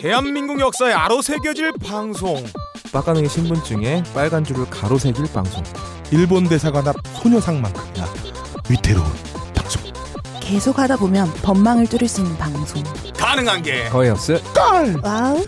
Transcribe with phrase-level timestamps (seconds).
[0.00, 2.44] 대한민국 역사에 아로 새겨질 방송
[2.92, 5.62] 빡가능의 신분증에 빨간 줄을 가로 새길 방송.
[6.10, 8.06] 일본 대사관 앞 소녀상만큼이나
[8.70, 9.06] 위태로운
[9.54, 9.82] 방송.
[10.40, 12.82] 계속 하다 보면 법망을 뚫을 수 있는 방송.
[13.14, 14.40] 가능한 게 거의 없어.
[14.54, 14.96] 깔!
[15.02, 15.44] 와우.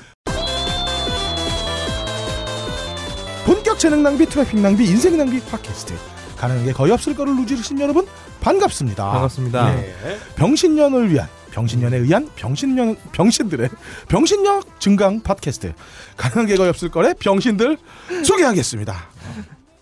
[3.47, 5.95] 본격 재능 낭비, 트래픽 낭비, 인생 낭비 팟캐스트.
[6.41, 8.07] 가능한 게 거의 없을 거를 누르신 여러분
[8.41, 9.11] 반갑습니다.
[9.11, 9.75] 반갑습니다.
[9.75, 9.95] 네.
[10.37, 13.69] 병신년을 위한 병신년에 의한 병신년 병신들의
[14.09, 15.75] 병신력 증강 팟캐스트.
[16.17, 17.77] 가능한 게 거의 없을 거래 병신들
[18.25, 19.11] 소개하겠습니다.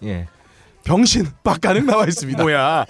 [0.03, 0.27] 예.
[0.83, 2.43] 병신 빡가능 나와 있습니다.
[2.43, 2.87] 뭐야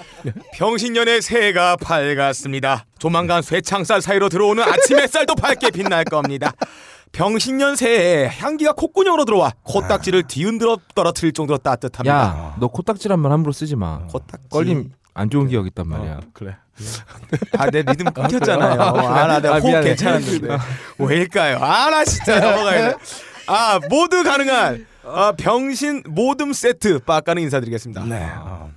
[0.54, 6.52] 병신년의 새해가 밝았습니다 조만간 쇠창살 사이로 들어오는 아침 햇살도 밝게 빛날 겁니다
[7.12, 13.52] 병신년 새해에 향기가 콧구녕으로 들어와 코딱지를 뒤흔들어 떨어뜨릴 정도로 따뜻합니다 야, 너 코딱지란 말 함부로
[13.52, 14.00] 쓰지 마.
[14.06, 16.12] 코딱지 껄림 안 좋은 기억 있단 말이야.
[16.18, 16.56] 어, 그래.
[17.58, 19.88] 아 내 리듬 끊겼잖아요 아나 내가 아, 호흡 미안해.
[19.88, 20.58] 괜찮았는데
[20.98, 22.96] 왜일까요 아 나 진짜 넘어가야 돼
[23.48, 28.28] 아 모두 가능한 아, 병신 모듬 세트 빡가는 인사드리겠습니다 네.
[28.36, 28.70] 어.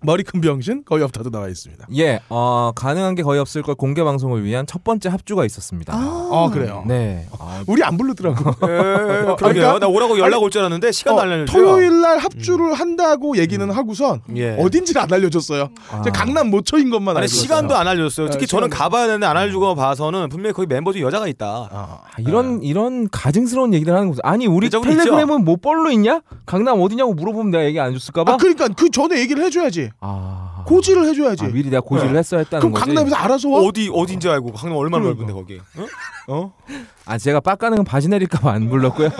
[0.00, 1.86] 머리 큰 병신 거의 없다도 나와 있습니다.
[1.96, 5.94] 예, 어, 가능한 게 거의 없을 걸 공개 방송을 위한 첫 번째 합주가 있었습니다.
[6.34, 6.84] 어 그래요.
[6.86, 7.26] 네.
[7.38, 8.50] 아, 우리 안 부르더라고.
[8.62, 9.36] 예, 그러게요.
[9.36, 11.46] 그러니까- 나 오라고 연락 올 줄 알았는데 시간도 안 어, 알려줘요.
[11.64, 14.56] 토요일 날 합주를 한다고 얘기는 하고선 예.
[14.58, 15.68] 어딘지를 안 알려줬어요.
[15.90, 16.02] 아.
[16.12, 17.78] 강남 모처인 것만 아니 알고 시간도 있어요.
[17.78, 18.30] 안 알려줬어요.
[18.30, 21.46] 특히 어, 저는 시간도- 가봐야 되는데 안 알려주고 봐서는 분명히 거기 멤버 중에 여자가 있다.
[21.46, 21.68] 어.
[21.70, 24.20] 아, 이런 이런 가증스러운 얘기를 하는 거죠.
[24.24, 26.20] 아니 우리 텔레그램은 뭐 뻘로 있냐?
[26.46, 28.32] 강남 어디냐고 물어보면 내가 얘기 안 해줬을까봐.
[28.32, 29.90] 아 그러니까 그 전에 얘기를 해줘야지.
[30.00, 31.44] 아, 고지를 해줘야지.
[31.44, 32.18] 아, 미리 내가 고지를 네.
[32.18, 32.86] 했어야 했다는 그럼 거지.
[32.86, 33.60] 강남에서 알아서 와.
[33.60, 35.24] 어디 어딘지 알고 강남 얼마 나 그러니까.
[35.26, 35.60] 넓은데 거기.
[35.78, 35.86] 어?
[36.34, 36.52] 어?
[37.06, 39.10] 아 제가 빡가는 바지 내릴까봐 안 불렀고요.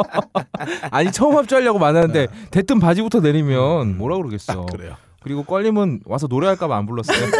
[0.90, 4.62] 아니 처음 합주하려고 많았는데 대뜸 바지부터 내리면 뭐라 그러겠어.
[4.62, 4.96] 아, 그래요.
[5.22, 7.16] 그리고 껄림은 와서 노래할까봐 안 불렀어요.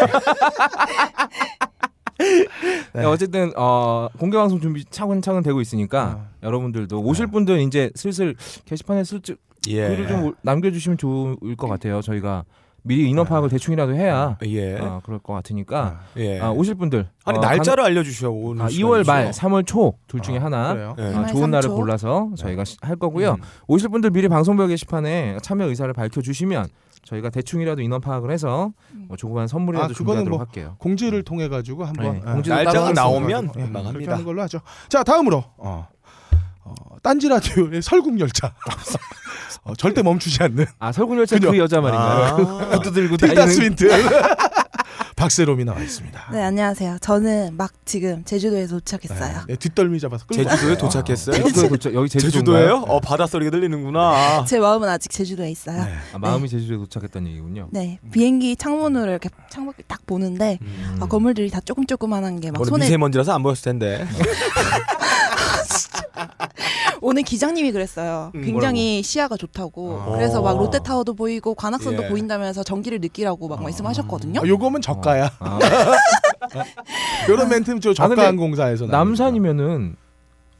[2.95, 6.29] 네, 어쨌든 어, 공개 방송 준비 차근차근 되고 있으니까 어.
[6.43, 9.37] 여러분들도 오실 분들 이제 슬슬 게시판에 슬쩍
[9.69, 9.89] 예.
[9.89, 12.01] 글을 좀 남겨주시면 좋을 것 같아요.
[12.01, 12.45] 저희가
[12.87, 14.79] 미리 인원 파악을 대충이라도 해야 예.
[14.79, 16.41] 어, 그럴 것 같으니까 예.
[16.41, 18.63] 아, 오실 분들 아니 어, 날짜를 알려주셔 강- 오늘.
[18.65, 20.71] 아, 2월 말, 3월 초 둘 중에 아, 하나.
[20.71, 21.75] 어, 2월 좋은 날을 3초.
[21.77, 23.33] 골라서 저희가 시- 할 거고요.
[23.33, 23.43] 음.
[23.67, 26.69] 오실 분들 미리 방송별 게시판에 참여 의사를 밝혀주시면
[27.05, 28.73] 저희가 대충이라도 인원 파악을 해서
[29.09, 30.77] 뭐 조그만 선물이라도 아, 준비하도록 뭐 할게요.
[30.79, 32.33] 공지를 통해 가지고 한번 네, 예.
[32.33, 34.13] 공지도 날짜가 나오면 예, 그렇게 합니다.
[34.13, 34.61] 하는 걸로 하죠.
[34.89, 35.87] 자 다음으로 어,
[36.65, 38.53] 어, 딴지 라디오의 설국 열차.
[39.65, 41.39] 어, 절대 멈추지 않는 아 설국열차?
[41.39, 42.69] 그 여자 말인가요?
[42.73, 42.81] 아.
[42.91, 43.89] 들고 다니는 스윈트
[45.17, 46.27] 박세롬이 나와 있습니다.
[46.31, 46.99] 네 안녕하세요.
[47.01, 49.45] 저는 막 지금 제주도에서 도착했어요.
[49.49, 50.77] 네, 뒷덜미 잡아서 제주도에.
[50.77, 51.37] 도착했어요?
[51.37, 52.31] 제주도에 도착 여기 제주도예요?
[52.31, 52.85] 제주도인가요?
[52.87, 54.45] 어 바다 소리가 들리는구나.
[54.47, 55.79] 제 마음은 아직 제주도에 있어요.
[55.83, 55.85] 네.
[55.91, 55.95] 네.
[56.13, 57.71] 아, 마음이 제주도에 도착했다는 얘기군요.
[58.13, 60.99] 비행기 창문으로 이렇게 창밖을 딱 보는데 음.
[61.01, 64.07] 아, 건물들이 다 조금 조그만한 게 막 손에 미세먼지라서 안 보였을 텐데.
[67.07, 68.33] 오늘 기장님이 그랬어요.
[68.35, 70.03] 음, 굉장히 시야가 좋다고.
[70.03, 70.11] 아.
[70.17, 72.09] 그래서 막 롯데타워도 보이고 관악산도 예.
[72.09, 74.41] 보인다면서 전기를 느끼라고 막 말씀하셨거든요.
[74.41, 75.31] 아, 요거면 저가야.
[75.39, 75.59] 아,
[77.31, 79.95] 요런 멘트는 저 아, 근데 저가 항 공사에서 남산이면은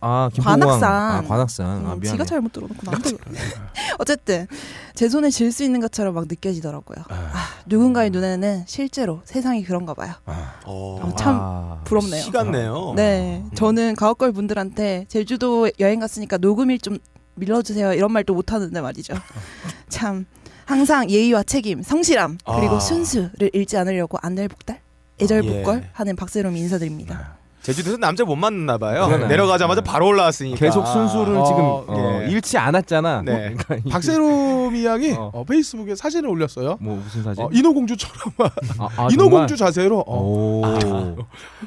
[0.01, 0.93] 아 김포공항 관악산.
[0.93, 2.05] 아 관악산 아 음, 미안해.
[2.13, 3.39] 지가 잘못 들어놓고 나한테 그래.
[3.99, 4.47] 어쨌든
[4.95, 7.05] 제 손에 쥘수 있는 것처럼 막 느껴지더라고요.
[7.09, 7.33] 아,
[7.67, 10.13] 누군가의 눈에는 실제로 세상이 그런가 봐요.
[10.27, 11.01] 아, 어.
[11.03, 12.23] 어, 참 아, 부럽네요.
[12.23, 12.93] 시간네요.
[12.97, 16.99] 네, 저는 가옥걸 분들한테 제주도 여행 갔으니까 녹음일 좀
[17.37, 19.15] 밀어주세요 이런 말도 못 하는데 말이죠.
[19.89, 20.27] 참
[20.67, 22.81] 항상 예의와 책임, 성실함 그리고 아.
[22.81, 24.81] 순수를 잃지 않으려고 안달복달,
[25.21, 25.91] 애절복걸 예.
[25.93, 27.37] 하는 박세롬이 인사드립니다.
[27.67, 29.07] 제주도에서 남자 못 만났나 봐요.
[29.07, 29.27] 그러네.
[29.27, 30.57] 내려가자마자 바로 올라왔으니까.
[30.57, 32.31] 계속 순수를 어, 지금 어, 예.
[32.31, 33.23] 잃지 않았잖아.
[33.25, 33.33] 네.
[33.33, 35.33] 그러니까 이게 박세롬 이 양이 어.
[35.35, 36.79] 어, 페이스북에 사진을 올렸어요.
[36.81, 37.43] 뭐 무슨 사진?
[37.43, 38.35] 어, 인어공주처럼
[38.79, 41.17] 아, 아, 인어공주 자세로 어, 오.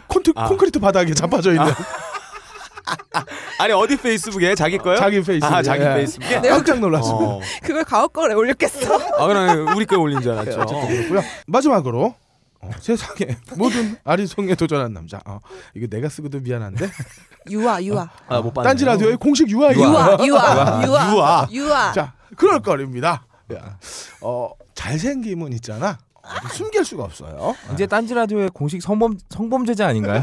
[0.08, 0.48] 콘트, 아.
[0.48, 1.66] 콘크리트 바닥에 자빠져 있는
[3.60, 4.96] 아니 어디 페이스북에 자기 거요?
[4.96, 5.94] 자기 페이스북에 아 자기 예.
[5.96, 6.40] 페이스북에.
[6.48, 7.26] 깜짝 놀랐습니다.
[7.26, 7.42] 어.
[7.62, 8.96] 그걸 가옥걸에 올렸겠어?
[9.18, 10.66] 아 그럼 우리 거에 올린 줄 알았죠.
[10.66, 11.22] 그렇고요.
[11.46, 12.16] 마지막으로
[12.62, 15.20] 어, 세상에 모든 아리송에 도전한 남자.
[15.26, 15.40] 어,
[15.76, 16.90] 이거 내가 쓰고도 미안한데
[17.50, 18.68] 유아, 유아, 아못 봤네.
[18.68, 20.86] 딴지 라디오의 공식 유아 유아, 유아, 유아,
[21.16, 21.48] 유아.
[21.52, 21.92] 유아.
[21.94, 23.26] 자 그럴 거입니다.
[23.54, 23.78] 야,
[24.22, 25.98] 어 잘생김은 있잖아.
[26.22, 27.56] 어, 숨길 수가 없어요.
[27.74, 30.22] 이제 딴지 라디오의 공식 성범 성범죄자 아닌가요?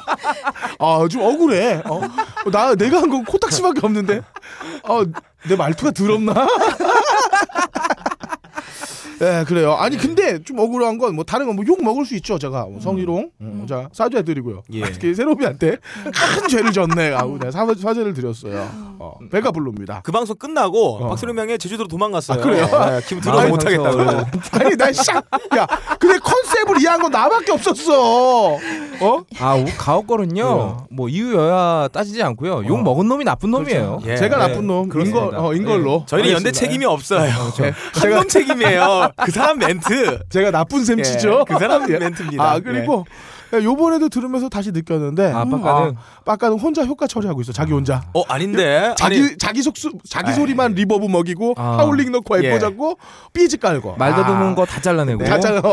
[0.78, 1.82] 아좀 억울해.
[1.84, 2.00] 어,
[2.50, 4.22] 나 내가 한 건 코딱지밖에 없는데.
[4.84, 6.32] 어내 말투가 더럽나?
[9.20, 9.72] 예, 그래요.
[9.74, 12.38] 아니 근데 좀 억울한 건 뭐 다른 건 뭐 욕 먹을 수 있죠.
[12.38, 13.60] 제가 뭐 성희롱, 음.
[13.62, 14.62] 음, 자 사죄 드리고요.
[14.72, 14.82] 예.
[14.92, 17.12] 특히 세로비한테 큰 죄를 졌네.
[17.12, 18.68] 하고 내가 사, 사죄를 드렸어요.
[18.98, 20.00] 어, 배가 불릅니다.
[20.04, 21.08] 그 방송 끝나고 어.
[21.08, 22.38] 박세롬 양이 제주도로 도망갔어요.
[22.38, 22.66] 아, 그래요?
[22.66, 24.00] 네, 기분 들어서 마음의 못하겠다고.
[24.52, 25.16] 아니 난 샥.
[25.58, 25.66] 야,
[25.98, 28.54] 근데 컨셉을 이해한 건 나밖에 없었어.
[28.54, 29.22] 어?
[29.40, 32.82] 아 오- 가옥걸은요 뭐 이유 여야 따지지 않고요 욕 어.
[32.82, 34.00] 먹은 놈이 나쁜 놈이에요.
[34.06, 34.16] 예.
[34.16, 35.24] 제가 네, 나쁜 놈, 그렇습니다.
[35.26, 36.04] 인걸, 어, 인 걸로.
[36.06, 36.58] 저희는 연대 알겠습니다.
[36.58, 37.20] 책임이 없어요.
[37.20, 37.72] 네.
[37.94, 39.05] 한놈 책임이에요.
[39.16, 40.20] 그 사람 멘트.
[40.30, 41.44] 제가 나쁜 셈 예, 치죠.
[41.46, 41.98] 그 사람 예.
[41.98, 42.42] 멘트입니다.
[42.42, 43.04] 아 그리고
[43.52, 45.94] 요번에도 들으면서 다시 느꼈는데 아 아, 빡가는
[46.24, 47.52] 빡가는 혼자 효과 처리하고 있어.
[47.52, 48.02] 자기 혼자.
[48.12, 48.94] 어 아닌데.
[48.98, 50.34] 자기 아니, 자기 속수 자기 아이.
[50.34, 51.78] 소리만 reverb 먹이고 아.
[51.78, 52.58] 하울링 넣고 에코 예.
[52.58, 52.98] 잡고
[53.32, 55.62] BG 깔고 말 더듬은 아, 거다 잘라내고 다 잘라.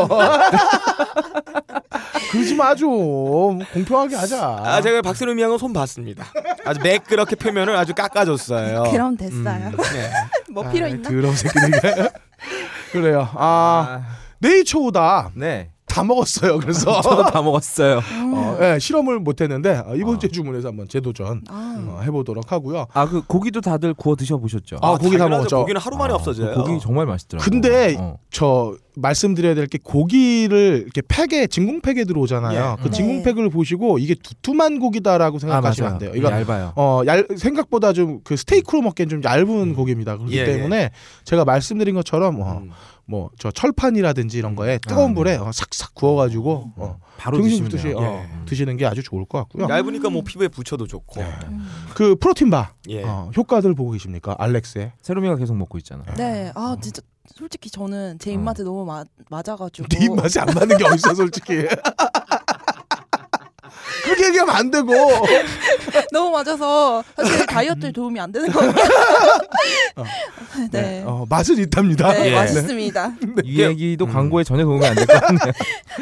[2.30, 3.58] 그러지 마 좀.
[3.72, 4.56] 공평하게 하자.
[4.64, 6.24] 아 제가 박세롬 양은 손 봤습니다.
[6.64, 8.84] 아주 매끄럽게 표면을 아주 깎아줬어요.
[8.90, 9.70] 그럼 됐어요.
[9.72, 10.10] 음, 네.
[10.50, 11.08] 뭐 필요 있나?
[11.08, 12.10] 그런 새끼들.
[12.94, 13.28] 그래요.
[13.34, 14.02] 아
[14.38, 15.32] 네이처오다.
[15.34, 16.58] 네 다 먹었어요.
[16.58, 17.98] 그래서 저도 다 먹었어요.
[18.34, 22.86] 어, 예, 실험을 못했는데 어, 이번 주에 주문해서 한번 재도전 아, 어, 해보도록 하고요.
[22.92, 24.78] 아 그 고기도 다들 구워 드셔보셨죠?
[24.82, 25.28] 아, 고기 다 당연하죠.
[25.36, 25.56] 먹었죠.
[25.60, 26.54] 고기는 하루 만에 아, 없어져요.
[26.54, 27.48] 그 고기 정말 맛있더라고요.
[27.50, 28.16] 근데 어.
[28.30, 32.76] 저 말씀드려야 될 게 고기를 이렇게 팩에 진공 팩에 들어오잖아요.
[32.78, 32.82] 예.
[32.82, 32.96] 그 네.
[32.96, 35.94] 진공 팩을 보시고 이게 두툼한 고기다라고 아 생각하시면 맞아요.
[35.94, 36.12] 안 돼요.
[36.14, 36.72] 이거 얇아요.
[36.76, 40.16] 어, 얇, 생각보다 좀 그 스테이크로 먹기엔 좀 얇은 고기입니다.
[40.16, 40.90] 그렇기 예, 때문에
[41.24, 42.70] 제가 말씀드린 것처럼 어, 음.
[43.06, 45.14] 뭐 저 철판이라든지 이런 거에 뜨거운 아, 네.
[45.14, 48.08] 불에 어, 삭삭 구워가지고 어, 바로 등심 드시면 돼요.
[48.08, 48.44] 어, 예.
[48.46, 49.66] 드시는 게 아주 좋을 것 같고요.
[49.68, 51.20] 얇으니까 뭐 피부에 붙여도 좋고.
[51.94, 53.02] 그 프로틴바 예.
[53.04, 54.34] 어, 효과들 보고 계십니까?
[54.38, 56.14] 알렉스의 세롬이가 계속 먹고 있잖아요.
[56.16, 56.52] 네.
[56.54, 59.88] 아 진짜 솔직히 저는 제 입맛에 너무 마, 맞아가지고.
[59.88, 61.66] 네 입맛이 안 맞는 게 어딨어 솔직히.
[64.04, 64.92] 그렇게 얘기하면 안 되고.
[66.12, 68.72] 너무 맞아서 사실 다이어트에 도움이 안 되는 거예요.
[70.70, 71.02] 네.
[71.06, 72.12] 어, 맛은 있답니다.
[72.12, 72.34] 네, 예.
[72.34, 73.12] 맛있습니다.
[73.44, 75.52] 이 얘기도 광고에 전혀 도움이 안 될 것 같네요.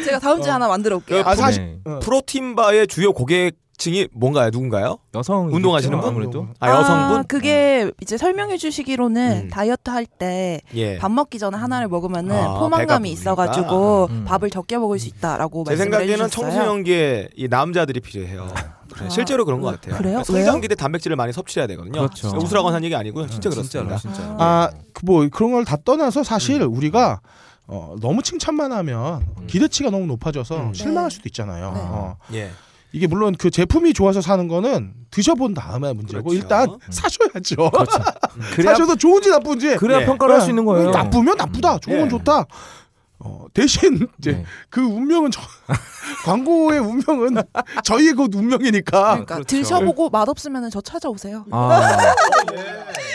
[0.04, 1.22] 제가 다음 주에 하나 만들어 올게요.
[1.24, 1.78] 아 사실 네.
[1.90, 4.50] 어, 프로틴바의 주요 고객 층이 뭔가요?
[4.50, 4.98] 누군가요?
[5.14, 6.08] 여성 운동하시는 분?
[6.08, 7.24] 아무래도 아 여성분?
[7.24, 9.48] 그게 이제 설명해 주시기로는 음.
[9.50, 10.98] 다이어트 할 때밥 예.
[11.10, 13.20] 먹기 전에 하나를 먹으면은 아, 포만감이 부르니까.
[13.20, 14.24] 있어 가지고 음.
[14.24, 16.28] 밥을 적게 먹을 수 있다라고 제 생각에는 해주셨어요.
[16.50, 18.48] 청소년기에 이 남자들이 필요해요.
[18.54, 19.96] 아, 실제로 그런 것 같아요.
[19.98, 20.22] 그래요?
[20.22, 21.92] 성장기 때 단백질을 많이 섭취해야 되거든요.
[22.02, 22.28] 그렇죠.
[22.36, 23.26] 웃으라고 하는 얘기 아니고요.
[23.26, 23.96] 진짜 아, 그렇습니다.
[23.96, 24.36] 진짜로 진짜.
[24.38, 27.20] 아, 그뭐 그런 걸 다 떠나서 사실 우리가
[27.66, 30.74] 어, 너무 칭찬만 하면 기대치가 너무 높아져서 음.
[30.74, 31.14] 실망할 네.
[31.16, 31.72] 수도 있잖아요.
[31.72, 31.80] 네.
[31.82, 32.16] 어.
[32.34, 32.50] 예.
[32.92, 36.42] 이게 물론 그 제품이 좋아서 사는 거는 드셔본 다음에 문제고 그렇죠.
[36.42, 37.70] 일단 사셔야죠.
[38.54, 40.06] 그래야 사셔서 좋은지 나쁜지 그래야 예.
[40.06, 40.90] 평가를 할수 있는 거예요.
[40.90, 42.08] 나쁘면 나쁘다, 좋으면 예.
[42.10, 42.46] 좋다.
[43.24, 44.44] 어, 대신 이제 네.
[44.68, 45.40] 그 운명은 저,
[46.24, 47.36] 광고의 운명은
[47.84, 49.56] 저희의 곧 운명이니까 그러니까 그렇죠.
[49.56, 51.44] 드셔보고 맛 없으면 저 찾아오세요.
[51.50, 52.14] 아.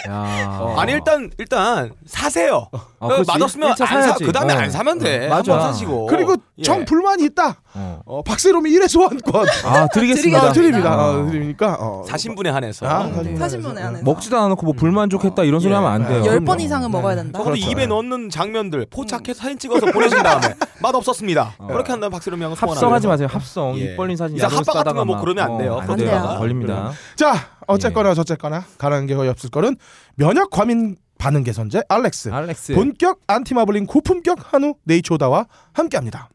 [0.10, 0.58] 야.
[0.62, 0.76] 어.
[0.80, 2.68] 아니 일단 일단 사세요.
[2.72, 3.24] 아, 어.
[3.28, 4.16] 맛없으면 일차 안 사.
[4.16, 4.58] 그 다음에 어.
[4.58, 5.28] 안 사면 돼.
[5.28, 5.54] 맞아.
[5.54, 6.08] 한번 사시고.
[6.08, 6.64] 그리고 예.
[6.64, 7.62] 정 불만이 있다.
[7.74, 8.00] 어.
[8.06, 10.48] 어, 박세롬이 1회 소환권 아 드리겠습니다.
[10.50, 10.96] 어, 드립니다.
[10.98, 11.20] 어.
[11.20, 11.78] 어, 드립니까?
[11.80, 12.88] 어, 사신분에 한해서.
[12.88, 13.36] 아, 네.
[13.36, 14.04] 사진분에 한해서.
[14.04, 15.76] 먹지도 않고 뭐 불만족했다 이런 소리 예.
[15.76, 16.20] 하면 안 돼요.
[16.20, 16.46] 열 그럼요.
[16.46, 17.24] 번 이상은 먹어야 네.
[17.24, 17.40] 된다.
[17.40, 17.70] 적어도 그렇죠.
[17.72, 21.56] 입에 넣는 장면들 포착해서 사진 찍어서 보내신 다음에 맛 없었습니다.
[21.68, 23.08] 그렇게 한다면 박세롬 양안 합성하지.
[23.08, 23.28] 마세요.
[23.32, 23.78] 합성.
[23.78, 23.82] 예.
[23.94, 25.74] 입 벌린 사진 이상 합방 같은 거뭐 막, 그러면 안 돼요.
[25.74, 26.36] 어, 안 돼요.
[26.38, 26.92] 걸립니다.
[27.16, 27.34] 자,
[27.68, 29.76] 어쨌거나 저쨌거나 가라는 게 거의 없을 거는
[30.16, 32.30] 면역 과민 반응 개선제 알렉스.
[32.32, 32.74] 알렉스.
[32.76, 36.30] 본격 안티마블링 고품격 한우 네이초다와 함께합니다.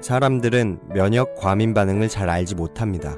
[0.00, 3.16] 사람들은 면역 과민 반응을 잘 알지 못합니다.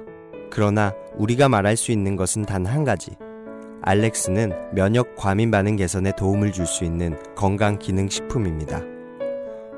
[0.50, 3.12] 그러나 우리가 말할 수 있는 것은 단 한 가지.
[3.84, 8.80] 알렉스는 면역 과민 반응 개선에 도움을 줄 수 있는 건강 기능 식품입니다.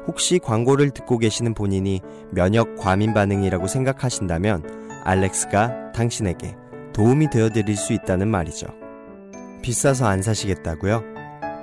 [0.07, 6.57] 혹시 광고를 듣고 계시는 본인이 면역 과민 반응이라고 생각하신다면 알렉스가 당신에게
[6.93, 8.67] 도움이 되어 드릴 수 있다는 말이죠.
[9.63, 11.03] 비싸서 안 사시겠다고요?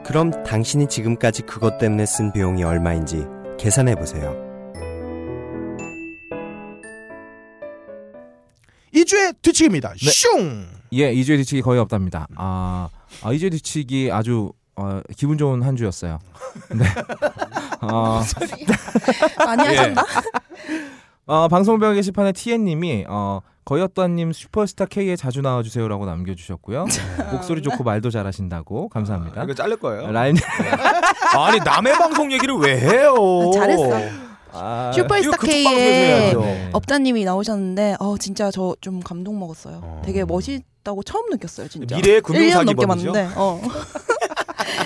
[0.06, 3.26] 그럼 당신이 지금까지 그것 때문에 쓴 비용이 얼마인지
[3.60, 4.36] 계산해 보세요.
[8.94, 9.94] 이주의 뒤치기입니다.
[9.94, 10.10] 네.
[10.10, 10.68] 슝!
[10.94, 12.28] 예, 이주의 뒤치기 거의 없답니다.
[12.36, 12.90] 아,
[13.24, 16.20] 아 이주의 뒤치기 아주 어, 기분 좋은 한 주였어요.
[16.72, 16.86] 네.
[17.82, 18.22] 어,
[19.46, 20.04] 많이 하셨나?
[21.28, 26.86] 어, 방송별 게시판에 TN님이 어, 거였다님 슈퍼스타 K에 자주 나와주세요라고 남겨주셨고요.
[27.32, 29.44] 목소리 좋고 말도 잘하신다고 감사합니다.
[29.44, 30.12] 이거 자를 거예요.
[30.12, 30.36] 라인
[31.38, 33.16] 아니 남의 방송 얘기를 왜 해요?
[33.54, 33.90] 잘했어.
[34.54, 36.34] 아, 슈퍼스타 K에.
[36.34, 36.70] 네.
[36.74, 39.80] 업자님이 나오셨는데 어 진짜 저 좀 감동 먹었어요.
[39.84, 40.02] 어.
[40.04, 41.96] 되게 멋있다고 처음 느꼈어요, 진짜.
[41.96, 42.86] 미래의 1년 금융사기 넘게.
[42.88, 43.30] 봤는데.
[43.36, 43.62] 어.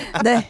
[0.24, 0.48] 네.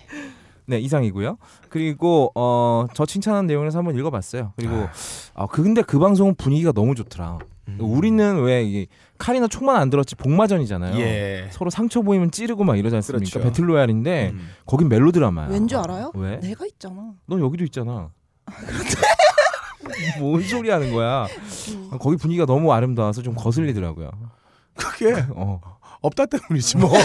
[0.68, 1.38] 네 이상이고요.
[1.68, 4.52] 그리고 어, 저 칭찬한 내용에서 한번 읽어봤어요.
[4.56, 4.88] 그리고
[5.34, 7.38] 어, 그 근데 그 방송은 분위기가 너무 좋더라.
[7.78, 8.86] 우리는 왜 이
[9.18, 10.98] 칼이나 총만 안 들었지 복마전이잖아요.
[11.00, 11.48] 예.
[11.50, 13.30] 서로 상처 보이면 찌르고 막 이러지 않습니까?
[13.30, 13.40] 그렇죠.
[13.40, 14.50] 배틀로얄인데 음.
[14.66, 15.48] 거긴 멜로 드라마야.
[15.48, 16.12] 왠 줄 알아요?
[16.14, 16.38] 왜?
[16.40, 17.12] 내가 있잖아.
[17.26, 18.10] 넌 여기도 있잖아.
[20.20, 21.26] 뭔 소리 하는 거야?
[21.90, 24.10] 아, 거기 분위기가 너무 아름다워서 좀 거슬리더라고요.
[24.74, 25.60] 그게 어.
[26.02, 26.90] 없다 때문이지 뭐.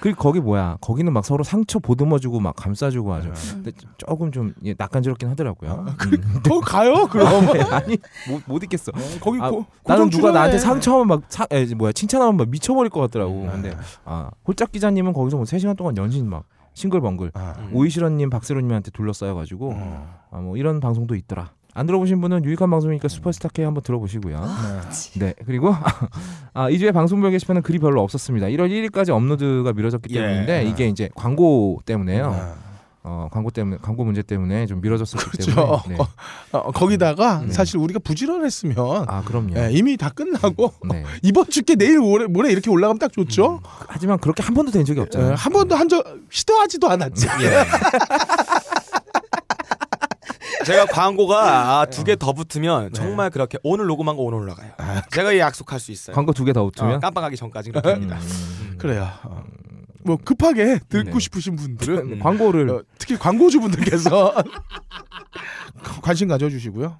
[0.00, 0.78] 그리고 거기 뭐야?
[0.80, 3.28] 거기는 막 서로 상처 보듬어주고 막 감싸주고 하죠.
[3.28, 3.62] 음.
[3.62, 5.86] 근데 조금 좀 예, 낯간지럽긴 하더라고요.
[5.88, 6.40] 음.
[6.42, 7.28] 거기 가요 그럼.
[7.70, 8.92] 아니 못, 못 있겠어.
[9.20, 10.58] 거기 아, 고, 나는 누가 나한테.
[10.58, 13.42] 상처하면 막 사, 에, 뭐야 칭찬하면 막 미쳐버릴 것 같더라고.
[13.42, 13.50] 음.
[13.50, 17.54] 근데 아 홀짝 기자님은 거기서 뭐 3 시간 동안 연신 막 싱글벙글 아.
[17.58, 17.70] 음.
[17.74, 20.20] 오이시러님 박세로님한테 둘러싸여가지고 어.
[20.30, 21.50] 아, 뭐 이런 방송도 있더라.
[21.74, 24.40] 안 들어보신 분은 유익한 방송이니까 슈퍼스타 K 한번 들어보시고요.
[25.18, 25.74] 네 그리고
[26.54, 28.48] 아, 2주에 방송별 게시판은 글이 별로 없었습니다.
[28.48, 30.20] 1월 1일까지 업로드가 미뤄졌기 예.
[30.20, 32.32] 때문인데 이게 이제 광고 때문에요.
[32.34, 32.54] 아.
[33.02, 35.54] 어, 광고 때문에 광고 문제 때문에 좀 미뤄졌었기 그렇죠.
[35.54, 35.80] 때문에.
[35.88, 35.96] 네.
[36.52, 37.50] 어, 거기다가 음.
[37.50, 38.76] 사실 우리가 부지런했으면
[39.08, 39.54] 아 그럼요.
[39.56, 41.04] 예, 이미 다 끝나고 네.
[41.22, 43.60] 이번 주께 내일 모레, 모레 이렇게 올라가면 딱 좋죠.
[43.88, 45.34] 하지만 그렇게 한 번도 된 적이 예, 없잖아요.
[45.34, 47.26] 한 번도 한 적 시도하지도 않았지.
[47.42, 47.64] 예.
[50.64, 54.70] 제가 광고가 두 개 더 붙으면 정말 그렇게 오늘 녹음한 거 오늘 올라가요.
[55.10, 56.14] 제가 약속할 수 있어요.
[56.14, 58.18] 광고 두 개더 어, 붙으면 깜빡하기 전까지 그렇게 합니다.
[58.20, 58.74] 음.
[58.78, 59.08] 그래요.
[59.24, 59.42] 어.
[60.02, 61.18] 뭐 급하게 듣고 네.
[61.18, 62.18] 싶으신 분들은 음.
[62.20, 64.34] 광고를 어, 특히 광고주분들께서
[66.02, 66.96] 관심 가져주시고요.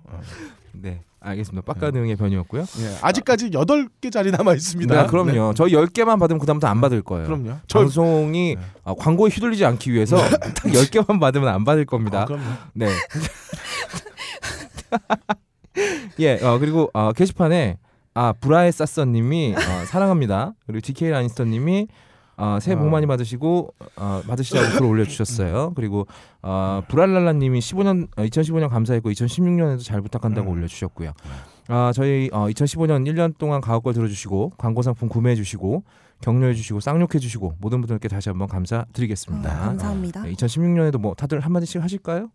[0.75, 0.79] 어.
[0.81, 1.73] 네 알겠습니다.
[1.73, 2.63] 빡가능의 변이었고요.
[2.63, 5.03] 예, 아직까지 8개 자리 남아 있습니다.
[5.03, 5.53] 네, 그럼요.
[5.55, 7.27] 저희 10개만 받으면 그다음부터 안 받을 거예요.
[7.27, 7.57] 그럼요.
[7.67, 12.23] 저 방송이 아, 광고에 휘둘리지 않기 위해서 딱 10개만 받으면 안 받을 겁니다.
[12.23, 12.45] 어, 그럼요.
[12.75, 12.89] 네.
[16.21, 17.79] 예, 어, 그리고 어, 게시판에
[18.15, 20.55] 아 브라에 싸서님이 어, 사랑합니다.
[20.67, 21.87] 그리고 DK 라니스터 님이
[22.41, 22.91] 어, 새해 복 어.
[22.91, 25.73] 많이 받으시고 어, 받으시라고 글 올려주셨어요.
[25.77, 26.07] 그리고
[26.43, 30.57] 어, 브랄랄라님이 15년 어, 2015년 감사했고 2016년에도 잘 부탁한다고 음.
[30.57, 31.13] 올려주셨고요.
[31.69, 35.85] 아 저희 어, 2015년 1년 동안 가옥 걸 들어주시고 광고 상품 구매해주시고
[36.23, 39.51] 격려해주시고 쌍욕해주시고 모든 분들께 다시 한번 감사드리겠습니다.
[39.51, 40.23] 아, 감사합니다.
[40.23, 42.31] 네, 2016년에도 뭐 다들 한 마디씩 하실까요?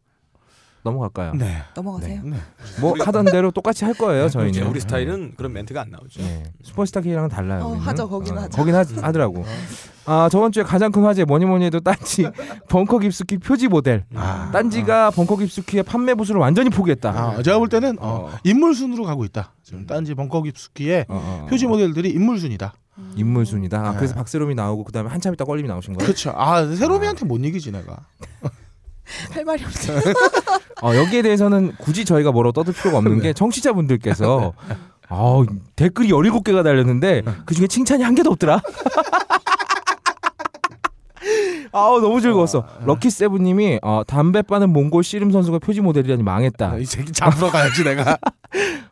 [0.85, 1.33] 넘어갈까요?
[1.33, 1.63] 네.
[1.75, 2.21] 넘어가세요.
[2.23, 2.37] 네.
[2.79, 4.53] 뭐 하던 대로 똑같이 할 거예요 저희는.
[4.53, 4.69] 그렇죠.
[4.69, 6.21] 우리 스타일은 그런 멘트가 안 나오죠.
[6.21, 6.43] 네.
[6.63, 7.65] 슈퍼스타 K랑은 달라요.
[7.65, 7.73] 어.
[7.73, 8.57] 하죠, 거기는 하죠.
[8.57, 9.43] 거긴 하, 하더라고.
[10.07, 12.29] 아 저번 주에 가장 큰 화제 뭐니 뭐니 해도 딴지
[12.69, 14.05] 벙커 깁스키 표지 모델.
[14.13, 17.09] 아, 딴지가 벙커 깁스키의 판매 부수를 완전히 포기했다.
[17.09, 18.37] 아, 제가 볼 때는 어, 어.
[18.43, 19.53] 인물 순으로 가고 있다.
[19.63, 21.45] 지금 딴지 벙커 깁스키의 어, 어, 어.
[21.49, 22.73] 표지 모델들이 인물 순이다.
[23.15, 23.79] 인물 순이다.
[23.79, 23.97] 아, 네.
[23.97, 26.05] 그래서 박세롬이 나오고 그다음에 한참 있다 껄림이 나오신 거예요.
[26.05, 26.33] 그렇죠.
[26.35, 27.97] 아 세로미한테 못 이기지 내가.
[29.31, 29.93] 할 말이 없어.
[30.81, 34.53] 어, 여기에 대해서는 굳이 저희가 뭐라고 떠들 필요가 없는 게 청취자분들께서
[35.07, 35.43] 아
[35.75, 38.61] 댓글이 17개가 달렸는데 그중에 칭찬이 한 개도 없더라.
[41.71, 42.65] 아우 너무 즐거웠어.
[42.85, 46.71] 럭키 세븐님이 어, 담배 빠는 몽골 씨름 선수가 표지 모델이라니 망했다.
[46.71, 48.17] 아, 이 새끼 잡으러 가야지 내가.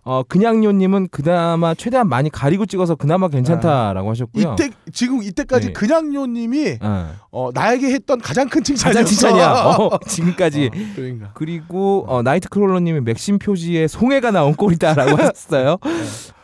[0.05, 4.53] 어 그냥요님은 그나마 최대한 많이 가리고 찍어서 그나마 괜찮다라고 하셨고요.
[4.53, 5.73] 이때 지금 이때까지 네.
[5.73, 8.99] 그냥요님이 어, 어, 나에게 했던 가장 큰 칭찬이었어.
[8.99, 9.51] 가장 칭찬이야.
[9.79, 10.71] 어, 지금까지.
[10.73, 11.31] 어, 그러니까.
[11.33, 15.77] 그리고 어, 나이트 크롤러님이 맥심 표지에 송해가 나온 꼴이다라고 하셨어요.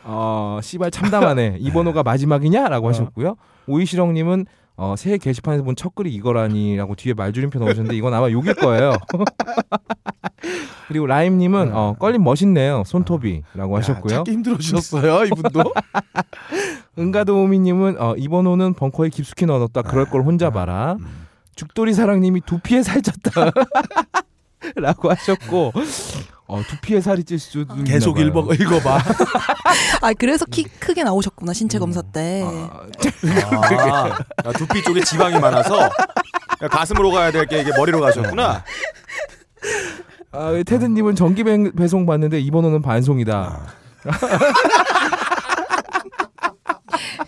[0.04, 1.56] 어 씨발 참담하네.
[1.60, 3.36] 이 번호가 마지막이냐라고 하셨고요.
[3.66, 4.46] 오이시렁님은
[4.80, 8.92] 어, 새해 게시판에서 본 첫 글이 이거라니라고 뒤에 말줄임표 넣으셨는데 이건 아마 욕일 거예요.
[10.88, 12.82] 그리고 라임님은 어, 껄림 멋있네요.
[12.84, 14.14] 손톱이라고 야, 하셨고요.
[14.16, 15.72] 찾기 힘들어지셨어요 이분도.
[16.98, 19.82] 은가도우미님은 어, 이번 호는 벙커에 깊숙이 넣어뒀다.
[19.82, 20.96] 그럴 걸 혼자 봐라.
[21.54, 23.52] 죽돌이 사랑님이 두피에 살쪘다.
[24.76, 25.72] 라고 하셨고
[26.50, 28.18] 어, 두피에 살이 찔 수도 있나 계속.
[28.18, 28.98] 읽어 읽어봐.
[30.02, 32.42] 아 그래서 키 크게 나오셨구나 신체 검사 때.
[32.44, 32.80] 아,
[33.62, 34.08] 아,
[34.46, 35.80] 야, 두피 쪽에 지방이 많아서
[36.62, 38.64] 야, 가슴으로 가야 될 게 이게 머리로 가셨구나.
[40.32, 43.60] 아, 테드님은 전기 배- 배송 받는데 이번호는 반송이다.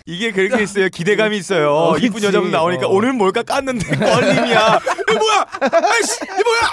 [0.06, 0.88] 이게 그렇게 있어요.
[0.88, 1.72] 기대감이 있어요.
[1.72, 2.22] 어, 이쁜.
[2.24, 2.90] 여자분 나오니까 어.
[2.90, 4.80] 오늘 뭘까 깠는데 껄림이야.
[5.08, 5.46] 이게 뭐야?
[5.60, 6.70] 아이씨, 이게 뭐야?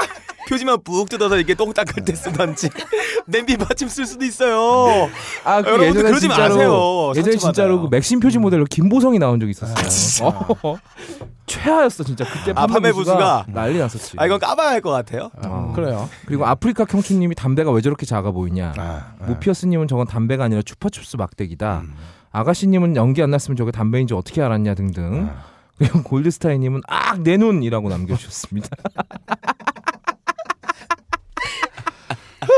[0.49, 2.69] 표지만 푹 뜯어서 이렇게 똥 닦을 때 쓰던지
[3.27, 5.09] 냄비 받침 쓸 수도 있어요.
[5.43, 7.11] 아, 그 여러분들 예전에 그러지 진짜로 마세요.
[7.15, 7.37] 예전에.
[7.37, 10.27] 진짜로 그 맥심 표지 모델로 김보성이 나온 적이 있었어요.
[10.63, 10.75] 어,
[11.45, 13.45] 최하였어 진짜 그때 아, 판매 부수가 부수가?
[13.53, 14.13] 난리 났었지.
[14.17, 15.29] 아 이건 까봐야 할 것 같아요.
[15.45, 15.73] 어.
[15.75, 16.09] 그래요.
[16.25, 18.73] 그리고 아프리카 경추님이 담배가 왜 저렇게 작아 보이냐.
[18.77, 19.25] 아, 아.
[19.27, 21.81] 모피어스님은 저건 담배가 아니라 추파춥스 막대기다.
[21.83, 21.93] 음.
[22.31, 25.29] 아가씨님은 연기 안 났으면 저게 담배인지 어떻게 알았냐 등등.
[25.31, 25.43] 아.
[25.77, 28.69] 그리고 골드스타이님은 악 내 눈이라고 남겨주셨습니다.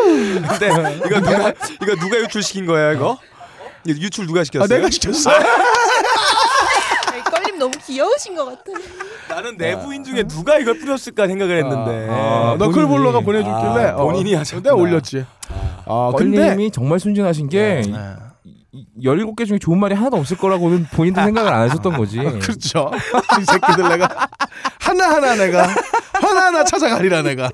[0.01, 0.67] 근데
[1.05, 3.17] 이거 누가 이거 누가 유출시킨 거야 이거?
[3.85, 4.63] 이거 유출 누가 시켰어요?
[4.65, 5.31] 아 내가 시켰어.
[7.31, 8.71] 껄림 너무 귀여우신 것 같아.
[9.29, 12.07] 나는 내부인 중에 누가 이걸 뿌렸을까 생각을 했는데.
[12.09, 13.43] 아, 어, 너클 볼러가 본인이.
[13.45, 14.63] 보내줬길래 아, 본인이 어, 하셨구나.
[14.63, 15.25] 내가 올렸지.
[15.49, 18.15] 아 어, 근데 껄님이 정말 순진하신 게 네.
[18.73, 22.17] 이- 17개 중에 좋은 말이 하나도 없을 거라고는 본인도 생각을 안 하셨던 거지.
[22.39, 22.91] 그렇죠.
[23.41, 24.27] 이 새끼들 내가
[24.79, 25.67] 하나 하나 내가
[26.13, 27.49] 하나 하나 찾아가리라 내가.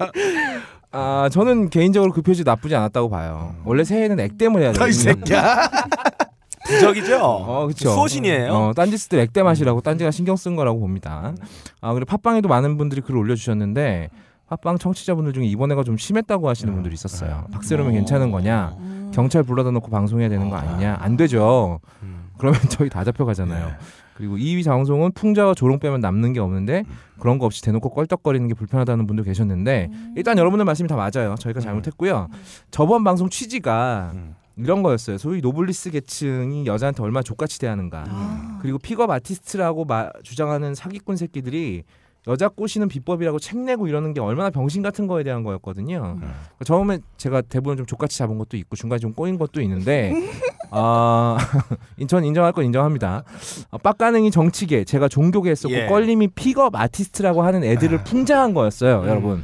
[0.91, 3.55] 아, 저는 개인적으로 그 표지 나쁘지 않았다고 봐요.
[3.65, 5.25] 원래 새해는 액땜을 해야 너이 되거든요.
[5.25, 5.69] 새끼야.
[6.65, 7.19] 부적이죠.
[7.23, 7.91] 어, 그렇죠.
[7.91, 8.51] 수호신이에요.
[8.53, 11.33] 어, 딴짓을 액땜하시라고 딴지가 신경 쓴 거라고 봅니다.
[11.81, 14.09] 아, 그리고 팟빵에도 많은 분들이 글을 올려주셨는데
[14.49, 17.45] 팟빵 청취자분들 중에 이번에가 좀 심했다고 하시는 분들이 있었어요.
[17.51, 18.75] 박세롬이 괜찮은 거냐?
[18.79, 19.11] 음.
[19.13, 20.97] 경찰 불러다 놓고 방송해야 되는 거 아니냐?
[20.99, 21.79] 안 되죠.
[22.37, 23.71] 그러면 저희 다 잡혀가잖아요.
[24.17, 26.83] 그리고 저희 방송은 풍자와 조롱 빼면 남는 게 없는데
[27.19, 31.35] 그런 거 없이 대놓고 껄떡거리는 게 불편하다는 분들 계셨는데 일단 여러분들 말씀이 다 맞아요.
[31.39, 32.27] 저희가 잘못했고요.
[32.71, 34.33] 저번 방송 취지가 음.
[34.57, 35.19] 이런 거였어요.
[35.19, 38.05] 소위 노블리스 계층이 여자한테 얼마나 족같이 대하는가.
[38.07, 38.57] 아.
[38.63, 41.83] 그리고 pickup artist라고 마- 주장하는 사기꾼 새끼들이
[42.27, 45.99] 여자 꼬시는 비법이라고 책 내고 이러는 게 얼마나 병신 같은 거에 대한 거였거든요.
[46.17, 46.33] 그러니까
[46.65, 50.11] 처음에 제가 대본을 좀 족같이 잡은 것도 있고 중간에 좀 꼬인 것도 있는데
[50.71, 51.37] 아
[52.07, 53.23] 전 인정할 건 인정합니다.
[53.71, 55.85] 아, 빡가능이 정치계 제가 종교계 했었고 예.
[55.87, 59.43] 껄림이 pickup artist라고 하는 애들을 풍자한 거였어요, 여러분.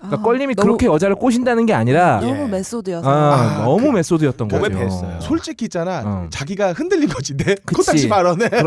[0.00, 2.46] 그러니까 아, 껄림이 너무- 그렇게 여자를 꼬신다는 게 아니라 너무 예.
[2.46, 4.68] method여서 아, 아, 너무 그- method였던 거죠.
[4.68, 5.20] 뱄어요.
[5.20, 6.02] 솔직히 있잖아.
[6.04, 6.26] 어.
[6.30, 7.36] 자기가 흔들린 거지.
[7.36, 7.74] 내 그치.
[7.74, 8.48] 코딱지 발언에.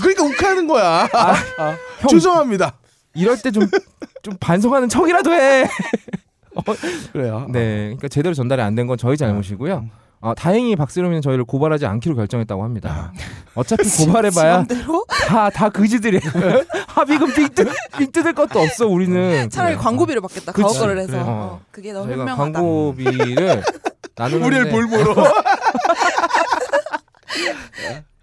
[0.00, 1.08] 그러니까 욱하는 거야.
[1.12, 2.72] 아, 아, 형, 죄송합니다.
[3.14, 3.68] 이럴 때 좀
[4.22, 5.64] 좀 반성하는 척이라도 해.
[7.12, 7.46] 그래요.
[7.50, 9.86] 네, 그러니까 제대로 전달이 안 된 건 저희 잘못이고요.
[10.20, 13.12] 어, 다행히 박세롬이는 저희를 고발하지 않기로 결정했다고 합니다.
[13.54, 14.64] 어차피 고발해봐야
[15.28, 16.22] 다 다 그지들이에요.
[16.88, 19.48] 합의금 빙, 뜯, 빙 뜯을 것도 없어 우리는.
[19.50, 19.82] 차라리 그래.
[19.84, 20.52] 광고비를 받겠다.
[20.52, 20.62] 그치.
[20.62, 21.20] 가옥거를 해서 그래.
[21.22, 21.26] 어.
[21.28, 22.52] 어, 그게 너무 저희가 현명하다.
[22.60, 23.62] 광고비를
[24.16, 25.14] 나누는데 우리를 볼모로.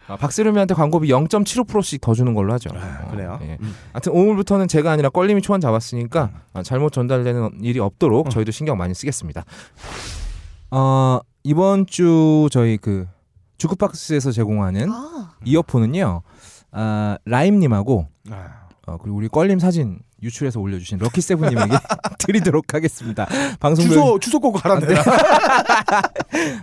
[0.07, 2.69] 아, 박세롬이한테 광고비 0.75%씩 더 주는 걸로 하죠.
[2.75, 3.39] 아, 그래요?
[3.41, 3.57] 예.
[3.59, 3.75] 음.
[3.91, 8.93] 하여튼 오늘부터는 제가 아니라 껄림이 초안 잡았으니까 아, 잘못 전달되는 일이 없도록 저희도 신경 많이
[8.93, 9.45] 쓰겠습니다.
[10.69, 13.07] 어, 이번 주 저희 그
[13.59, 16.23] 주크박스에서 제공하는 아, 이어폰은요.
[16.71, 21.77] 아, 라임님하고 아, 어, 그리고 우리 껄림 사진 유출해서 올려주신 럭키 세븐님에게
[22.17, 23.27] 드리도록 하겠습니다.
[23.59, 25.03] 방송 주소 주소 꼭 가라 내가.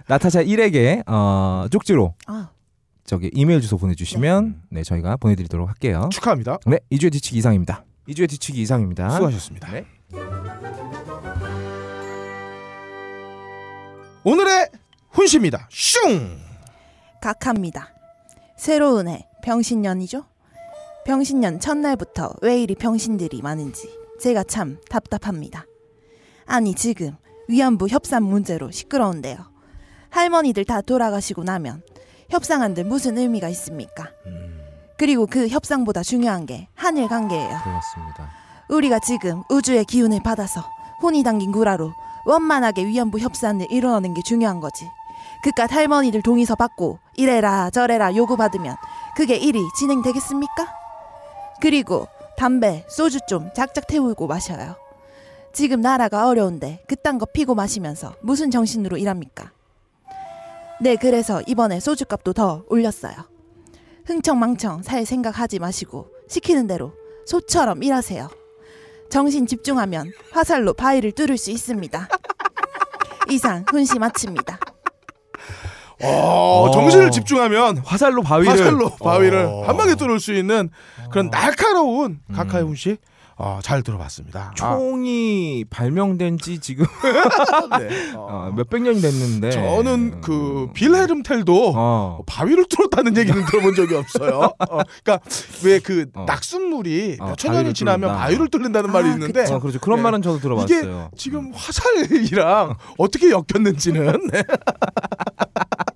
[0.08, 2.50] 나타샤 1에게 어, 쪽지로 아,
[3.04, 6.08] 저기 이메일 주소 보내주시면 네 저희가 보내드리도록 할게요.
[6.10, 6.58] 축하합니다.
[6.66, 7.84] 네 2주의 뒤치기 이상입니다.
[8.08, 9.10] 2주의 뒤치기 이상입니다.
[9.10, 9.70] 수고하셨습니다.
[9.70, 9.86] 네.
[14.24, 14.70] 오늘의
[15.10, 15.68] 훈시입니다.
[15.70, 16.38] 슝.
[17.20, 17.88] 각합니다.
[18.56, 20.24] 새로운 해 병신년이죠?
[21.04, 25.66] 병신년 첫날부터 왜 이리 병신들이 많은지 제가 참 답답합니다.
[26.46, 27.16] 아니 지금
[27.48, 29.38] 위안부 협상 문제로 시끄러운데요.
[30.10, 31.82] 할머니들 다 돌아가시고 나면
[32.30, 34.10] 협상한들 무슨 의미가 있습니까?
[34.96, 37.58] 그리고 그 협상보다 중요한 게 한일 관계예요.
[37.64, 38.30] 그렇습니다.
[38.68, 40.64] 우리가 지금 우주의 기운을 받아서
[41.02, 41.92] 혼이 담긴 구라로
[42.24, 44.88] 원만하게 위안부 협상을 이뤄내는 게 중요한 거지.
[45.42, 48.76] 그깟 할머니들 동의서 받고 이래라 저래라 요구받으면
[49.16, 50.68] 그게 일이 진행되겠습니까?
[51.60, 52.06] 그리고
[52.36, 54.76] 담배, 소주 좀 작작 태우고 마셔요.
[55.52, 59.52] 지금 나라가 어려운데 그딴 거 피고 마시면서 무슨 정신으로 일합니까?
[60.80, 63.14] 네, 그래서 이번에 소주값도 더 올렸어요.
[64.04, 66.92] 흥청망청 살 생각하지 마시고 시키는 대로
[67.26, 68.28] 소처럼 일하세요.
[69.12, 72.08] 정신 집중하면 화살로 바위를 뚫을 수 있습니다.
[73.28, 74.58] 이상 훈시 마칩니다.
[76.02, 76.70] 어, 어.
[76.70, 79.64] 정신을 집중하면 화살로 바위를 화살로 바위를 어.
[79.68, 80.70] 한 방에 뚫을 수 있는
[81.10, 82.34] 그런 날카로운 음.
[82.34, 82.96] 가카이 훈시
[83.44, 84.52] 어, 잘 들어봤습니다.
[84.60, 86.86] 아, 총이 발명된 지 지금
[87.76, 88.12] 네.
[88.14, 88.28] 어.
[88.30, 92.20] 어, 몇백 년이 됐는데 저는 그 빌헤름 텔도 어.
[92.24, 94.52] 바위를 뚫었다는 얘기는 들어본 적이 없어요.
[94.58, 95.18] 어, 그러니까
[95.64, 96.24] 왜그 어.
[96.24, 98.20] 낙순물이 어, 몇천 년이 지나면 뚫는다.
[98.20, 99.80] 바위를 뚫는다는 말이 아, 있는데 어, 그렇죠.
[99.80, 100.02] 그런 네.
[100.04, 101.10] 말은 저도 이게 들어봤어요.
[101.16, 104.44] 지금 화살이랑 어떻게 엮였는지는 네.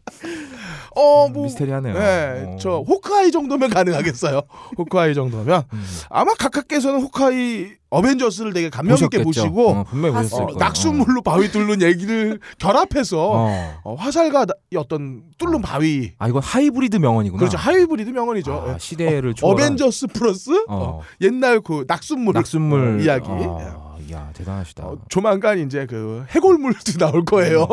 [0.94, 1.94] 어, 뭐 미스테리하네요.
[1.94, 2.56] 네, 어.
[2.58, 4.40] 저 호크아이 정도면 가능하겠어요.
[4.78, 5.84] 호크아이 정도면 음.
[6.08, 9.22] 아마 각하께서는 호크아이 어벤져스를 되게 감명 있게.
[9.22, 10.58] 보시고 어, 분명히 보셨을 어, 거예요.
[10.58, 13.74] 낙수물로 바위 뚫는 얘기를 결합해서 어.
[13.84, 17.38] 어, 화살과 나- 이 어떤 뚫는 바위 아 이건 하이브리드 명언이구나.
[17.38, 18.52] 그렇죠 하이브리드 명언이죠.
[18.52, 18.78] 아, 예.
[18.78, 20.64] 시대를 초월한 어벤져스 플러스 어.
[20.68, 23.28] 어, 옛날 그 낙순물 낙순물 이야기.
[23.30, 24.84] 아, 야 대단하시다.
[24.84, 27.68] 어, 조만간 이제 그 해골물도 나올 거예요.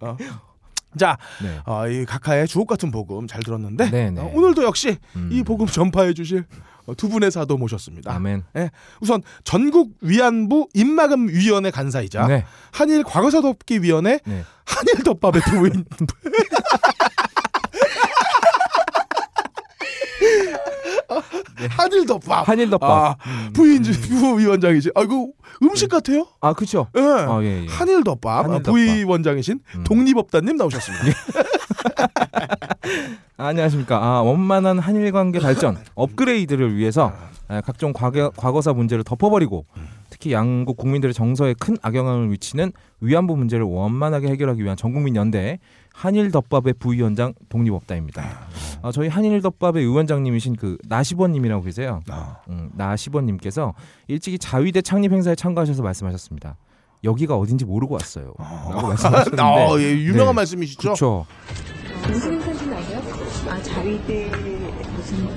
[0.00, 0.16] 어.
[0.96, 1.58] 자, 네.
[1.66, 4.20] 어, 이 각하의 주옥 같은 복음 잘 들었는데 네, 네.
[4.20, 5.28] 어, 오늘도 역시 음.
[5.32, 6.44] 이 복음 전파해 주실
[6.86, 8.14] 어, 두 분의 사도 모셨습니다.
[8.14, 8.44] 아멘.
[9.00, 12.44] 우선 전국 위안부 입마금 위원회 간사이자 네.
[12.72, 14.44] 한일 과거사 덮기 위원회 네.
[14.66, 15.84] 한일 덮밥의 부인
[21.70, 22.48] 한일덮밥.
[22.48, 22.90] 한일덮밥.
[22.90, 23.16] 아,
[23.52, 24.90] 부인지 부위원장이지.
[24.94, 26.26] 아이고 음식 같아요?
[26.40, 26.88] 아 그렇죠.
[26.96, 27.00] 예.
[27.00, 27.66] 아 예, 예.
[27.68, 28.64] 한일덮밥, 한일덮밥.
[28.64, 29.84] 부위원장이신 음.
[29.84, 31.04] 독립업단님 나오셨습니다.
[33.36, 33.96] 아, 안녕하십니까.
[33.96, 37.12] 아, 원만한 한일 관계 발전, 업그레이드를 위해서
[37.48, 39.66] 아, 각종 과거, 과거사 문제를 덮어버리고
[40.10, 45.58] 특히 양국 국민들의 정서에 큰 악영향을 미치는 위안부 문제를 원만하게 해결하기 위한 전국민 연대
[45.94, 48.22] 한일덮밥의 부위원장 독립업다입니다.
[48.82, 52.00] 아, 저희 한일덮밥의 위원장님이신 그 나시번님이라고 계세요.
[52.10, 53.74] 아, 음, 나시번님께서
[54.08, 56.56] 일찍이 자위대 창립 행사에 참가하셔서 말씀하셨습니다.
[57.04, 58.34] 여기가 어딘지 모르고 왔어요.
[58.38, 59.42] 라고 말씀하셨는데.
[59.42, 60.40] 아, 예, 유명한 네.
[60.40, 60.80] 말씀이시죠?
[60.82, 61.26] 그렇죠.
[62.08, 63.00] 무슨 행사인지 아세요?
[63.48, 64.30] 아 자위대
[64.96, 65.28] 무슨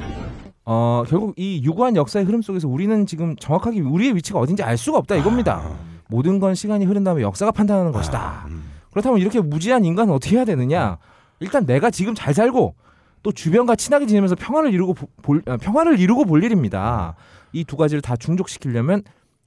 [0.65, 4.97] 어, 결국 이 유구한 역사의 흐름 속에서 우리는 지금 정확하게 우리의 위치가 어딘지 알 수가
[4.97, 5.77] 없다 이겁니다.
[6.09, 8.45] 모든 건 시간이 흐른 다음에 역사가 판단하는 것이다.
[8.47, 8.76] 음.
[8.97, 10.97] 그렇다면 이렇게 무지한 인간은 어떻게 해야 되느냐?
[11.39, 12.73] 일단 내가 지금 잘 살고
[13.21, 17.15] 또 주변과 친하게 지내면서 평화를 이루고 보- 볼 아, 평화를 이루고 볼 일입니다.
[17.53, 19.03] 이 두 가지를 다 충족시키려면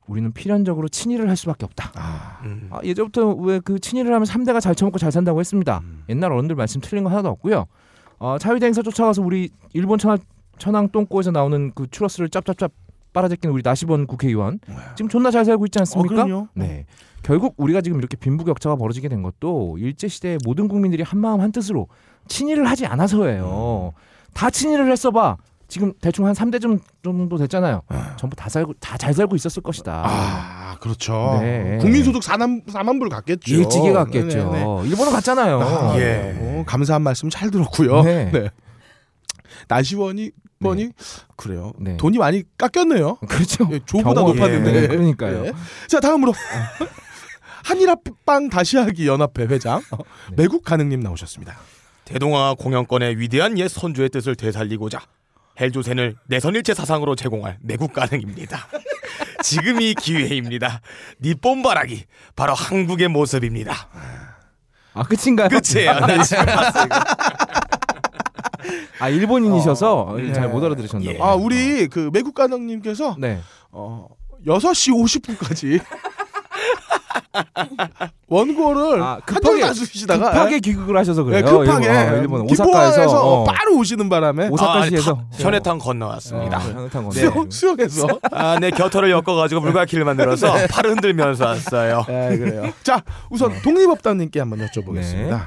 [0.06, 1.92] 우리는 필연적으로 친일을 할 수밖에 없다.
[1.96, 2.68] 아, 음.
[2.70, 5.80] 아, 예전부터 왜 그 친일을 하면 3대가 잘 처먹고 잘 산다고 했습니다.
[5.82, 6.04] 음.
[6.08, 7.66] 옛날 어른들 말씀 틀린 거 하나도 없고요.
[8.18, 10.16] 어, 자위대 행사 쫓아가서 우리 일본 천하,
[10.58, 12.70] 천황 똥꼬에서 나오는 그 추러스를 짭짭짭
[13.12, 14.60] 빨아제끼는 우리 나시번 국회의원
[14.96, 16.24] 지금 존나 잘 살고 있지 않습니까?
[16.24, 16.48] 어.
[16.54, 16.86] 네.
[17.22, 21.52] 결국 우리가 지금 이렇게 빈부격차가 벌어지게 된 것도 일제 시대에 모든 국민들이 한 마음 한
[21.52, 21.88] 뜻으로
[22.28, 23.92] 친일을 하지 않아서예요.
[24.32, 25.36] 다 친일을 했어봐.
[25.68, 27.82] 지금 대충 한 3대 좀 정도 됐잖아요.
[28.16, 30.02] 전부 다 살고 다 잘 살고 있었을 것이다.
[30.04, 31.38] 아, 그렇죠.
[31.40, 31.78] 네.
[31.80, 33.54] 국민소득 4만, 4만 불 갔겠죠.
[33.54, 34.50] 일찍이 갔겠죠.
[34.50, 34.88] 네네네.
[34.88, 35.60] 일본은 갔잖아요.
[35.60, 36.36] 아, 예.
[36.40, 38.02] 어, 감사한 말씀 잘 들었고요.
[38.02, 38.30] 네.
[38.32, 38.50] 네.
[39.68, 40.30] 나시원이
[40.62, 40.90] 번이
[41.36, 41.72] 그래요.
[41.78, 41.96] 네.
[41.96, 43.16] 돈이 많이 깎였네요.
[43.28, 43.68] 그렇죠.
[43.72, 44.36] 예, 조보다 경험.
[44.36, 44.82] 높았는데.
[44.82, 45.46] 예, 그러니까요.
[45.46, 45.52] 예.
[45.88, 46.32] 자 다음으로
[47.64, 49.96] 한일합방 다시하기 연합회 회장 어,
[50.30, 50.36] 네.
[50.36, 51.56] 매국 가능님 나오셨습니다.
[52.04, 55.00] 대동아 공영권의 위대한 옛 선조의 뜻을 되살리고자
[55.60, 58.66] 헬조선을 내선일체 사상으로 제공할 매국 가능입니다.
[59.42, 60.80] 지금이 기회입니다.
[61.22, 62.04] 니뽐바라기
[62.36, 63.74] 바로 한국의 모습입니다.
[64.92, 65.48] 아 끝인가요?
[65.48, 65.92] 끝이에요.
[66.00, 66.84] 나 지금 봤어요.
[66.86, 66.98] 이거.
[68.98, 70.66] 아 일본인이셔서 어, 잘못 예.
[70.66, 71.18] 알아들으셨나 예.
[71.18, 71.28] 봐요.
[71.28, 73.38] 아 우리 그 매국 가능님께서 네.
[73.70, 74.08] 어,
[74.46, 75.80] 6시 50분까지
[78.28, 81.58] 원고를 아, 급하게 쓰시다가 급하게 귀국을 하셔서 예, 그래요.
[81.58, 86.58] 급하게 일본, 어, 일본 오사카에서 어, 바로 오시는 바람에 오사카시에서 아, 현해탄 건너왔습니다.
[86.58, 87.10] 어, 현해탄 건너.
[87.10, 92.04] 수영, 수영해서 아, 내 겨털을 엮어가지고 물갈퀴를 만들어서 팔을 흔들면서 왔어요.
[92.08, 92.72] 네, 그래요.
[92.82, 95.28] 자, 우선 독립업단님께 한번 여쭤보겠습니다.
[95.28, 95.38] 네.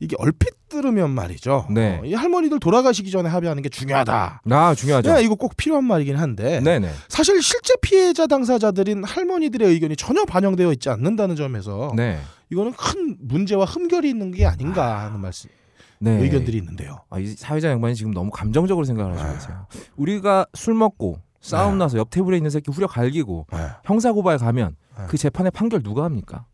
[0.00, 1.66] 이게 얼핏 들으면 말이죠.
[1.70, 1.98] 네.
[2.00, 4.42] 어, 이 할머니들 돌아가시기 전에 합의하는 게 중요하다.
[4.50, 5.14] 아 중요하죠.
[5.14, 6.90] 네, 이거 꼭 필요한 말이긴 한데 네네.
[7.08, 12.18] 사실 실제 피해자 당사자들인 할머니들의 의견이 전혀 반영되어 있지 않는다는 점에서 네.
[12.50, 15.50] 이거는 큰 문제와 흠결이 있는 게 아닌가 하는 말씀
[15.98, 16.12] 네.
[16.22, 17.00] 의견들이 있는데요.
[17.10, 19.66] 아, 이 사회자 양반이 지금 너무 감정적으로 생각을 하시고 계세요.
[19.96, 21.78] 우리가 술 먹고 싸움 네.
[21.78, 23.68] 나서 옆 테이블에 있는 새끼 후려 갈기고 네.
[23.84, 25.04] 형사 고발 가면 네.
[25.08, 26.46] 그 재판의 판결 누가 합니까?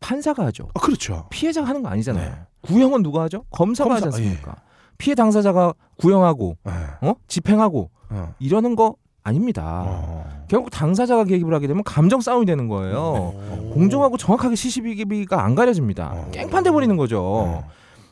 [0.00, 0.68] 판사가 하죠.
[0.74, 1.26] 아, 그렇죠.
[1.30, 2.30] 피해자가 하는 거 아니잖아요.
[2.30, 2.36] 네.
[2.60, 3.44] 구형은 누가 하죠?
[3.50, 4.56] 검사가 검사, 하지 않습니까?
[4.98, 6.72] 피해 당사자가 구형하고 네.
[7.00, 7.14] 어?
[7.26, 8.34] 집행하고 어.
[8.38, 9.84] 이러는 거 아닙니다.
[9.86, 10.44] 어.
[10.48, 13.34] 결국 당사자가 개입을 하게 되면 감정 싸움이 되는 거예요.
[13.72, 16.12] 공정하고 정확하게 시시비비가 안 가려집니다.
[16.12, 16.30] 어.
[16.30, 17.22] 깽판돼 버리는 거죠.
[17.24, 17.64] 어.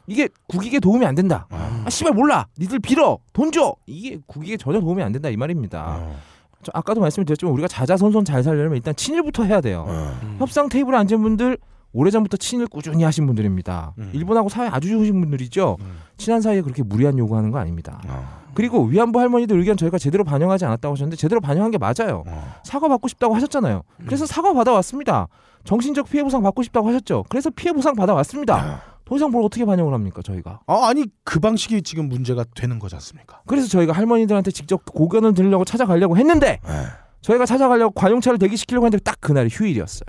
[0.06, 1.46] 이게 국익에 도움이 안 된다.
[1.50, 1.82] 어.
[1.84, 2.46] 아 씨발 몰라.
[2.58, 3.18] 니들 빌어.
[3.34, 3.76] 돈 줘.
[3.86, 5.98] 이게 국익에 전혀 도움이 안 된다 이 말입니다.
[6.00, 6.16] 어.
[6.62, 9.84] 저 아까도 말씀드렸지만 우리가 자자손손 잘 살려면 일단 친일부터 해야 돼요.
[9.86, 10.36] 어.
[10.38, 11.58] 협상 테이블에 앉은 분들
[11.92, 13.94] 오래전부터 친일 꾸준히 하신 분들입니다.
[13.98, 14.10] 음.
[14.12, 15.76] 일본하고 사이 아주 좋으신 분들이죠.
[15.80, 15.98] 음.
[16.16, 18.00] 친한 사이에 그렇게 무리한 요구하는 거 아닙니다.
[18.08, 18.42] 어.
[18.54, 22.24] 그리고 위안부 할머니들 의견 저희가 제대로 반영하지 않았다고 하셨는데 제대로 반영한 게 맞아요.
[22.26, 22.54] 어.
[22.64, 23.82] 사과 받고 싶다고 하셨잖아요.
[24.06, 25.28] 그래서 사과 받아왔습니다.
[25.64, 27.24] 정신적 피해 보상 받고 싶다고 하셨죠.
[27.28, 28.82] 그래서 피해 보상 받아왔습니다.
[29.04, 30.60] 더 이상 뭘 어떻게 반영을 합니까 저희가?
[30.66, 33.42] 아, 아니 그 방식이 지금 문제가 되는 거지 않습니까?
[33.46, 36.84] 그래서 저희가 할머니들한테 직접 고견을 들으려고 찾아가려고 했는데 네.
[37.20, 40.06] 저희가 찾아가려고 관용차를 대기시키려고 했는데 딱 그날이 휴일이었어요.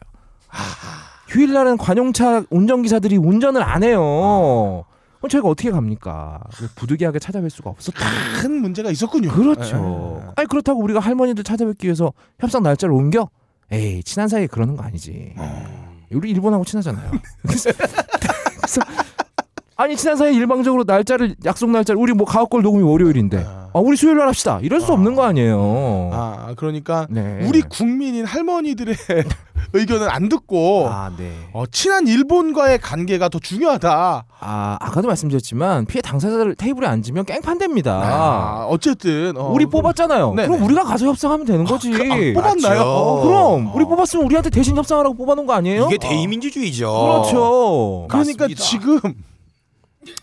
[1.27, 4.85] 휴일날은 관용차 운전기사들이 운전을 안 해요.
[5.17, 6.41] 그럼 저희가 어떻게 갑니까?
[6.75, 7.99] 부득이하게 찾아뵐 수가 없었다.
[8.41, 9.31] 큰 문제가 있었군요.
[9.31, 10.21] 그렇죠.
[10.21, 10.31] 네.
[10.35, 13.29] 아니 그렇다고 우리가 할머니들 찾아뵙기 위해서 협상 날짜를 옮겨?
[13.71, 15.33] 에이 친한 사이에 그러는 거 아니지.
[16.11, 17.09] 우리 일본하고 친하잖아요.
[17.41, 17.69] 그래서
[19.75, 23.69] 아니 친한 사이에 일방적으로 날짜를 약속 날짜를 우리 뭐 가옥골 녹음이 월요일인데 아.
[23.73, 24.59] 아 우리 수요일 날 합시다.
[24.61, 26.11] 이럴 수 없는 거 아니에요.
[26.13, 27.39] 아, 그러니까 네.
[27.47, 28.95] 우리 국민인 할머니들의
[29.73, 31.31] 의견을 안 듣고 아 네.
[31.53, 34.25] 어, 친한 일본과의 관계가 더 중요하다.
[34.39, 37.91] 아 아까도 말씀드렸지만 피해 당사자들 테이블에 앉으면 깽판됩니다.
[37.91, 40.35] 아, 어쨌든 어, 우리 뽑았잖아요.
[40.35, 40.47] 네네.
[40.49, 41.91] 그럼 우리가 가서 협상하면 되는 거지.
[41.95, 42.81] 아, 뽑았나요?
[42.83, 45.87] 어, 그럼 우리 뽑았으면 우리한테 대신 협상하라고 뽑아놓은 거 아니에요?
[45.87, 46.85] 이게 대의민주주의죠.
[46.91, 48.05] 그렇죠.
[48.07, 48.61] 그러니까 맞습니다.
[48.61, 48.99] 지금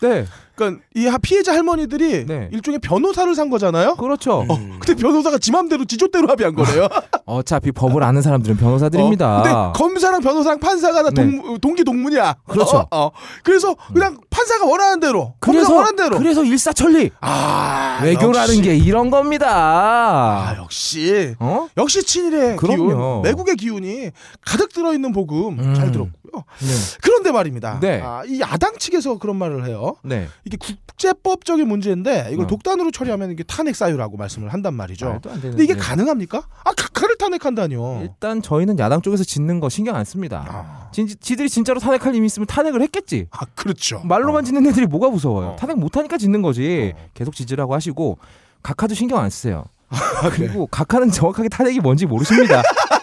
[0.01, 2.49] 네, 그러니까 이 하- 피해자 할머니들이 네.
[2.51, 3.95] 일종의 변호사를 산 거잖아요.
[3.95, 4.45] 그렇죠.
[4.47, 6.87] 어, 근데 변호사가 지 맘대로 지조대로 합의한 거래요.
[7.25, 9.39] 어차피 법을 아는 사람들은 변호사들입니다.
[9.39, 11.23] 어, 근데 검사랑 변호사랑 판사가 다 네.
[11.23, 12.35] 동, 동기 동문이야.
[12.47, 12.77] 그렇죠.
[12.77, 13.11] 어, 어.
[13.43, 16.17] 그래서 그냥 판사가 원하는 대로, 그래서 원하는 대로.
[16.17, 18.61] 그래서 일사천리 아, 외교라는 역시.
[18.61, 19.47] 게 이런 겁니다.
[19.51, 21.67] 아, 역시 어?
[21.77, 22.87] 역시 친일의 그럼요.
[22.87, 24.11] 기운, 매국의 기운이
[24.45, 25.73] 가득 들어 있는 복음 음.
[25.73, 26.43] 잘 들었고 요.
[26.59, 26.67] 네.
[27.01, 27.79] 그런데 말입니다.
[27.79, 28.01] 네.
[28.01, 29.95] 아, 이 야당 측에서 그런 말을 해요.
[30.03, 30.27] 네.
[30.45, 32.47] 이게 국제법적인 문제인데 이걸 어.
[32.47, 35.19] 독단으로 처리하면 이게 탄핵 사유라고 말씀을 한단 말이죠.
[35.23, 35.79] 근데 이게 네.
[35.79, 36.47] 가능합니까?
[36.63, 38.01] 아 각하를 탄핵한다뇨.
[38.01, 40.45] 일단 저희는 야당 쪽에서 짓는 거 신경 안 씁니다.
[40.47, 43.27] 아, 진, 지들이 진짜로 탄핵할 힘이 있으면 탄핵을 했겠지.
[43.31, 44.01] 아, 그렇죠.
[44.05, 45.49] 말로만 짓는 애들이 뭐가 무서워요.
[45.49, 45.55] 어.
[45.57, 46.93] 탄핵 못 하니까 짓는 거지.
[46.95, 47.09] 어.
[47.13, 48.17] 계속 지지라고 하시고
[48.63, 49.65] 각하도 신경 안 쓰세요.
[49.89, 52.61] 아, 그리고 각하는 정확하게 탄핵이 뭔지 모르십니다.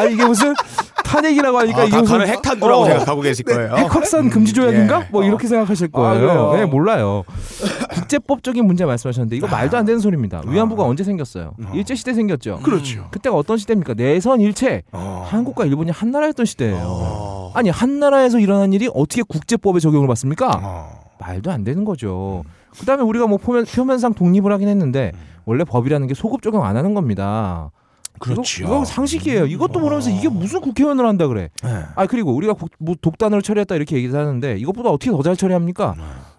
[0.00, 0.54] 아 이게 무슨
[1.04, 3.74] 탄핵이라고 하니까 아, 이게 무슨 핵탄두라고 어, 생각하고 계실 거예요.
[3.76, 5.00] 핵 확산 금지 조약인가?
[5.00, 5.08] 예.
[5.10, 6.20] 뭐 이렇게 생각하실 아, 거예요.
[6.20, 6.52] 그래요?
[6.54, 7.24] 네, 몰라요.
[7.94, 10.42] 국제법적인 문제 말씀하셨는데 이거 말도 안 되는 소리입니다.
[10.46, 11.54] 위안부가 언제 생겼어요?
[11.62, 11.72] 어.
[11.74, 12.60] 일제 시대 생겼죠.
[12.62, 13.08] 그렇죠.
[13.10, 13.94] 그때가 어떤 시대입니까?
[13.94, 14.82] 내선 일체.
[14.92, 15.26] 어.
[15.28, 16.78] 한국과 일본이 한 나라였던 시대예요.
[16.80, 17.52] 어.
[17.54, 20.60] 아니 한 나라에서 일어난 일이 어떻게 국제법에 적용을 받습니까?
[20.62, 21.00] 어.
[21.18, 22.44] 말도 안 되는 거죠.
[22.78, 25.12] 그다음에 우리가 뭐 표면, 표면 상 독립을 하긴 했는데
[25.44, 27.70] 원래 법이라는 게 소급 적용 안 하는 겁니다.
[28.20, 28.62] 그렇죠.
[28.62, 29.46] 이거, 이거 상식이에요.
[29.46, 31.48] 이것도 모르면서 이게 무슨 국회의원을 한다 그래.
[31.64, 31.82] 네.
[31.96, 35.94] 아 그리고 우리가 국- 뭐 독단으로 처리했다 이렇게 얘기를 하는데 이것보다 어떻게 더 잘 처리합니까?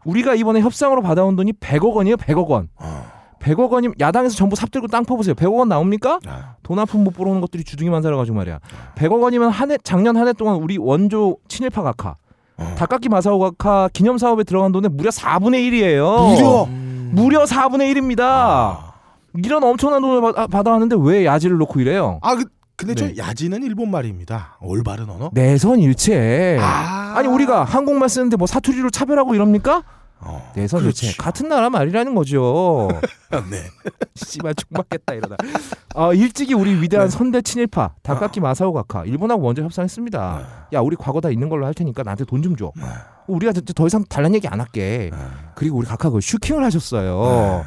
[0.05, 2.15] 우리가 이번에 협상으로 받아온 돈이 100억 원이에요.
[2.17, 2.69] 100억 원.
[2.77, 3.05] 어.
[3.39, 5.33] 100억 원이면 야당에서 전부 삽들고 땅 퍼보세요.
[5.33, 6.19] 100억 원 나옵니까?
[6.27, 6.55] 아.
[6.63, 8.59] 돈한푼못 벌어오는 것들이 주둥이만 살아가지고 말이야.
[8.95, 12.15] 100억 원이면 한 해, 작년 한 해 동안 우리 원조 친일파 각하,
[12.57, 12.75] 어.
[12.77, 16.35] 닭깎이 마사오 각하 기념 사업에 들어간 돈의 무려 4분의 1이에요.
[16.35, 16.67] 무려
[17.13, 18.90] 무려 4분의 1입니다.
[19.35, 22.19] 이런 엄청난 돈을 받- 받아왔는데 왜 야지를 놓고 이래요?
[22.21, 23.13] 아 그, 근데 네.
[23.15, 24.57] 저 야지는 일본 말입니다.
[24.61, 25.29] 올바른 언어.
[25.33, 26.57] 내선 일체.
[26.59, 27.13] 아.
[27.15, 29.83] 아니 우리가 한국말 쓰는데 뭐 사투리로 차별하고 이럽니까?
[30.23, 30.51] 어.
[30.55, 31.05] 내선 그렇죠.
[31.07, 31.17] 일체.
[31.17, 32.89] 같은 나라 말이라는 거죠.
[33.49, 33.63] 네.
[34.15, 35.35] 씨발 죽겠다 이러다.
[35.95, 40.67] 어, 일찍이 우리 위대한 선대 친일파 다카키 마사오 각하 일본하고 먼저 협상했습니다.
[40.73, 42.71] 야 우리 과거 다 있는 걸로 할 테니까 나한테 돈 좀 줘.
[43.27, 45.09] 우리가 더- 더 이상 달란 얘기 안 할게.
[45.55, 47.63] 그리고 우리 각하 그 슈킹을 하셨어요.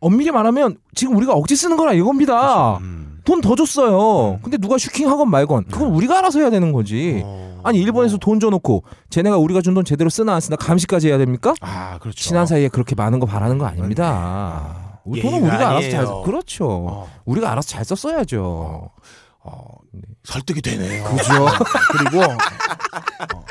[0.00, 2.78] 엄밀히 말하면 지금 우리가 억지 쓰는 거라 이겁니다.
[2.78, 3.20] 음.
[3.24, 4.38] 돈더 줬어요.
[4.42, 7.22] 근데 누가 슈킹하건 말건 그건 우리가 알아서 해야 되는 거지.
[7.64, 11.52] 아니 일본에서 돈 줘놓고 쟤네가 우리가 준 돈 제대로 쓰나 안 쓰나 감시까지 해야 됩니까?
[11.60, 12.16] 아 그렇죠.
[12.22, 15.00] 친한 사이에 그렇게 많은 거 바라는 거 아닙니다.
[15.04, 16.22] 우리 돈은 예의가 우리가 알아서 잘 아니에요.
[16.22, 16.66] 그렇죠.
[16.68, 17.08] 어.
[17.26, 18.90] 우리가 알아서 잘 썼어야죠.
[19.44, 19.64] 어,
[20.24, 21.04] 설득이 되네요.
[21.04, 21.46] 그죠?
[21.92, 23.44] 그리고 어,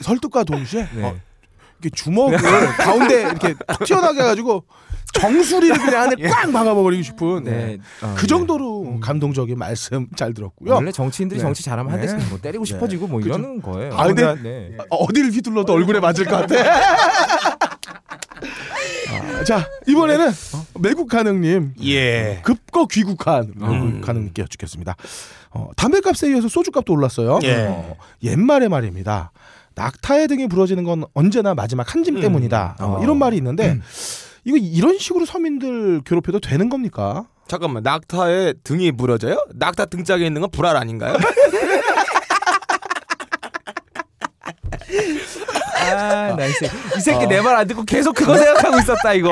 [0.00, 1.04] 설득과 동시에 네.
[1.04, 1.14] 어,
[1.80, 2.38] 이렇게 주먹을
[2.78, 4.64] 가운데 이렇게 툭 튀어나게 해가지고
[5.14, 7.78] 정수리를 그냥 안에 꽉 막아버리고 싶은 네.
[8.02, 8.26] 어, 그 네.
[8.26, 10.74] 정도로 감동적인 말씀 잘 들었고요.
[10.74, 11.42] 원래 정치인들이 네.
[11.42, 12.06] 정치 잘하면 한 네.
[12.06, 13.30] 대씩 뭐 때리고 싶어지고 뭐 그죠.
[13.30, 13.94] 이러는 거예요.
[13.96, 14.76] 아, 근데- 네.
[14.90, 16.54] 어, 어디를 휘둘러도 얼굴에 맞을 것 같아.
[19.10, 20.30] 아, 자 이번에는
[20.80, 22.40] 매국 가능님 예.
[22.42, 23.70] 급거 귀국한 음.
[23.90, 24.96] 매국 가능님께 여쭙겠습니다.
[25.50, 27.38] 어, 담배값에 이어서 소주값도 올랐어요.
[27.44, 27.66] 예.
[27.68, 29.30] 어, 옛말의 말입니다.
[29.76, 32.20] 낙타의 등이 부러지는 건 언제나 마지막 한짐 음.
[32.20, 32.76] 때문이다.
[32.80, 33.02] 어, 어.
[33.02, 33.78] 이런 말이 있는데
[34.44, 37.26] 이거 이런 식으로 서민들 괴롭혀도 되는 겁니까?
[37.48, 39.38] 잠깐만 낙타의 등이 부러져요?
[39.54, 41.16] 낙타 등짝에 있는 건 불알 아닌가요?
[45.96, 46.64] 아, nice.
[46.96, 49.30] 이 새끼 내말 안 듣고 계속 그거 생각하고 있었다 이거.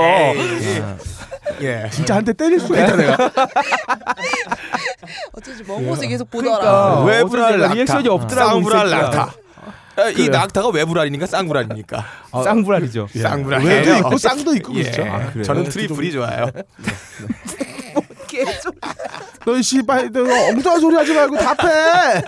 [1.61, 1.89] 예.
[1.91, 3.31] 진짜 한 대 때릴 수가 있다 내가.
[5.33, 6.59] 어쩐지 먼 곳에 계속 보더라.
[6.59, 7.75] 그러니까 왜 불알 낙타?
[7.75, 8.51] reaction이 없더라고.
[8.61, 8.91] 이 쌍불알.
[8.91, 9.33] 낙타.
[9.97, 11.27] 아, 이 낙타가 왜 불알입니까?
[11.27, 12.05] 쌍불알입니까?
[12.45, 13.09] 쌍불알이죠.
[13.15, 13.65] 쌍불알.
[13.65, 14.83] 외도 있고 쌍도 있고 예.
[14.85, 15.03] 그렇죠.
[15.05, 15.45] 아, 그래요?
[15.45, 16.47] 저는 triple이 좋아요.
[19.45, 22.23] 너 씨발 너 엉뚱한 소리 하지 말고 답해.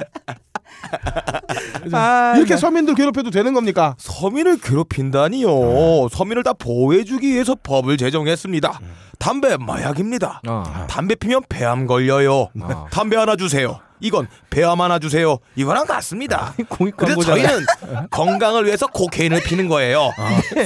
[1.92, 3.94] 아, 이렇게 나- 서민들 괴롭혀도 되는 겁니까?
[3.98, 6.09] 서민을 괴롭힌다니요.
[6.11, 8.81] 서민을 다 보호해주기 위해서 법을 제정했습니다.
[9.18, 10.42] 담배 마약입니다.
[10.46, 10.87] 어.
[10.88, 12.48] 담배 피면 폐암 걸려요.
[12.61, 12.87] 어.
[12.90, 13.81] 담배 하나 주세요.
[14.01, 15.39] 이건 폐암 하나 주세요.
[15.57, 16.55] 이거랑 같습니다.
[16.97, 17.23] 그래서.
[17.23, 17.67] 저희는
[18.11, 20.11] 건강을 위해서 코케인을 피는 거예요.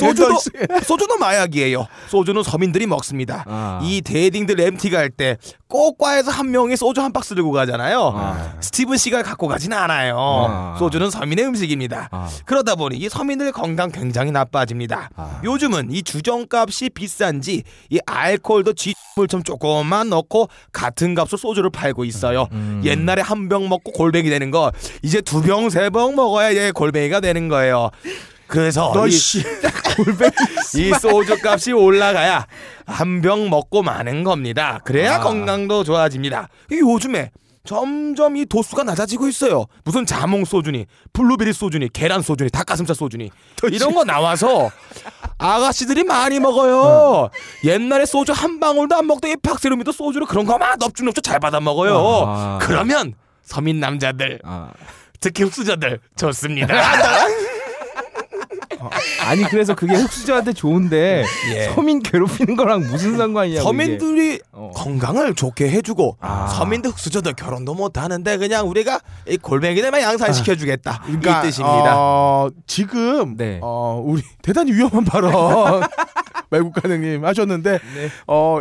[0.00, 0.38] 소주도
[0.82, 1.86] 소주도 마약이에요.
[2.08, 3.44] 소주는 서민들이 먹습니다.
[3.46, 3.80] 아.
[3.82, 5.36] 이 대딩들 MT 갈 때
[5.68, 8.12] 꼭 과에서 한 명이 소주 한 박스 들고 가잖아요.
[8.16, 8.54] 아.
[8.60, 10.16] 스티븐 씨가 갖고 가진 않아요.
[10.18, 10.76] 아.
[10.78, 12.08] 소주는 서민의 음식입니다.
[12.10, 12.28] 아.
[12.46, 15.10] 그러다 보니 이 서민들 건강 굉장히 나빠집니다.
[15.14, 15.40] 아.
[15.44, 22.48] 요즘은 이 주정값이 비싼지 이 알코올도 쥐물 좀 조금만 넣고 같은 값으로 소주를 팔고 있어요.
[22.52, 22.80] 음.
[22.84, 27.20] 옛날에 한 병 먹고 골뱅이 되는 거 이제 두 병 세 병 먹어야 얘 골뱅이가
[27.20, 27.90] 되는 거예요.
[28.48, 29.10] 그래서 이,
[30.88, 32.46] 이 소주 값이 올라가야
[32.86, 34.80] 한 병 먹고 마는 겁니다.
[34.84, 35.20] 그래야 아.
[35.20, 36.48] 건강도 좋아집니다.
[36.72, 37.30] 이 요즘에
[37.64, 39.66] 점점 이 도수가 낮아지고 있어요.
[39.84, 43.30] 무슨 자몽 소주니, 블루베리 소주니, 계란 소주니, 닭가슴살 소주니
[43.70, 44.70] 이런 거 나와서
[45.36, 47.28] 아가씨들이 많이 먹어요.
[47.64, 52.24] 옛날에 소주 한 방울도 안 먹던 이 박세롬이도 소주를 그런 거만 넙죽넙죽 잘 받아 먹어요.
[52.26, 52.58] 아.
[52.62, 54.70] 그러면 서민 남자들, 아,
[55.20, 56.74] 특히 흑수저들 좋습니다.
[59.26, 61.64] 아니 그래서 그게 흑수저한테 좋은데 예.
[61.74, 63.60] 서민 괴롭히는 거랑 무슨 상관이냐?
[63.62, 64.70] 서민들이 어.
[64.74, 66.46] 건강을 좋게 해주고 아.
[66.46, 71.94] 서민들 흑수저들 결혼도 못 하는데 그냥 우리가 이 골뱅이들만 양산시켜주겠다 이 그러니까, 뜻입니다.
[71.96, 73.58] 어, 지금 네.
[73.62, 75.32] 어, 우리 대단히 위험한 발언
[76.50, 78.10] 빡가능님 하셨는데 네.
[78.26, 78.60] 어,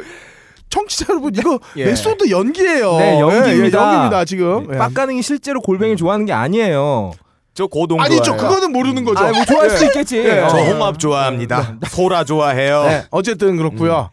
[0.70, 1.86] 청취자 여러분 이거 예.
[1.86, 2.98] method 연기예요.
[2.98, 3.48] 네, 연기입니다.
[3.48, 4.68] 예, 예, 연기입니다 지금.
[4.74, 4.78] 예.
[4.78, 7.12] 빡가능이 실제로 골뱅이 좋아하는 게 아니에요.
[7.58, 8.48] 저 고동 아니죠, 좋아해요.
[8.48, 9.20] 그거는 모르는 거죠.
[9.26, 9.76] 아, 뭐 좋아할 예.
[9.76, 10.18] 수 있겠지.
[10.20, 10.42] 예.
[10.42, 10.48] 어.
[10.48, 11.80] 저 홍합 좋아합니다.
[11.90, 12.84] 소라 좋아해요.
[12.84, 14.12] 네, 어쨌든 그렇고요.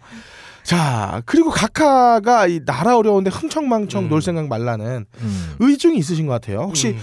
[0.63, 4.09] 자 그리고 각하가 이 나라 어려운데 흥청망청 음.
[4.09, 5.55] 놀 생각 말라는 음.
[5.59, 6.61] 의중이 있으신 것 같아요.
[6.61, 7.03] 혹시 음.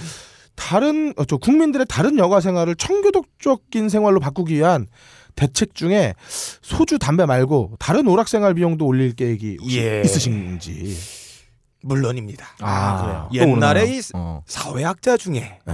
[0.55, 4.87] 다른 어, 저 국민들의 다른 여가 생활을 청교도적인 생활로 바꾸기 위한
[5.35, 6.15] 대책 중에
[6.63, 10.01] 소주 담배 말고 다른 오락 생활 비용도 올릴 계획이 예.
[10.03, 10.97] 있으신지.
[11.83, 12.47] 물론입니다.
[12.61, 13.45] 아, 그래요?
[13.45, 13.85] 또 옛날에?
[13.95, 14.41] 이 어.
[14.47, 15.73] 사회학자 중에 네.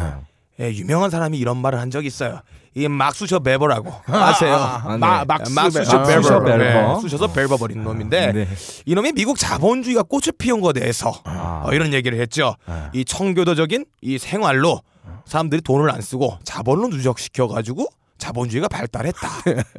[0.60, 2.42] 예, 유명한 사람이 이런 말을 한 적이 있어요.
[2.74, 4.56] 이 막수셔 베버라고 아세요?
[4.56, 4.98] 아, 네.
[4.98, 6.58] 마, 막수 막수셔 아, 베버, 베버.
[6.58, 8.48] 네, 수셔서 베버 버린 놈인데 네.
[8.86, 11.64] 이놈이 미국 자본주의가 꽃을 피운 거에 대해서 아.
[11.66, 12.56] 어, 이런 얘기를 했죠.
[12.66, 12.90] 아.
[12.94, 14.82] 이 청교도적인 이 생활로
[15.26, 19.30] 사람들이 돈을 안 쓰고 자본을 누적시켜 가지고 자본주의가 발달했다.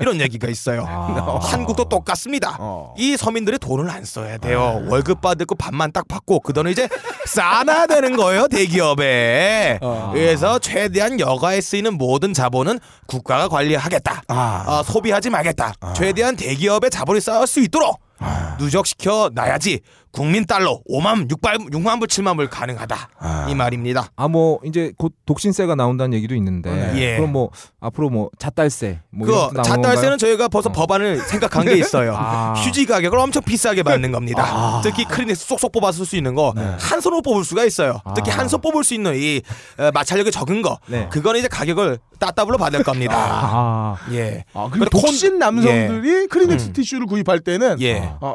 [0.01, 0.85] 이런 얘기가 있어요.
[0.87, 1.39] 아.
[1.43, 2.57] 한국도 똑같습니다.
[2.61, 2.95] 어.
[2.97, 4.83] 이 서민들이 돈을 안 써야 돼요.
[4.89, 6.89] 월급 받을 거 반만 딱 받고 그 돈을 이제
[7.27, 9.79] 쌓아놔야 되는 거예요 대기업에.
[9.83, 10.11] 어.
[10.13, 14.23] 그래서 최대한 여가에 쓰이는 모든 자본은 국가가 관리하겠다.
[14.29, 14.65] 아.
[14.67, 15.75] 어, 소비하지 말겠다.
[15.95, 18.57] 최대한 대기업에 자본이 쌓을 수 있도록 아.
[18.59, 23.09] 누적시켜 놔야지 국민 달러 5만 6만 6만 불 7만 불 가능하다.
[23.19, 23.47] 아.
[23.51, 24.09] 이 말입니다.
[24.17, 26.93] 아 뭐 이제 곧 독신세가 나온다는 얘기도 있는데 네.
[27.01, 27.17] 예.
[27.17, 30.49] 그럼 뭐 앞으로 뭐 잣달세 뭐 그 잣달세는 저희가 어.
[30.49, 32.15] 벌써 법안을 생각한 게 있어요.
[32.19, 32.53] 아.
[32.55, 34.45] 휴지 가격을 엄청 비싸게 받는 겁니다.
[34.45, 34.81] 아.
[34.83, 38.01] 특히 크리넥스 쏙쏙 뽑아 쓸 수 있는 거한 손으로 뽑을 수가 있어요.
[38.15, 38.39] 특히 아.
[38.39, 39.41] 한손 뽑을 수 있는 이
[39.79, 41.09] 어, 마찰력이 적은 거 네.
[41.11, 43.15] 그거는 이제 가격을 따따블로 받을 겁니다.
[43.17, 44.45] 아, 예.
[44.53, 46.73] 아, 그리고 독신 남성들이 크리넥스 음.
[46.73, 48.11] 티슈를 구입할 때는 예.
[48.21, 48.35] 어,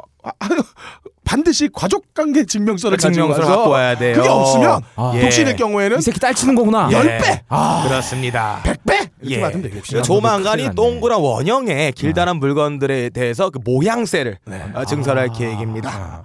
[1.26, 4.16] 반드시 가족 관계 증명서를 가지고 증명서를 와서 갖고 와야 돼요.
[4.16, 5.14] 그게 없으면 아.
[5.16, 5.22] 예.
[5.22, 6.90] 독신의 경우에는 이 새끼 딸 치는 거구나.
[6.92, 6.96] 예.
[6.96, 7.44] 열 배!
[7.88, 8.60] 그렇습니다.
[8.64, 9.42] 100배 이렇게 예.
[9.42, 9.98] 받으면 되겠죠.
[9.98, 10.76] 그 조만간이.
[10.76, 14.38] 동그란 원형의 길다란 물건들에 대해서 그 모양새를
[14.74, 16.24] 어, 증설할 계획입니다.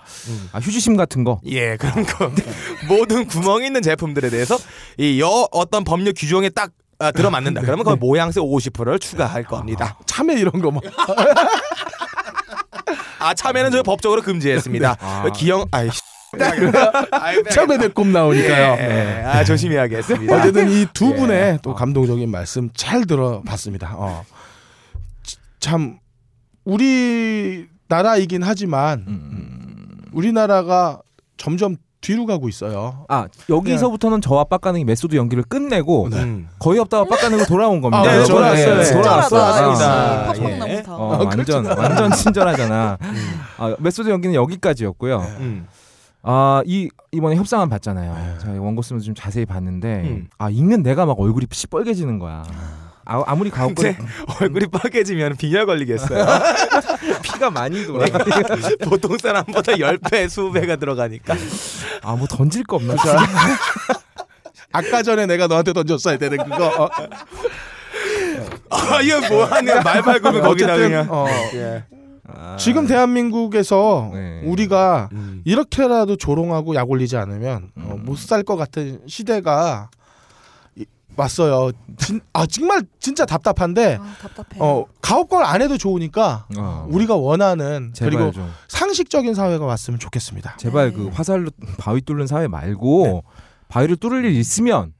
[0.53, 1.41] 아, 휴지심 같은 거.
[1.47, 2.31] 예, 그런 거
[2.89, 4.59] 모든 구멍이 있는 제품들에 대해서
[4.99, 7.61] 이 여 어떤 법률 규정에 딱 아, 들어맞는다.
[7.63, 9.97] 그러면 그 모양새 50%를 추가할 겁니다.
[10.07, 10.83] 참외 이런 거 뭐.
[13.19, 14.97] 아 참외는 저 법적으로 금지했습니다.
[15.01, 15.31] 아.
[15.35, 15.89] 기영 아이
[17.51, 18.77] 참외 배꼽 나오니까요.
[18.79, 20.37] 예, 아 조심히 하겠습니다.
[20.37, 21.17] 어쨌든 이두 예.
[21.17, 23.95] 분의 또 감동적인 말씀 잘 들어봤습니다.
[23.97, 24.25] 어.
[25.23, 25.99] 치- 참
[26.65, 30.03] 우리 나라이긴 하지만 음.
[30.13, 31.01] 우리나라가
[31.39, 33.05] 점점 뒤로 가고 있어요.
[33.09, 36.49] 아 여기서부터는 저와 빡가능이 method 연기를 끝내고 음.
[36.59, 38.03] 거의 없다가 빡가능으로 돌아온 겁니다.
[38.03, 38.25] 아, 네.
[38.25, 38.77] 돌아왔어요.
[38.77, 39.75] 네, 친절하다, 돌아왔어요.
[39.75, 39.91] 진짜.
[39.91, 40.43] 아, 예.
[40.83, 40.97] 퍽퍽나무터.
[40.97, 42.99] 어, 완전 완전 친절하잖아.
[43.59, 45.19] 아, method 연기는 여기까지였고요.
[45.41, 45.67] 음.
[46.23, 48.39] 아, 이 이번에 협상안 봤잖아요.
[48.41, 50.29] 제가 원고 쓰면서 좀 자세히 봤는데 음.
[50.39, 52.45] 아, 읽는 내가 막 얼굴이 시뻘개지는 거야.
[53.11, 53.97] 아, 아무리 가혹 근데
[54.39, 56.27] 얼굴이 빨개지면 빈혈 걸리겠어요.
[57.25, 58.05] 피가 많이 돌아.
[58.85, 61.35] 보통 사람보다 10배, 20배가 들어가니까.
[62.03, 62.95] 아, 뭐 던질 거 없나?
[64.73, 66.67] 아까 전에 내가 너한테 던졌어야 되는 그거.
[66.85, 66.89] 어.
[68.69, 71.07] 아, 이거 뭐 하는 말 밟으면 거기다 그냥.
[71.09, 71.85] 어, 예.
[72.31, 74.43] 아, 지금 대한민국에서 네.
[74.45, 75.41] 우리가 음.
[75.47, 78.05] 이렇게라도 조롱하고 약 올리지 않으면 어, 음.
[78.05, 79.98] 못살 것 같은 시대가 이-
[81.19, 81.73] 왔어요.
[81.97, 84.59] 진, 아 정말 진짜 답답한데 아, 답답해.
[84.61, 90.57] 어 가업걸 안 해도 좋으니까 어, 우리가 원하는 제발 그리고 좀 상식적인 사회가 왔으면 좋겠습니다.
[90.59, 90.97] 제발 네.
[90.97, 93.25] 그 화살로 바위 뚫는 사회 말고
[93.69, 94.93] 바위를 뚫을 일 있으면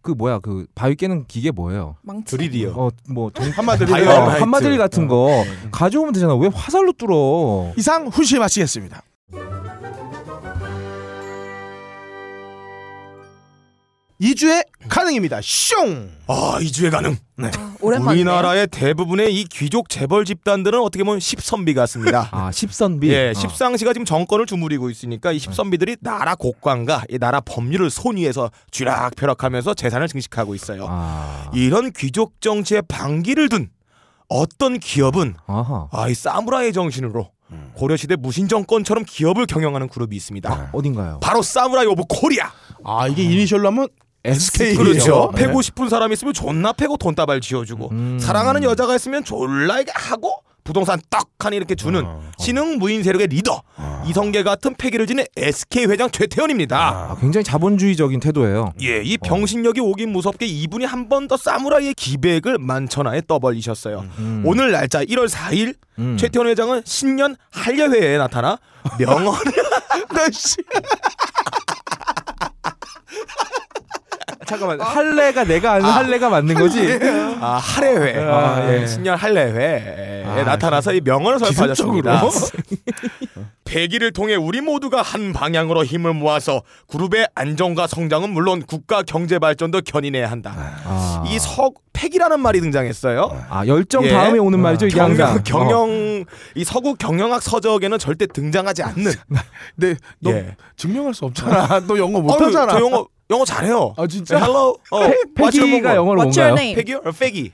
[0.00, 1.96] 그 뭐야 그 바위 깨는 기계 뭐예요?
[2.02, 2.36] 망치.
[2.36, 2.70] 드릴이요.
[3.14, 4.40] 어뭐 한마디로 바이오 어, 하이트.
[4.40, 5.68] 한마들 같은 거 네.
[5.70, 6.34] 가져오면 되잖아.
[6.34, 7.74] 왜 화살로 뚫어?
[7.76, 9.02] 이상 훈시 마치겠습니다.
[14.20, 15.38] 이주의 가능입니다.
[15.42, 16.10] 슝.
[16.26, 17.16] 아, 이주에 가능.
[17.40, 18.22] 아, 오랜만이네.
[18.22, 22.28] 우리나라의 대부분의 이 귀족 재벌 집단들은 어떻게 보면 십선비 같습니다.
[22.32, 23.08] 아 십선비.
[23.10, 23.34] 예, 어.
[23.34, 30.08] 십상시가 지금 정권을 주무리고 있으니까 이 십선비들이 나라 국관과 이 나라 법률을 손위해서 쥐락펴락하면서 재산을
[30.08, 30.86] 증식하고 있어요.
[30.88, 31.50] 아.
[31.54, 33.70] 이런 귀족 정치에 반기를 둔
[34.28, 35.86] 어떤 기업은 아하.
[35.92, 37.30] 아, 이 사무라이 정신으로
[37.74, 40.70] 고려시대 무신 정권처럼 기업을 경영하는 그룹이 있습니다.
[40.72, 41.20] 어딘가요?
[41.22, 42.50] 바로 Samurai of Korea.
[42.84, 43.88] 아 이게 이니셜로 하면
[44.24, 45.30] SK 그렇죠.
[45.34, 45.46] 네.
[45.46, 48.18] 패고 싶은 사람이 있으면 존나 패고 돈다발 쥐어주고 음.
[48.20, 50.32] 사랑하는 여자가 있으면 졸라 이게 하고
[50.64, 52.04] 부동산 떡하니 이렇게 주는
[52.38, 53.62] 신흥 무인 세력의 리더
[54.04, 56.76] 이성계 같은 패기를 지닌 SK 회장 최태원입니다.
[56.78, 58.74] 아, 굉장히 자본주의적인 태도예요.
[58.82, 64.04] 예, 이 병신년이 오기 무섭게 이분이 한 번 더 사무라이의 기백을 만천하에 떠벌리셨어요.
[64.18, 64.42] 음.
[64.44, 66.16] 오늘 날짜 1월 4일 음.
[66.18, 68.58] 최태원 회장은 신년 한려회에 나타나
[68.98, 69.40] 명언을
[70.12, 70.56] 나 씨.
[74.48, 76.98] 잠깐만 할래가 내가 아는 할래가 맞는 거지?
[77.40, 78.86] 아, 할애회 아, 예.
[78.86, 81.38] 신년 할례회에 아, 나타나서 이 명언을.
[81.38, 82.02] 기습적으로?
[83.64, 89.82] 배기를 통해 우리 모두가 한 방향으로 힘을 모아서 그룹의 안정과 성장은 물론 국가 경제 발전도
[89.82, 90.54] 견인해야 한다.
[90.84, 93.44] 아, 이 석 팩이라는 말이 등장했어요.
[93.50, 94.10] 아 열정 예.
[94.10, 95.36] 다음에 오는 말이죠 이게 경영 항상.
[95.36, 95.40] 어.
[95.44, 96.24] 경영
[96.54, 99.12] 이 서구 경영학 서적에는 절대 등장하지 않는.
[99.76, 100.56] 네, 너 예.
[100.76, 101.80] 증명할 수 없잖아.
[101.88, 102.72] 너 영어 못하잖아.
[102.72, 103.94] 저 영어 영어 잘해요.
[103.96, 104.38] 아 진짜?
[104.38, 104.76] Hello.
[104.90, 105.00] 어,
[105.36, 105.96] what's your 패기가 Mongol?
[105.96, 107.00] 영어로 What's your 뭔가요?
[107.04, 107.52] 어, 패기.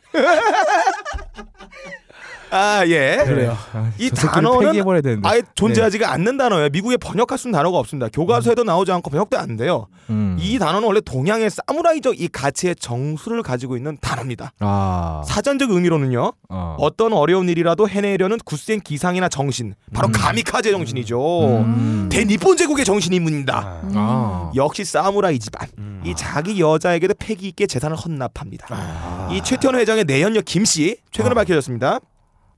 [2.55, 3.21] 아 예.
[3.27, 3.57] 그래요.
[3.73, 5.21] 아, 이저 새끼를 단어는.
[5.25, 6.69] 아예 존재하지가 않는 단어예요.
[6.71, 8.09] 미국에 번역할 수 있는 단어가 없습니다.
[8.13, 9.89] 교과서에도 나오지 않고 번역도 안 돼요.
[10.09, 10.37] 음.
[10.39, 14.53] 이 단어는 원래 동양의 사무라이적 이 가치의 정수를 가지고 있는 단어입니다.
[14.61, 16.33] 아, 사전적 의미로는요.
[16.49, 16.77] 어.
[16.79, 20.13] 어떤 어려운 일이라도 해내려는 굳센 기상이나 정신, 바로 음.
[20.13, 21.49] 가미카제 정신이죠.
[21.59, 22.09] 음.
[22.13, 23.83] 대니폰 제국의 정신입니다.
[23.95, 24.53] 아.
[24.55, 25.69] 역시 사무라이 집안.
[26.05, 29.29] 이 자기 여자에게도 패기 있게 재산을 헌납합니다.
[29.33, 31.99] 이 최태원 회장의 내연녀 김씨 최근에 밝혀졌습니다.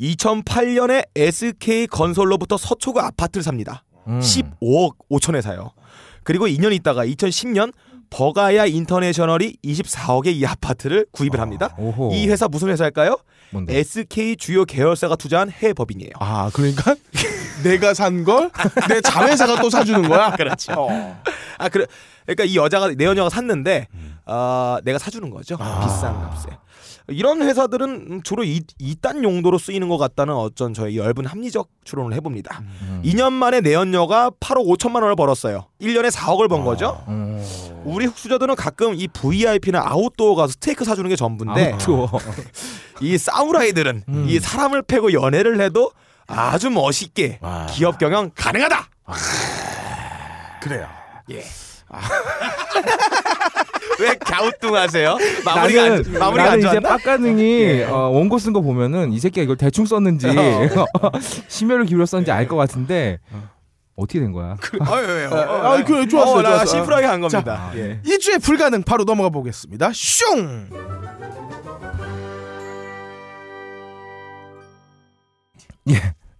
[0.00, 3.84] 2008년에 SK 건설로부터 서초구 아파트를 삽니다.
[4.06, 4.20] 음.
[4.20, 5.70] 15억 5천에 사요.
[6.22, 7.72] 그리고 2년 있다가 2010년
[8.08, 11.74] 버가야 인터내셔널이 24억에 이 아파트를 구입을 합니다.
[11.76, 12.12] 오호.
[12.14, 13.16] 이 회사 무슨 회사일까요?
[13.50, 13.76] 뭔데?
[13.78, 16.12] SK 주요 계열사가 투자한 해법인이에요.
[16.20, 16.94] 아 그러니까
[17.64, 18.50] 내가 산 걸
[18.88, 20.30] 내 자회사가 또 사주는 거야.
[20.36, 20.88] 그렇죠.
[21.58, 21.86] 아 그래.
[22.26, 23.88] 그러니까 이 여자가 내 여녀가 샀는데
[24.24, 25.56] 어, 내가 사주는 거죠.
[25.56, 26.48] 비싼 값에.
[27.08, 32.62] 이런 회사들은 주로 이, 이딴 용도로 쓰이는 것 같다는 어쩐 저의 엷은 합리적 추론을 해봅니다.
[32.82, 33.02] 음.
[33.04, 35.66] 2년 만에 내연녀가 8억 5천만 원을 벌었어요.
[35.80, 37.04] 1년에 4억을 번 거죠.
[37.08, 37.40] 음.
[37.84, 42.06] 우리 흑수저들은 가끔 이 VIP나 아웃도어 가서 스테이크 사주는 게 전부인데 아무튼
[43.00, 44.26] 이 사무라이들은 음.
[44.28, 45.92] 이 사람을 패고 연애를 해도
[46.26, 47.66] 아주 멋있게 아.
[47.70, 48.88] 기업 경영 가능하다.
[50.60, 50.88] 그래요.
[51.30, 51.44] 예.
[54.00, 55.16] 왜 갸우뚱하세요?
[55.44, 56.80] 마무리가 나는 안, 마무리가 안 나는 이제?
[56.80, 60.26] 빡가능이 어, 원고 쓴 거 보면은 이 새끼가 이걸 대충 썼는지
[61.48, 63.18] 심혈을 기울여 썼는지 알 것 같은데
[63.96, 64.56] 어떻게 된 거야?
[64.80, 66.66] 아유, 아유, 아, 아, 그 좋았어요, 어, 나 좋았어요.
[66.66, 67.42] 심플하게 한 겁니다.
[67.44, 67.98] 자, 예.
[68.04, 69.90] 2주의 불가능 바로 넘어가 보겠습니다.
[69.94, 70.68] 슝.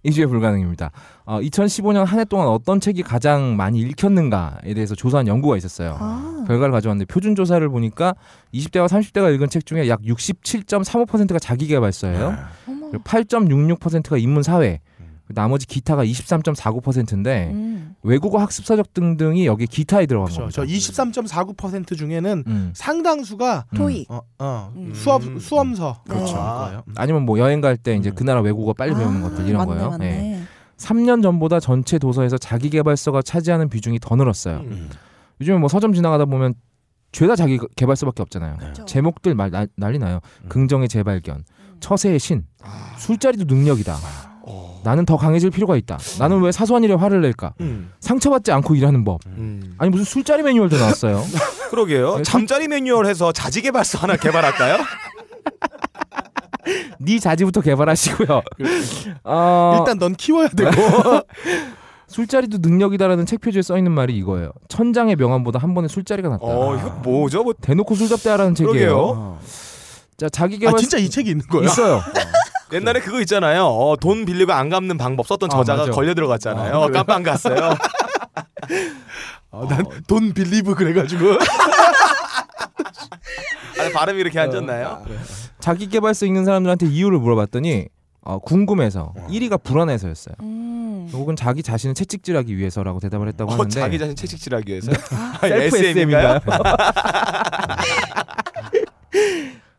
[0.07, 0.91] 이주에 불가능입니다.
[1.25, 5.97] 어, 2015년 한 해 동안 어떤 책이 가장 많이 읽혔는가에 대해서 조사한 연구가 있었어요.
[5.99, 6.45] 아.
[6.47, 8.15] 결과를 가져왔는데 표준 조사를 보니까
[8.53, 12.35] 20대와 30대가 읽은 책 중에 약 67.35%가 자기계발서예요.
[12.91, 14.79] 그리고 8.66%가 인문 사회.
[15.29, 17.95] 나머지 기타가 23.49%인데 음.
[18.03, 20.61] 외국어 학습 서적 등등이 여기 기타에 들어간 그렇죠.
[20.61, 20.79] 겁니다.
[20.83, 22.71] 저 23.49% 중에는 음.
[22.75, 23.77] 상당수가 음.
[23.77, 24.09] 토익.
[24.11, 24.93] 어, 어, 음.
[24.95, 26.13] 수업 수험서 네.
[26.15, 26.35] 그렇죠.
[26.37, 26.65] 아.
[26.65, 26.83] 거예요.
[26.95, 28.15] 아니면 뭐 여행 갈 때 이제 음.
[28.15, 29.89] 그 나라 외국어 빨리 배우는 아, 것들 이런 맞네, 거예요.
[29.91, 30.05] 맞네.
[30.41, 30.43] 예.
[30.77, 34.57] 3년 전보다 전체 도서에서 자기 개발서가 차지하는 비중이 더 늘었어요.
[34.59, 34.89] 음.
[35.41, 36.53] 요즘에 뭐 서점 지나가다 보면
[37.11, 38.57] 죄다 자기 개발서밖에 없잖아요.
[38.57, 38.85] 그렇죠.
[38.85, 40.19] 제목들 말, 나- 난리 나요.
[40.43, 40.49] 음.
[40.49, 41.43] 긍정의 재발견,
[41.79, 42.45] 처세의 신,
[42.97, 43.95] 술자리도 능력이다.
[44.87, 44.89] 어.
[44.89, 45.97] 나는 더 강해질 필요가 있다.
[46.19, 47.53] 나는 왜 사소한 일에 화를 낼까?
[47.59, 47.91] 음.
[47.99, 49.19] 상처받지 않고 일하는 법.
[49.27, 49.75] 음.
[49.77, 51.23] 아니 무슨 술자리 매뉴얼도 나왔어요.
[51.69, 52.17] 그러게요.
[52.17, 54.77] 네, 잠자리 매뉴얼 해서 자지 개발서 하나 개발할까요?
[56.99, 58.41] 네 자지부터 개발하시고요.
[59.23, 60.71] 어, 일단 넌 키워야 되고.
[62.07, 64.51] 술자리도 능력이다라는 책 표지에 써 있는 말이 이거예요.
[64.69, 66.45] 천장의 명함보다 한 번에 술자리가 낫다.
[66.45, 67.43] 어, 이거 뭐죠?
[67.43, 68.95] 뭐 대놓고 술 잡대하라는 책이에요.
[68.95, 69.37] 그러게요.
[70.17, 71.65] 자 자기 개발 아 진짜 이 책이 있는 거야?
[71.65, 72.01] 있어요.
[72.73, 73.65] 옛날에 그거 있잖아요.
[73.65, 75.91] 어, 돈 빌리고 안 갚는 방법 썼던 아, 저자가 맞아.
[75.91, 76.75] 걸려 들어갔잖아요.
[76.75, 76.89] 아?
[76.89, 77.75] 깜빵 갔어요.
[79.51, 81.37] 어, 난돈 빌리브 그래가지고.
[83.79, 85.03] 아니, 발음이 이렇게 안 좋나요?
[85.59, 87.87] 자기 개발서 읽는 사람들한테 이유를 물어봤더니
[88.21, 90.35] 어, 궁금해서 1위가 불안해서였어요.
[90.41, 91.09] 음.
[91.13, 94.91] 혹은 자기 자신을 채찍질하기 위해서라고 대답을 했다고 어, 하는데 자기 자신 채찍질하기 위해서.
[95.39, 96.39] 셀프 SM인가요?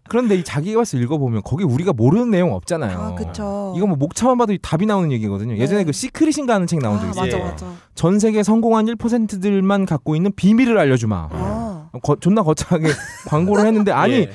[0.09, 2.99] 그런데 이 자기 개발서 읽어보면 거기 우리가 모르는 내용 없잖아요.
[2.99, 3.75] 아, 그쵸.
[3.77, 5.57] 이거 뭐 목차만 봐도 답이 나오는 얘기거든요.
[5.57, 5.85] 예전에 네.
[5.85, 7.25] 그 시크릿인가 하는 책 나온 적 아, 있어요.
[7.27, 7.43] 맞아 예.
[7.43, 7.67] 맞아.
[7.95, 11.29] 전 세계 성공한 1%들만 갖고 있는 비밀을 알려주마.
[11.33, 11.91] 아.
[12.03, 12.89] 거- 존나 거창하게
[13.29, 14.31] 광고를 했는데 아니 예.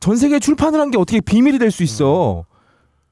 [0.00, 2.44] 전 세계 출판을 한 게 어떻게 비밀이 될 수 있어?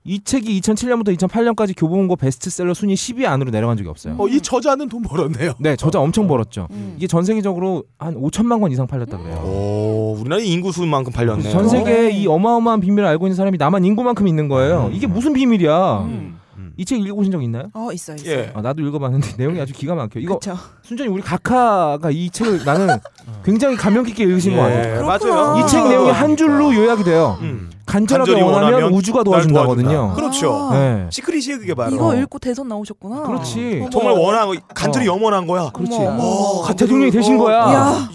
[0.05, 4.15] 이 책이 2007년부터 2008년까지 교보문고 베스트셀러 순위 10위 안으로 내려간 적이 없어요.
[4.19, 5.53] 어, 이 저자는 돈 벌었네요.
[5.59, 6.67] 네, 저자 엄청 벌었죠.
[6.71, 6.95] 음.
[6.97, 9.37] 이게 전 세계적으로 한 5천만 권 이상 팔렸다 그래요.
[9.45, 11.51] 오, 우리나라 인구 수만큼 팔렸네요.
[11.53, 14.91] 전 세계에 이 어마어마한 비밀을 알고 있는 사람이 나만 인구만큼 있는 거예요.
[14.95, 15.99] 이게 무슨 비밀이야?
[16.05, 16.39] 음.
[16.81, 17.71] 이책 읽어보신 적 있나요?
[17.75, 18.31] 어 있어 있어.
[18.31, 18.53] 예.
[18.55, 20.21] 아, 나도 읽어봤는데 내용이 아주 기가 막혀.
[20.21, 20.57] 이거 그쵸.
[20.83, 22.87] 순전히 우리 각하가 이 책을 나는
[23.45, 24.53] 굉장히 감명 깊게 읽으신.
[24.53, 24.57] 예,
[24.97, 25.19] 그렇구나.
[25.19, 25.59] 맞아요.
[25.65, 27.37] 이 책 내용이 한 줄로 요약이 돼요.
[27.41, 27.69] 음.
[27.89, 29.89] 간절하게 간절히 원하면, 원하면 우주가 날 도와준다거든요.
[29.89, 30.15] 도와준다.
[30.15, 30.69] 그렇죠.
[30.71, 31.07] 아, 네.
[31.11, 31.95] Secret이에요 그게 바로.
[31.95, 33.23] 이거 읽고 대선 나오셨구나.
[33.23, 33.79] 그렇지.
[33.81, 33.91] 어머.
[33.91, 35.71] 정말 원한 거, 간절히 원한 거야.
[35.71, 35.97] 그렇지.
[35.99, 37.57] 어, 아, 대통령이 되신 거야.
[37.57, 38.09] 야,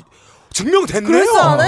[0.52, 1.26] 증명됐네요.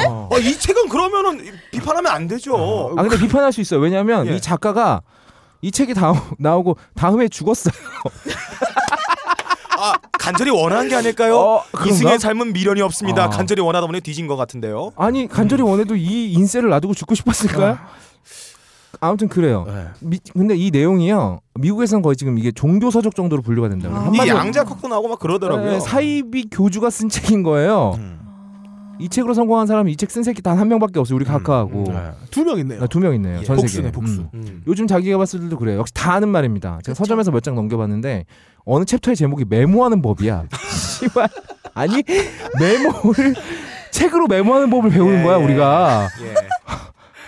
[0.07, 0.29] 어.
[0.31, 2.93] 어, 이 책은 그러면은 비판하면 안 되죠.
[2.95, 3.79] 아 근데 비판할 수 있어요.
[3.79, 4.35] 왜냐하면 예.
[4.35, 5.01] 이 작가가
[5.61, 7.73] 이 책이 다 나오고 다음에 죽었어요.
[9.77, 11.37] 아, 간절히 원한 게 아닐까요?
[11.37, 11.63] 어?
[11.85, 13.25] 이승의 삶은 미련이 없습니다.
[13.25, 13.29] 아.
[13.29, 14.91] 간절히 원하다 보니 뒤진 것 같은데요.
[14.95, 17.77] 아니 간절히 원해도 이 인세를 놔두고 죽고 싶었을까요?
[19.01, 19.65] 아무튼 그래요.
[19.67, 19.87] 네.
[19.99, 21.39] 미, 근데 이 내용이요.
[21.55, 23.95] 미국에서는 거의 지금 이게 종교 서적 정도로 분류가 된다고.
[23.95, 24.09] 아.
[24.13, 25.71] 이게 한마디로- 양자콕도 나오고 막 그러더라고요.
[25.71, 27.95] 네, 사이비 교주가 쓴 책인 거예요.
[27.97, 28.19] 음.
[28.99, 31.15] 이 책으로 성공한 사람이 이 책 쓴 새끼 단 한 명밖에 없어요.
[31.17, 32.11] 우리 각하하고 네.
[32.31, 32.87] 두명 있네요.
[32.87, 33.39] 두 명 있네요.
[33.39, 33.43] 예.
[33.43, 33.91] 전 복수네, 세계에.
[33.91, 34.21] 복수.
[34.21, 34.29] 음.
[34.33, 34.63] 음.
[34.67, 35.79] 요즘 자기가 봤을 때도 그래요.
[35.79, 36.79] 역시 다 아는 말입니다.
[36.83, 36.95] 제가 그쵸.
[36.95, 38.25] 서점에서 몇 장 넘겨봤는데
[38.65, 40.45] 어느 챕터의 제목이 메모하는 법이야.
[40.99, 41.27] 씨발.
[41.73, 42.03] 아니
[42.59, 43.35] 메모를
[43.91, 45.43] 책으로 메모하는 법을 배우는 예, 거야 예.
[45.43, 46.07] 우리가.
[46.23, 46.33] 예.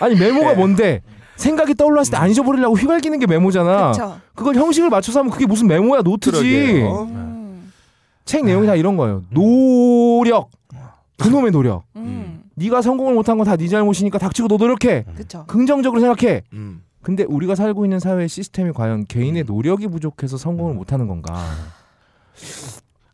[0.04, 0.54] 아니 메모가 예.
[0.54, 1.02] 뭔데?
[1.36, 3.92] 생각이 떠올랐을 때 안 잊어버리려고 휘갈기는 게 메모잖아.
[3.92, 4.18] 그쵸.
[4.34, 6.32] 그걸 형식을 맞춰서 하면 그게 무슨 메모야 노트지.
[6.32, 7.02] 그러게요.
[7.10, 7.72] 음.
[8.24, 9.22] 책 내용이 다 이런 거예요.
[9.30, 10.50] 노력.
[11.18, 11.84] 그놈의 노력.
[11.96, 12.42] 음.
[12.54, 15.04] 네가 성공을 못한 건 다 네 잘못이니까 닥치고 너 노력해.
[15.14, 15.44] 그쵸.
[15.46, 16.42] 긍정적으로 생각해.
[16.52, 16.82] 음.
[17.02, 21.34] 근데 우리가 살고 있는 사회 시스템이 과연 개인의 노력이 부족해서 성공을 못하는 건가?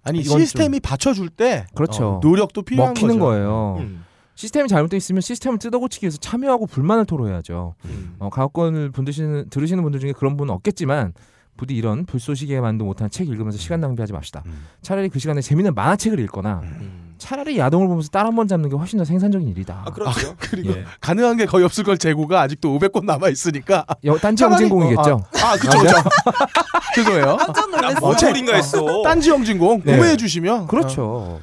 [0.02, 2.16] 아니 이건 시스템이 받쳐줄 때 그렇죠.
[2.16, 3.24] 어, 노력도 필요한 먹히는 거죠.
[3.24, 3.76] 거예요.
[3.80, 4.04] 음.
[4.34, 7.74] 시스템이 잘못되어 있으면 시스템을 뜯어고치기 위해서 참여하고 불만을 토로해야죠.
[7.84, 8.16] 음.
[8.18, 11.12] 어, 가옥권을 분드시는, 들으시는 분들 중에 그런 분은 없겠지만
[11.56, 14.42] 부디 이런 불쏘시개 만도 못한 책 읽으면서 시간 낭비하지 맙시다.
[14.46, 14.64] 음.
[14.82, 17.03] 차라리 그 시간에 재밌는 만화책을 읽거나 음.
[17.24, 19.82] 차라리 야동을 보면서 딸 한 번 잡는 게 훨씬 더 생산적인 일이다.
[19.86, 20.34] 아 그렇죠.
[20.38, 20.84] 그리고 예.
[21.00, 23.86] 가능한 게 거의 없을 걸 재고가 아직도 500권 남아 있으니까.
[24.04, 25.12] 여, 딴지 차라리- 영진공이겠죠.
[25.14, 25.94] 어, 아, 아 그쵸 그쵸.
[26.96, 27.36] 죄송해요.
[27.38, 28.00] 깜짝 놀랐어.
[28.00, 29.02] 뭔 소린가 했어.
[29.02, 29.96] 딴지 영진공 네.
[29.96, 31.02] 구매해 주시면 그렇죠.
[31.04, 31.40] 어,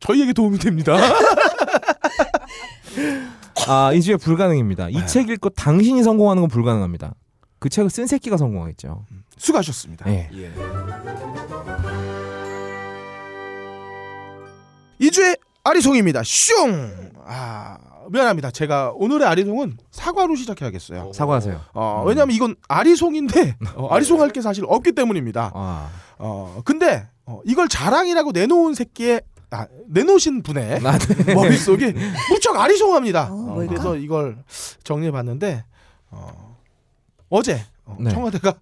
[0.00, 0.96] 저희에게 도움이 됩니다.
[3.68, 4.88] 아, 이 주에 불가능입니다.
[4.88, 5.06] 이 네.
[5.06, 7.14] 책 읽고 당신이 성공하는 건 불가능합니다.
[7.58, 9.04] 그 책을 쓴 새끼가 성공하겠죠.
[9.36, 10.08] 수고하셨습니다.
[10.10, 10.30] 예.
[10.34, 10.50] 예.
[15.00, 16.22] 이주의 아리송입니다.
[16.24, 17.12] 슝.
[17.24, 17.78] 아
[18.10, 18.50] 미안합니다.
[18.50, 21.12] 제가 오늘의 아리송은 사과로 시작해야겠어요.
[21.14, 21.60] 사과하세요.
[21.72, 25.52] 어, 왜냐하면 이건 아리송인데 어, 아리송할 게 사실 없기 때문입니다.
[25.54, 29.22] 아, 어, 근데 어, 이걸 자랑이라고 내놓은 새끼의
[29.52, 31.34] 아, 내놓으신 분의 나 네.
[31.34, 31.94] 머릿속이
[32.30, 33.32] 무척 아리송합니다.
[33.32, 33.66] 어, 어?
[33.66, 34.38] 그래서 이걸
[34.84, 35.64] 정리해봤는데
[36.10, 36.56] 어,
[37.30, 38.10] 어제 어, 네.
[38.10, 38.54] 청와대가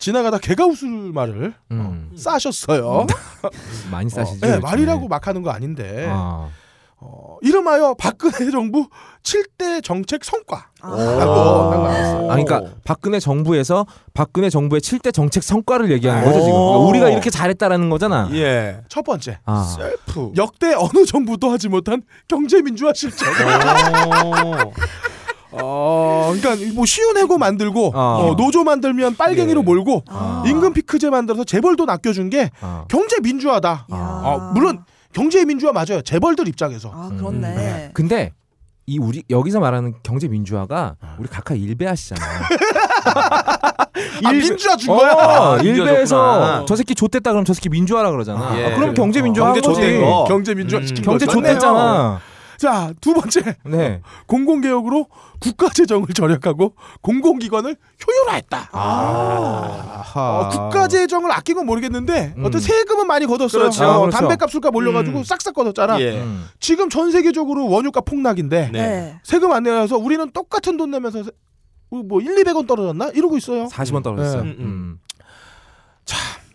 [0.00, 3.06] 지나가다 개가 웃을 말을 음, 싸셨어요.
[3.92, 4.40] 많이 싸시죠.
[4.40, 4.60] 네, 요즘에.
[4.62, 6.48] 말이라고 막 하는 거 아닌데 아,
[6.96, 8.88] 어, 이름하여 박근혜 정부
[9.22, 10.88] 7대 정책 성과 아.
[10.90, 12.30] 라고 나왔어요.
[12.30, 16.40] 아, 그러니까 박근혜 정부에서 박근혜 정부의 7대 정책 성과를 얘기하는 거죠 오.
[16.44, 16.58] 지금.
[16.58, 18.30] 그러니까 우리가 이렇게 잘했다라는 거잖아.
[18.32, 18.80] 예.
[18.88, 20.32] 첫 번째 아, 셀프.
[20.36, 23.28] 역대 어느 정부도 하지 못한 경제 민주화 실천.
[25.52, 28.16] 어, 그러니까 뭐 쉬운 해고 만들고 아.
[28.18, 29.64] 어, 노조 만들면 빨갱이로 예.
[29.64, 30.44] 몰고 아.
[30.46, 32.84] 임금 피크제 만들어서 재벌도 낚여준 게 아.
[32.88, 33.86] 경제 민주화다.
[33.92, 33.96] 야.
[34.24, 36.02] 어, 물론 경제 민주화 맞아요.
[36.02, 36.90] 재벌들 입장에서.
[36.94, 37.54] 아 그렇네.
[37.54, 37.90] 네.
[37.94, 38.32] 근데
[38.86, 42.40] 이 우리 여기서 말하는 경제 민주화가 우리 각하 일배하시잖아요.
[44.24, 45.12] 아 민주화 준 거야.
[45.12, 46.64] 어, 아, 일베에서 민주화였구나.
[46.66, 48.58] 저 새끼 좆됐다 그럼 저 새끼 민주화라 그러잖아.
[48.58, 48.66] 예.
[48.72, 49.80] 아, 그럼 경제 민주화 한 경제 거지.
[49.80, 50.24] 좆된 거.
[50.28, 50.86] 경제 민주화 음.
[50.86, 51.26] 시킨 경제.
[51.26, 52.20] 좆됐잖아.
[52.60, 53.56] 자, 두 번째.
[53.64, 54.02] 네.
[54.28, 55.06] 공공개혁으로
[55.40, 57.74] 국가 재정을 절약하고 공공기관을
[58.06, 58.68] 효율화했다.
[58.72, 60.38] 아하.
[60.40, 62.44] 어, 국가 재정을 아낀 건 모르겠는데 음.
[62.44, 63.62] 어떤 세금은 많이 걷었어요.
[63.62, 63.84] 그렇죠.
[63.86, 64.18] 어, 그렇죠.
[64.18, 65.24] 담배값 술값 올려가지고 음.
[65.24, 65.98] 싹싹 걷었잖아.
[66.02, 66.20] 예.
[66.20, 66.44] 음.
[66.60, 68.78] 지금 전 세계적으로 원유가 폭락인데 네.
[68.78, 69.20] 네.
[69.22, 71.30] 세금 안 내서 우리는 똑같은 돈 내면서 세-
[71.88, 73.08] 뭐 1, 200원 떨어졌나?
[73.14, 73.68] 이러고 있어요.
[73.68, 74.42] 40원 떨어졌어요.
[74.42, 74.50] 네.
[74.50, 75.00] 음, 음.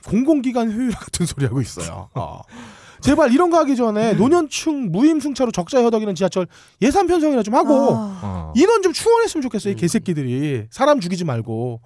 [0.05, 2.09] 공공기관 효율화 같은 소리 하고 있어요.
[2.13, 2.41] 어.
[3.05, 6.47] 제발 이런 거 하기 전에 노년층 무임승차로 적자 허덕이는 지하철
[6.81, 8.19] 예산 편성이나 좀 하고 아.
[8.23, 8.53] 어.
[8.55, 9.73] 인원 좀 충원했으면 좋겠어요.
[9.73, 11.81] 이 개새끼들이 사람 죽이지 말고.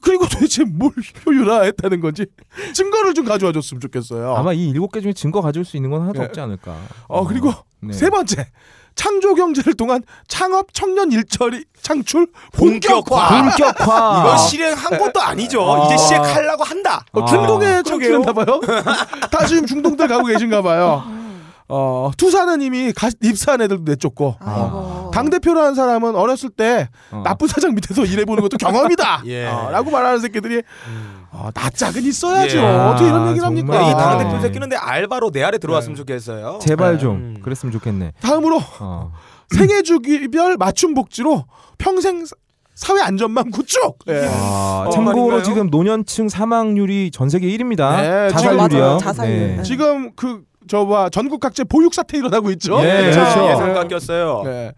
[0.00, 0.92] 그리고 도대체 뭘
[1.26, 2.26] 효율화했다는 건지
[2.72, 4.34] 증거를 좀 가져와 줬으면 좋겠어요.
[4.36, 6.24] 아마 이 일곱 개 중에 증거 가져올 수 있는 건 하나도 예.
[6.26, 6.76] 없지 않을까.
[7.08, 7.92] 어 그리고 네.
[7.92, 8.46] 세 번째
[8.98, 13.00] 창조 경제를 통한 창업 청년 일자리 창출 본격화.
[13.04, 13.42] 본격화.
[13.46, 14.22] 본격화.
[14.24, 15.62] 이건 실행한 것도 아니죠.
[15.62, 15.86] 아.
[15.86, 17.04] 이제 시작하려고 한다.
[17.12, 17.26] 어, 아.
[17.26, 18.22] 중동에 그러게요.
[18.24, 18.60] 창출했나 봐요.
[19.30, 21.04] 다 지금 중동들 가고 계신가 봐요.
[21.70, 25.10] 어 투사는 이미 가, 입사한 애들도 내쫓고 아이고.
[25.12, 27.20] 당 대표라는 사람은 어렸을 때 어.
[27.24, 29.22] 나쁜 사장 밑에서 일해보는 것도 경험이다.
[29.28, 29.46] 예.
[29.46, 30.62] 어, 라고 말하는 새끼들이
[31.30, 32.58] 어, 낯짝은 있어야죠.
[32.58, 32.62] 예.
[32.62, 33.78] 어떻게 이런 아, 얘기를 정말.
[33.78, 33.82] 합니까?
[33.82, 33.96] 이 아.
[33.96, 36.58] 당대표 새끼는 내 알바로 내 아래 들어왔으면 좋겠어요.
[36.62, 36.98] 제발 네.
[36.98, 37.36] 좀 음.
[37.42, 38.12] 그랬으면 좋겠네.
[38.20, 39.12] 다음으로 어.
[39.56, 41.44] 생애 주기별 맞춤 복지로
[41.78, 42.34] 평생 사-
[42.74, 43.98] 사회 안전망 구축.
[44.08, 44.26] 예.
[44.30, 45.42] 아, 어, 참고로 말인가요?
[45.42, 47.96] 지금 노년층 사망률이 전 세계 1위입니다.
[48.00, 48.98] 네, 자살률이요.
[49.02, 49.56] 자살률.
[49.56, 49.62] 네.
[49.64, 52.78] 지금 그 저와 전국 각지 보육 사태 일어나고 있죠.
[52.84, 53.44] 예, 그렇죠.
[53.50, 54.42] 예상 깎였어요.
[54.44, 54.72] 네.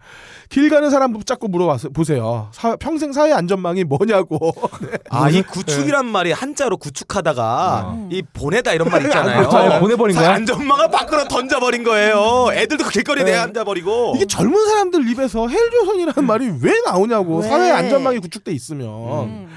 [0.49, 2.49] 길 가는 사람 붙잡고 물어봐 보세요.
[2.51, 4.53] 사- 평생 사회 안전망이 뭐냐고.
[5.09, 8.07] 아, 이 구축이란 말이 한자로 구축하다가 어.
[8.11, 9.47] 이 보내다 이런 말 있잖아요.
[9.47, 10.31] 아, 보내버린 거야?
[10.33, 12.47] 안전망을 밖으로 던져버린 거예요.
[12.51, 13.31] 애들도 그 길거리에 네.
[13.31, 14.13] 내앉아버리고.
[14.17, 17.37] 이게 젊은 사람들 입에서 헬조선이라는 말이 왜 나오냐고.
[17.39, 17.47] 왜?
[17.47, 18.87] 사회 안전망이 구축돼 있으면.
[18.89, 19.47] 음.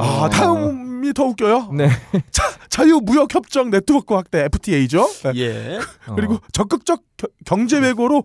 [0.00, 1.70] 아, 다음이 더 웃겨요.
[1.72, 1.88] 네.
[2.30, 5.08] 자, 자유무역협정 네트워크 확대 FTA죠.
[5.36, 5.78] 예.
[6.16, 8.24] 그리고 적극적 겨- 경제 외교로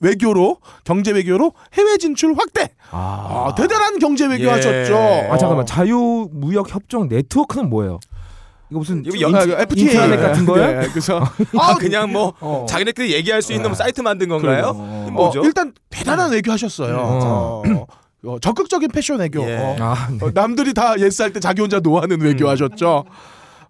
[0.00, 2.70] 외교로 경제 외교로 해외 진출 확대.
[2.90, 4.50] 아, 아, 대단한 경제 외교 예.
[4.50, 4.96] 하셨죠.
[5.30, 7.98] 아 잠깐만 자유 무역 협정 네트워크는 뭐예요?
[8.70, 10.80] 이거 무슨 영- 아, FTA 인터넷 같은 거예요?
[10.82, 11.20] 네, 그래서
[11.58, 12.66] 아, 그냥 뭐 어.
[12.68, 15.02] 자기네끼리 얘기할 수 있는 뭐 사이트 만든 건가요?
[15.04, 15.40] 이게 뭐죠?
[15.40, 17.62] 어, 일단 대단한 외교 하셨어요.
[18.24, 18.30] 어.
[18.30, 19.42] 어, 어, 적극적인 패션 외교.
[19.48, 19.56] 예.
[19.56, 20.18] 어, 아, 네.
[20.24, 23.04] 어, 남들이 다 yes 할 때 자기 혼자 no하는 외교 하셨죠.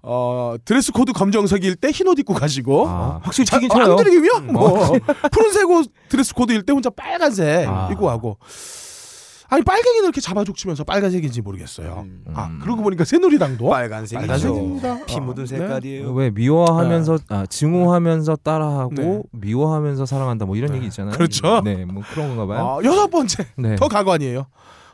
[0.01, 3.85] 어, dress code 검정색일 때 흰 옷 입고 가시고 아, 확실히 자, 튀긴 어, 안
[3.87, 3.97] 쳐요.
[3.97, 4.93] 드리기면 뭐
[5.33, 7.89] 푸른색 옷 dress code일 때 혼자 빨간색 아.
[7.93, 8.39] 입고 하고
[9.51, 12.05] 아니 빨갱이는 이렇게 잡아죽치면서 빨간색인지 모르겠어요.
[12.07, 12.25] 음.
[12.35, 14.27] 아 그러고 보니까 새누리당도 빨간색이죠.
[14.27, 15.07] 빨간색입니다.
[15.07, 15.59] 피 묻은 어, 네.
[15.59, 16.13] 색깔이에요.
[16.13, 19.23] 왜 미워하면서 아, 증오하면서 따라하고 네.
[19.33, 21.15] 미워하면서 사랑한다 뭐 이런 얘기 있잖아요.
[21.15, 21.63] 그렇죠.
[21.65, 22.65] 네, 뭐 그런 건가 봐요.
[22.65, 23.77] 어, 여섯 번째 네.
[23.77, 24.47] 더 가관이에요.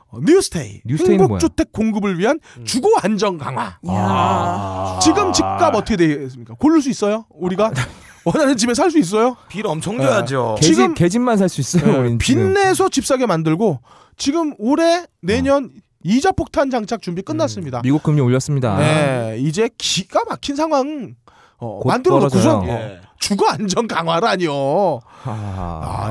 [0.08, 1.38] 어, 뉴스테이 뉴스테이는 뭐야?
[1.38, 3.62] 행복주택 공급을 위한 주거 안정 강화.
[3.64, 3.78] 야.
[3.88, 4.98] 아.
[5.02, 6.54] 지금 집값 어떻게 되겠습니까?
[6.60, 7.26] 고를 수 있어요?
[7.30, 7.72] 우리가
[8.24, 9.36] 원하는 집에 살 수 있어요?
[9.48, 10.56] 빌 엄청 줘야죠.
[10.58, 12.02] 개집 지금- 개집 만 살 수 있어요.
[12.02, 12.18] 네.
[12.18, 13.80] 빚내서 집 사게 만들고
[14.16, 15.70] 지금 올해 내년
[16.02, 17.80] 이자 폭탄 장착 준비 끝났습니다.
[17.82, 18.76] 미국 금리 올렸습니다.
[18.78, 21.14] 네, 이제 기가 막힌 상황
[21.58, 22.64] 어, 곧 만들어 놓고서.
[22.68, 23.00] 예.
[23.20, 25.00] 주거 안정 강화라니요.
[25.24, 25.30] 아,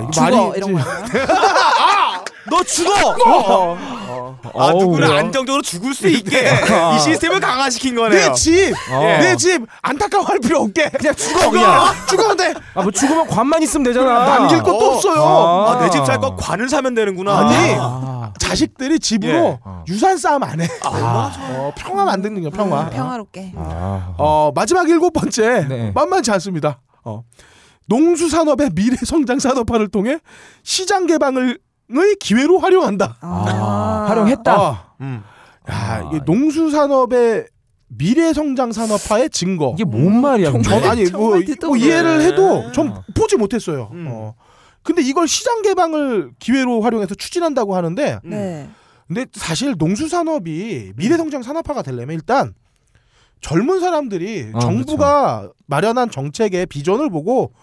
[0.04, 0.84] 아, 이거 말이 이런 거야.
[2.50, 3.78] 너 죽어!
[4.46, 5.20] 아, 어우, 누구는 그래요?
[5.20, 6.42] 안정적으로 죽을 수 있게
[6.96, 8.28] 이 시스템을 강화시킨 거네요.
[8.30, 9.00] 내 집, 어.
[9.00, 11.86] 내집 안타까워할 필요 없게 그냥 죽어 그냥.
[12.10, 12.54] 죽으면 돼.
[12.74, 14.26] 아, 뭐 죽으면 관만 있으면 되잖아.
[14.26, 14.96] 남길 것도 어.
[14.96, 15.22] 없어요.
[15.24, 15.72] 아.
[15.72, 17.38] 아, 내 집 살 거 관을 사면 되는구나.
[17.38, 18.34] 아니 아.
[18.38, 19.60] 자식들이 집으로 예.
[19.64, 19.84] 어.
[19.88, 20.68] 유산 싸움 안 해.
[20.86, 22.82] 어, 평화 만드는 거 평화.
[22.82, 23.54] 음, 평화롭게.
[23.56, 24.14] 아.
[24.18, 25.92] 어, 마지막 일곱 번째 네.
[25.96, 26.82] 만만치 않습니다.
[27.06, 27.24] 어.
[27.88, 30.18] 농수산업의 미래 성장 산업화를 통해
[30.64, 31.60] 시장 개방을
[31.96, 33.18] 의 기회로 활용한다.
[33.22, 34.62] 아, 활용했다.
[34.62, 34.78] 어.
[35.02, 35.24] 음.
[35.70, 37.48] 야, 아, 이게 농수 산업의
[37.88, 39.74] 미래 성장 산업화의 증거.
[39.76, 40.52] 이게 뭔 말이야?
[40.52, 40.70] 근데?
[40.70, 42.22] 전 아니 뭐, 뭐 이해를.
[42.22, 43.90] 해도 전 보지 못했어요.
[43.94, 44.08] 음.
[44.10, 44.36] 어.
[44.82, 48.30] 근데 이걸 시장 개방을 기회로 활용해서 추진한다고 하는데 음.
[48.30, 48.70] 네.
[49.08, 52.54] 근데 사실 농수 산업이 미래 성장 산업화가 되려면 일단
[53.42, 57.54] 젊은 사람들이 아, 정부가 마련한 정책의 비전을 보고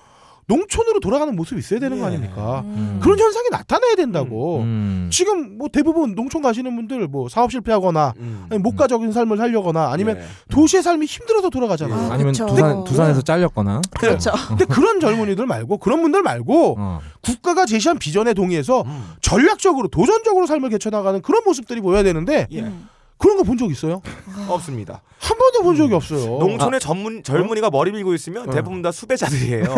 [0.50, 2.08] 농촌으로 돌아가는 모습이 있어야 되는 거 예.
[2.08, 2.62] 아닙니까?
[2.64, 2.98] 음.
[3.00, 4.58] 그런 현상이 나타나야 된다고.
[4.60, 5.08] 음.
[5.12, 8.46] 지금 뭐 대부분 농촌 가시는 분들 뭐 사업 실패하거나 음.
[8.50, 10.22] 아니 목가적인 삶을 살려거나 아니면 예.
[10.50, 12.10] 도시의 삶이 힘들어서 돌아가잖아요.
[12.10, 12.46] 아, 아니면 그쵸.
[12.46, 13.80] 두산 두산에서 잘렸거나.
[13.98, 14.32] 그렇죠.
[14.48, 17.00] 근데 그런 젊은이들 말고 그런 분들 말고 어.
[17.20, 19.12] 국가가 제시한 비전에 동의해서 음.
[19.20, 22.62] 전략적으로 도전적으로 삶을 개쳐 나가는 그런 모습들이 보여야 되는데 예.
[22.62, 22.88] 음.
[23.20, 24.02] 그런 거 본 적 있어요?
[24.48, 25.02] 없습니다.
[25.20, 26.38] 한 번도 본 적이 없어요.
[26.38, 28.52] 농촌에 전문 젊은이가 머리 밀고 있으면 어.
[28.52, 29.64] 대부분 다 수배자들이에요.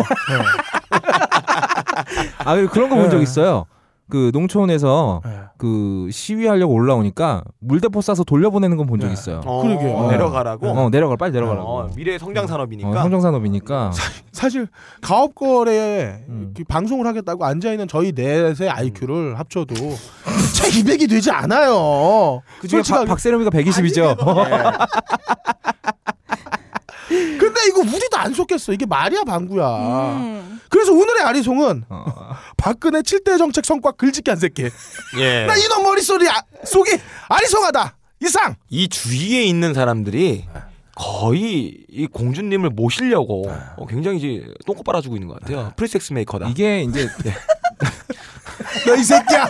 [2.39, 3.23] 아 그리고 그런 거 본적 네.
[3.23, 3.65] 있어요.
[4.09, 5.39] 그 농촌에서 네.
[5.57, 9.13] 그 시위하려고 올라오니까 물대포 쏴서 돌려보내는 건 본적 네.
[9.13, 9.41] 있어요.
[9.45, 10.07] 어, 그러게요.
[10.11, 10.67] 내려가라고.
[10.67, 11.67] 어 내려가 빨리 내려가라고.
[11.67, 12.89] 어, 미래 성장 산업이니까.
[12.89, 13.91] 어, 성장 산업이니까.
[14.31, 14.67] 사 실
[15.01, 16.51] 가업 거래에 음.
[16.53, 19.73] 이렇게 방송을 하겠다고 앉아 있는 저희 넷의 IQ를 합쳐도
[20.53, 22.41] 채 200이 되지 않아요.
[22.59, 23.05] 그 중에 솔직하게.
[23.07, 24.17] 박세롬이가 120이죠.
[27.37, 28.73] 근데 이거 우리도 안 속겠어.
[28.73, 29.67] 이게 말이야 방구야.
[30.15, 30.61] 음.
[30.69, 32.05] 그래서 오늘의 아리송은 어.
[32.57, 34.69] 박근혜 7대 정책 성과 글짓기 한 새끼.
[35.19, 35.45] 예.
[35.45, 36.91] 나 이놈 머릿소리 아, 속이
[37.29, 37.95] 아리송하다.
[38.21, 38.55] 이상.
[38.69, 40.45] 이 주위에 있는 사람들이
[40.95, 45.71] 거의 이 공주님을 모시려고 어, 굉장히 이제 똥꼬 빨아주고 있는 것 같아요.
[45.75, 46.47] 프리섹스 메이커다.
[46.49, 47.07] 이게 이제
[48.87, 49.45] 너 이 새끼야.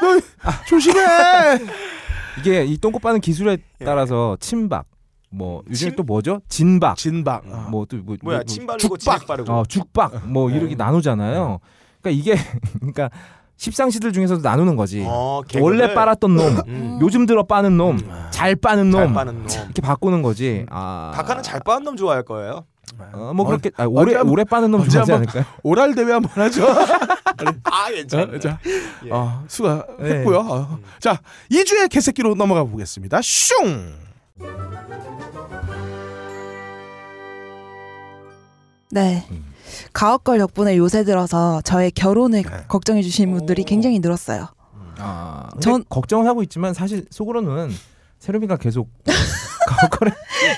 [0.00, 0.20] 너
[0.68, 1.00] 조심해.
[2.40, 4.84] 이게 이 똥꼬 빠는 기술에 따라서 침박
[5.28, 5.96] 뭐 요즘 침?
[5.96, 6.40] 또 뭐죠?
[6.48, 7.44] 진박 진박.
[7.70, 9.26] 뭐또 뭐, 뭐야 뭐, 침 바르고 죽박.
[9.26, 9.52] 바르고.
[9.52, 11.58] 어, 죽박 뭐 이렇게 나누잖아요.
[12.00, 12.36] 그러니까 이게
[12.80, 13.10] 그러니까
[13.56, 15.02] 십상시들 중에서도 나누는 거지.
[15.06, 15.94] 어, 원래.
[15.94, 16.98] 빨았던 놈, 음.
[17.00, 17.98] 요즘 들어 빠는 놈,
[18.30, 19.46] 잘 빠는 놈 잘 빠는 놈.
[19.48, 20.66] 이렇게 바꾸는 거지.
[20.70, 22.66] 아, 각하는 잘 빠는 놈 좋아할 거예요.
[23.12, 25.44] 어, 뭐 그렇게 아, 오래 언제 오래 빠는 놈 좋아하지 않을까요?
[25.64, 26.66] 오랄 대회 한번 하죠.
[27.64, 28.38] 아 괜찮아.
[28.38, 28.58] 자,
[29.04, 29.10] 예.
[29.10, 30.42] 어, 수고했고요.
[30.42, 30.48] 네.
[30.50, 30.78] 어.
[31.00, 31.18] 자,
[31.50, 33.20] 2주의 개새끼로 넘어가 보겠습니다.
[33.22, 34.05] 슝!
[38.90, 39.24] 네.
[39.30, 39.44] 음.
[39.92, 42.50] 가옥걸 덕분에 요새 들어서 저의 결혼을 네.
[42.68, 44.46] 걱정해 주시는 분들이 굉장히 늘었어요.
[44.98, 47.70] 아, 전- 전 걱정을 하고 있지만 사실 속으로는
[48.20, 48.88] 세롬이가 계속
[49.66, 50.12] 가옥걸에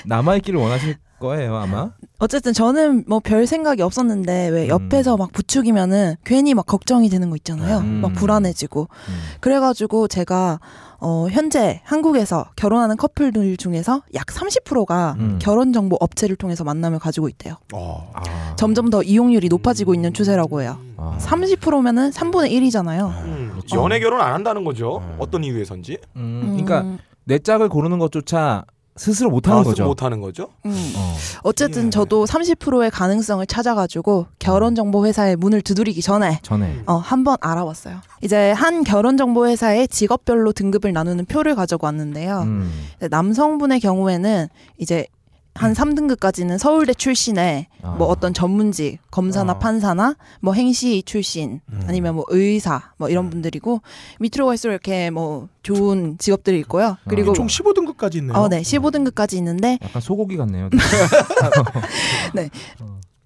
[0.05, 1.91] 남아 있기를 원하실 거예요 아마.
[2.19, 4.69] 어쨌든 저는 뭐 별 생각이 없었는데 왜 음.
[4.69, 7.79] 옆에서 막 부추기면은 괜히 막 걱정이 되는 거 있잖아요.
[7.79, 8.01] 음.
[8.01, 8.87] 막 불안해지고.
[8.91, 9.19] 음.
[9.41, 10.59] 그래가지고 제가
[11.01, 15.39] 어 현재 한국에서 결혼하는 커플들 중에서 약 30%가 음.
[15.41, 17.55] 결혼 정보 업체를 통해서 만남을 가지고 있대요.
[17.73, 18.11] 어.
[18.13, 20.77] 아, 점점 더 이용률이 높아지고 있는 추세라고 해요.
[20.97, 21.17] 아.
[21.19, 23.09] 30%면은 3분의 1이잖아요.
[23.23, 23.81] 음, 그렇죠.
[23.81, 24.97] 연애 결혼 안 한다는 거죠.
[24.97, 25.15] 음.
[25.19, 25.97] 어떤 이유에선지.
[26.17, 28.65] 음, 그러니까 내 짝을 고르는 것조차
[28.99, 29.85] 스스로 못 아, 하는 거죠.
[29.85, 30.49] 못 하는 거죠.
[30.65, 30.93] 음.
[30.97, 31.15] 어.
[31.43, 31.89] 어쨌든 예.
[31.89, 38.01] 저도 30%의 가능성을 찾아가지고 결혼 정보 회사의 문을 두드리기 전에 전에 어, 한번 알아봤어요.
[38.21, 42.41] 이제 한 결혼 정보 회사의 직업별로 등급을 나누는 표를 가지고 왔는데요.
[42.41, 42.69] 음.
[43.09, 44.47] 남성분의 경우에는
[44.77, 45.07] 이제
[45.55, 47.89] 한 3등급까지는 서울대 출신의 아.
[47.97, 49.59] 뭐 어떤 전문직, 검사나 아.
[49.59, 51.81] 판사나 뭐 행시 출신, 음.
[51.87, 53.81] 아니면 뭐 의사, 뭐 이런 분들이고
[54.19, 56.97] 밑으로 갈수록 이렇게 뭐 좋은 직업들이 있고요.
[57.07, 58.37] 그리고 총 15등급까지 있네요.
[58.37, 60.69] 어, 네, 15등급까지 있는데 약간 소고기 같네요.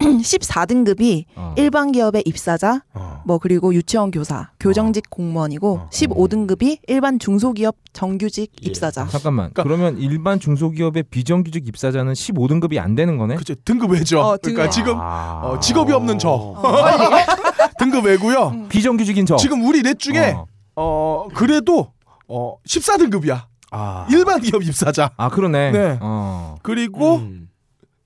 [0.00, 1.54] 14등급이 어.
[1.56, 3.13] 일반 기업의 입사자, 어.
[3.24, 5.88] 뭐 그리고 유치원 교사, 교정직 공무원이고 어.
[5.90, 8.68] 15등급이 일반 중소기업 정규직 예.
[8.68, 9.06] 입사자.
[9.06, 9.50] 잠깐만.
[9.52, 13.36] 그러니까- 그러면 일반 중소기업의 비정규직 입사자는 15등급이 안 되는 거네?
[13.36, 14.20] 그죠 등급 외죠.
[14.20, 14.70] 어, 그러니까 등급.
[14.72, 15.40] 지금 아.
[15.44, 16.62] 어, 직업이 없는 저 어.
[17.78, 18.48] 등급 외고요.
[18.48, 18.68] 음.
[18.68, 19.36] 비정규직인 저.
[19.36, 20.46] 지금 우리 넷 중에 어.
[20.76, 21.92] 어, 그래도
[22.28, 23.42] 어 14등급이야.
[23.70, 24.06] 아.
[24.10, 25.10] 일반 기업 입사자.
[25.16, 25.70] 아 그러네.
[25.72, 25.98] 네.
[26.00, 26.56] 어.
[26.62, 27.48] 그리고 음.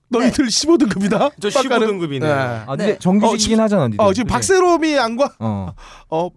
[0.08, 1.32] 너희들 15등급이다.
[1.40, 2.24] 저 15등급이네.
[2.24, 2.84] 아, 네.
[2.86, 3.88] 근데 정규직이긴 어, 하잖아.
[3.88, 4.00] 니들.
[4.04, 4.28] 어, 지금?
[4.28, 5.72] 박세롬이 양과 어.
[6.10, 6.30] 어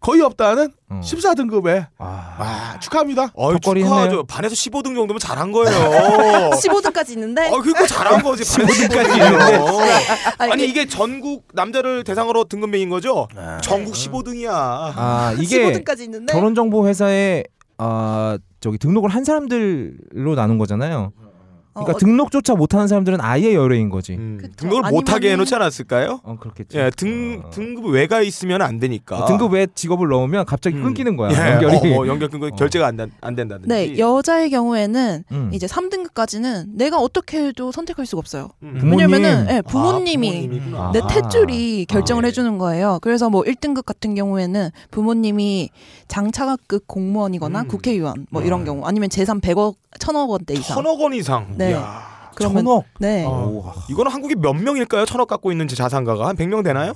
[0.00, 1.00] 거의 없다는 어.
[1.02, 2.36] 14등급에 아.
[2.38, 3.32] 와 축하합니다.
[3.34, 4.24] 어이, 축하하죠.
[4.24, 6.50] 반에서 15등 정도면 잘한 거예요.
[6.54, 8.44] 15등까지 있는데 어, 그거 잘한 거지.
[8.44, 9.58] 15등까지 있는데.
[10.38, 13.28] 아니, 아니 이게 전국 남자를 대상으로 등급 매긴 거죠?
[13.62, 14.50] 전국 15등이야.
[14.50, 17.44] 아, 이게 15등까지 있는데 결혼 정보 회사에
[17.76, 21.12] 아 저기 등록을 한 사람들로 나눈 거잖아요.
[21.84, 24.14] 그러니까 어, 등록조차 못하는 사람들은 아예 열애인 거지.
[24.14, 24.52] 음, 그쵸.
[24.56, 26.20] 등급을 못하게 아니면은- 해놓지 않았을까요?
[26.22, 26.76] 어 그렇겠지.
[26.78, 27.50] 예, 등 어.
[27.50, 29.18] 등급 외가 있으면 안 되니까.
[29.20, 30.82] 어, 등급 외 직업을 넣으면 갑자기 음.
[30.84, 31.30] 끊기는 거야.
[31.32, 31.76] 예, 연결이.
[31.76, 32.50] 어, 뭐 연결 끊고 어.
[32.50, 33.68] 결제가 안, 된- 안 된다든지.
[33.68, 35.50] 네, 여자의 경우에는 음.
[35.52, 38.48] 이제 3등급까지는 내가 어떻게 해도 선택할 수가 없어요.
[38.62, 38.76] 음.
[38.80, 39.10] 부모님.
[39.12, 40.90] 왜냐면은 예, 아, 부모님이 부모님이구나.
[40.92, 41.06] 내 아.
[41.06, 42.28] 탯줄이 결정을 아, 예.
[42.28, 42.98] 해주는 거예요.
[43.02, 45.70] 그래서 뭐 1등급 같은 경우에는 부모님이
[46.08, 47.68] 장차관급 공무원이거나 음.
[47.68, 50.76] 국회의원 뭐 이런 경우 아니면 재산 100억, 1000억 원대 이상.
[50.76, 51.46] 천억 원 이상.
[51.56, 51.67] 네.
[51.70, 52.30] 이야.
[52.34, 52.84] 그러면 천억.
[52.98, 53.24] 네.
[53.24, 53.30] 어.
[53.30, 55.04] 오, 이거는 한국에 몇 명일까요?
[55.06, 56.92] 천억 갖고 있는 자산가가 한 100명 되나요?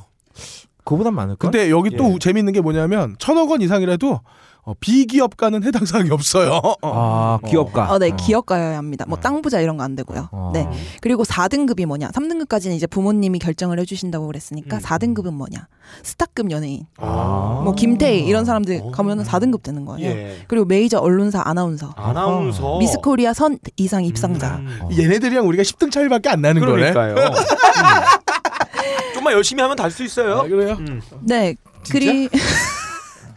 [0.84, 1.50] 그보단 많을까?
[1.50, 2.18] 근데 여기 또 예.
[2.18, 4.20] 재밌는 게 뭐냐면 천억 원 이상이라도
[4.64, 6.60] 어, 비기업가는 해당 사항이 없어요.
[6.82, 7.90] 아 기업가.
[7.92, 8.16] 어, 네, 어.
[8.16, 9.04] 기업가여야 합니다.
[9.08, 9.20] 뭐 어.
[9.20, 10.28] 땅 부자 이런 거 안 되고요.
[10.30, 10.52] 어.
[10.54, 10.68] 네.
[11.00, 12.10] 그리고 4등급이 뭐냐?
[12.10, 14.80] 3등급까지는 이제 부모님이 결정을 해 주신다고 그랬으니까 음.
[14.80, 15.66] 4등급은 뭐냐?
[16.04, 17.60] 스타급 연예인, 아.
[17.64, 18.90] 뭐 김태희 이런 사람들 어.
[18.92, 20.08] 가면은 4등급 되는 거예요.
[20.08, 20.36] 예.
[20.46, 22.78] 그리고 메이저 언론사 아나운서, 아나운서.
[22.78, 24.56] 미스코리아 선 이상 입상자.
[24.58, 24.78] 음.
[24.82, 24.88] 어.
[24.96, 26.92] 얘네들이랑 우리가 10등 차이밖에 안 나는 거네.
[26.92, 27.14] 그러니까요.
[27.16, 27.32] 음.
[29.14, 30.38] 좀만 열심히 하면 달 수 있어요.
[30.38, 30.76] 아, 그래요?
[30.78, 31.00] 음.
[31.22, 31.56] 네.
[31.90, 32.28] 그리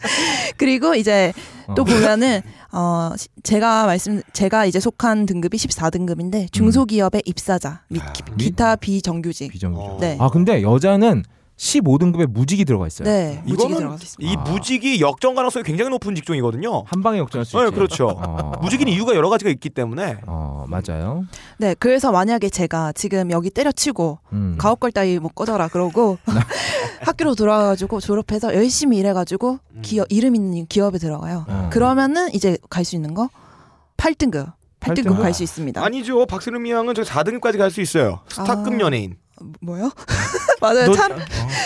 [0.58, 1.34] 그리고 이제
[1.76, 1.86] 또 어.
[1.86, 2.41] 보면은
[2.72, 8.43] 어 시- 제가 말씀 제가 이제 속한 등급이 14등급인데 중소기업의 입사자 및 아, 기, 미-
[8.45, 9.51] 기타 비정규직.
[9.51, 9.89] 비정규직.
[9.89, 9.97] 어.
[9.99, 10.18] 네.
[10.20, 11.24] 아 근데 여자는
[11.58, 13.08] 15등급에 무직이 들어가 있어요.
[13.08, 13.41] 네.
[13.45, 13.97] 무직이 이거는.
[14.20, 14.41] 이 아.
[14.41, 16.84] 무직이 역전 가능성이 굉장히 높은 직종이거든요.
[16.86, 17.76] 한 방에 역전할 수 네, 있지.
[17.76, 18.08] 그렇죠.
[18.10, 18.51] 어.
[18.62, 21.24] 무직인 이유가 여러 가지가 있기 때문에 어 맞아요.
[21.58, 21.74] 네.
[21.80, 24.56] 그래서 만약에 제가 지금 여기 때려치고 음.
[24.60, 26.18] 가옥걸 따위 뭐 꺼져라 그러고
[27.01, 31.45] 학교로 돌아가가지고 졸업해서 열심히 일해가지고 기업 이름 있는 기업에 들어가요.
[31.47, 31.70] 어.
[31.72, 33.30] 그러면은 이제 갈 수 있는 거
[33.97, 34.53] 8등급.
[34.82, 35.22] 8등급 8등급?
[35.22, 35.84] 갈 수 있습니다.
[35.84, 36.26] 아니죠.
[36.28, 38.20] 박세롬이 양은 저 4등급까지 갈 수 있어요.
[38.30, 38.80] 스타급 아.
[38.80, 39.16] 연예인.
[39.61, 39.91] 뭐요?
[40.61, 40.86] 맞아요.
[40.88, 41.09] 너- 차,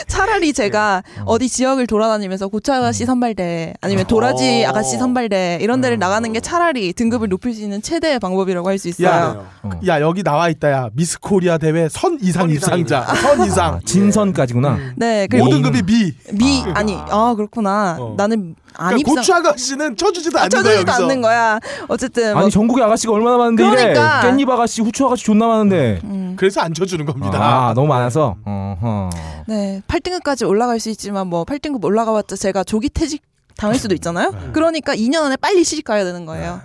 [0.08, 1.24] 차라리 제가 어.
[1.28, 4.70] 어디 지역을 돌아다니면서 고추 아가씨 선발대 아니면 도라지 어.
[4.70, 6.00] 아가씨 선발대 이런 데를 어.
[6.00, 9.08] 나가는 게 차라리 등급을 높일 수 있는 최대의 방법이라고 할 수 있어요.
[9.08, 9.46] 야.
[9.64, 9.70] 어.
[9.88, 13.80] 야 여기 나와 있다 야 미스 코리아 대회 선 이상 선 입상자 선 아, 이상
[13.84, 14.78] 진선까지구나.
[14.96, 16.14] 네, 그리고 모든 급이 미.
[16.34, 17.98] 미 아 니 아 그렇구나.
[18.00, 18.14] 어.
[18.18, 20.92] 나는 안 그러니까 입상 고추 아가씨는 쳐주지도 아, 않는 거야 쳐주지도.
[20.94, 21.60] 않는 거야.
[21.90, 24.22] 어쨌든 뭐, 아니 전국에 아가씨가 얼마나 많은데 그러니까.
[24.24, 24.32] 이래.
[24.32, 26.00] 깻잎 아가씨, 후추 아가씨 존나 많은데.
[26.06, 27.38] 음, 그래서 안 쳐주는 겁니다.
[27.42, 28.36] 아 너무 많아서.
[28.46, 29.10] 어허.
[29.48, 33.22] 네 8등급까지 올라갈 수 있지만 뭐 8등급 올라가봤자 제가 조기 퇴직
[33.58, 34.32] 당할 수도 있잖아요.
[34.32, 34.50] 네.
[34.54, 36.62] 그러니까 2년 안에 빨리 시집 가야 되는 거예요.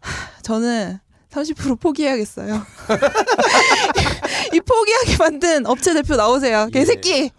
[0.00, 0.98] 하, 저는
[1.30, 2.62] 30% 포기해야겠어요.
[4.52, 6.68] 이 포기하게 만든 업체 대표 나오세요.
[6.72, 7.30] 개새끼.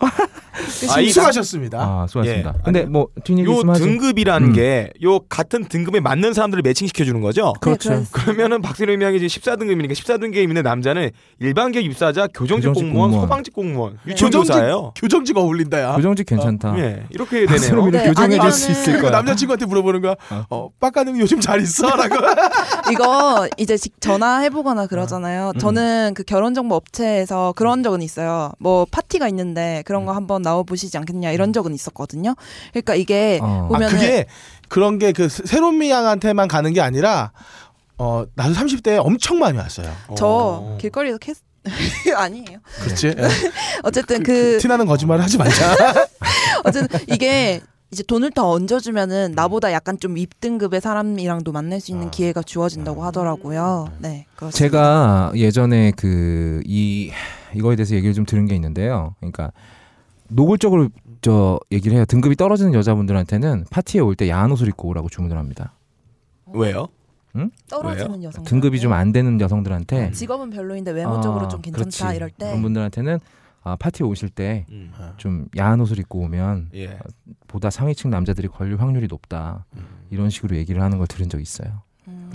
[0.89, 1.79] 아, 이 수고하셨습니다.
[1.79, 2.53] 아, 수고하셨습니다.
[2.57, 2.61] 예.
[2.63, 3.83] 근데 뭐 뒷얘기 요 있으면 하죠.
[3.85, 4.53] 등급이라는 음.
[4.53, 7.53] 게 요 같은 등급에 맞는 사람들을 매칭시켜 주는 거죠.
[7.61, 7.91] 그렇죠.
[7.91, 13.27] 네, 그러면은 박세롬 양이 이제 14등급이니까 14등급에 있는 남자는 일반계 입사자, 교정직 교정직 공무원, 공무원.
[13.27, 14.93] 소방직 공무원, 교정직 유치원교사예요.
[14.95, 15.95] 교정직 어울린다 야.
[15.95, 16.77] 교정직 괜찮다.
[16.79, 17.47] 예, 이렇게 되네요.
[17.47, 19.11] 박세롬이를 네, 교정해 줄수 아니면은- 있을 그리고 거야.
[19.11, 20.15] 남자친구한테 물어보는 거야.
[20.49, 22.15] 어, 빡가능 요즘 잘 있어라고.
[22.91, 25.53] 이거 이제 직- 전화해보거나 그러잖아요.
[25.59, 28.51] 저는 그 결혼정보 업체 에서 그런 적은 있어요.
[28.59, 32.35] 뭐 파티가 있는데 그런 거 한번 나와 보시지 않겠냐 이런 적은 있었거든요.
[32.71, 33.65] 그러니까 이게 어.
[33.65, 34.25] 아, 보면은 그게
[34.69, 37.31] 그런 게 그 새롬미 양한테만 가는 게 아니라
[37.97, 39.91] 어 나도 30대에 엄청 많이 왔어요.
[40.15, 40.77] 저 어.
[40.79, 41.33] 길거리에서 캐
[42.15, 42.59] 아니에요.
[42.83, 43.07] 그렇지.
[43.07, 43.15] 예.
[43.83, 45.75] 어쨌든 그, 그 티나는 거짓말 하지 말자.
[46.63, 47.61] 어쨌든 이게
[47.91, 53.89] 이제 돈을 더 얹어주면은 나보다 약간 좀 윗등급의 사람이랑도 만날 수 있는 기회가 주어진다고 하더라고요.
[53.99, 54.57] 네, 그렇습니다.
[54.57, 57.11] 제가 예전에 그 이
[57.55, 59.15] 이거에 대해서 얘기를 좀 들은 게 있는데요.
[59.19, 59.51] 그러니까
[60.27, 60.89] 노골적으로
[61.21, 62.05] 저 얘기를 해요.
[62.05, 65.73] 등급이 떨어지는 여자분들한테는 파티에 올 때 야한 옷을 입고 오라고 주문을 합니다.
[66.53, 66.87] 왜요?
[67.69, 72.15] 떨어지는 여성 등급이 좀 안 되는 여성들한테 직업은 별로인데 외모적으로 아, 좀 괜찮다 그렇지.
[72.17, 73.19] 이럴 때 그런 분들한테는
[73.63, 74.65] 아, 파티에 오실 때좀
[75.25, 75.47] 음.
[75.57, 76.99] 야한 옷을 입고 오면 예.
[77.47, 79.65] 보다 상위층 남자들이 걸릴 확률이 높다.
[80.09, 81.83] 이런 식으로 얘기를 하는 걸 들은 적 있어요.
[82.07, 82.31] 음.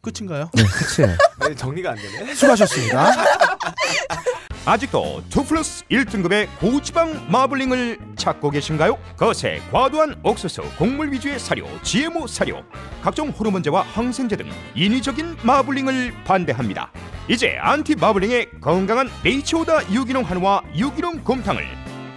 [0.00, 0.48] 끝인가요?
[0.54, 1.16] 네, 끝이에요.
[1.40, 2.34] 네, 정리가 안 되네.
[2.34, 3.10] 수고하셨습니다.
[4.66, 8.98] 아직도 2 플러스 1등급의 고지방 마블링을 찾고 계신가요?
[9.16, 12.62] 거세, 과도한 옥수수, 곡물 위주의 사료, GMO 사료,
[13.02, 16.92] 각종 호르몬제와 항생제 등 인위적인 마블링을 반대합니다.
[17.30, 21.64] 이제 안티 마블링의 건강한 베이치오다 유기농 한우와 유기농 곰탕을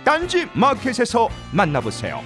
[0.03, 2.20] 딴지 마켓에서 만나보세요.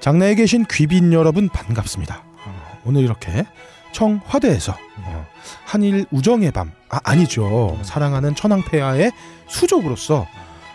[0.00, 2.22] 장내에 계신 귀빈 여러분 반갑습니다.
[2.44, 3.46] 어, 오늘 이렇게
[3.92, 5.26] 청화대에서 어,
[5.64, 9.12] 한일 우정의 밤 아, 아니죠 사랑하는 천황폐하의
[9.48, 10.26] 수족으로서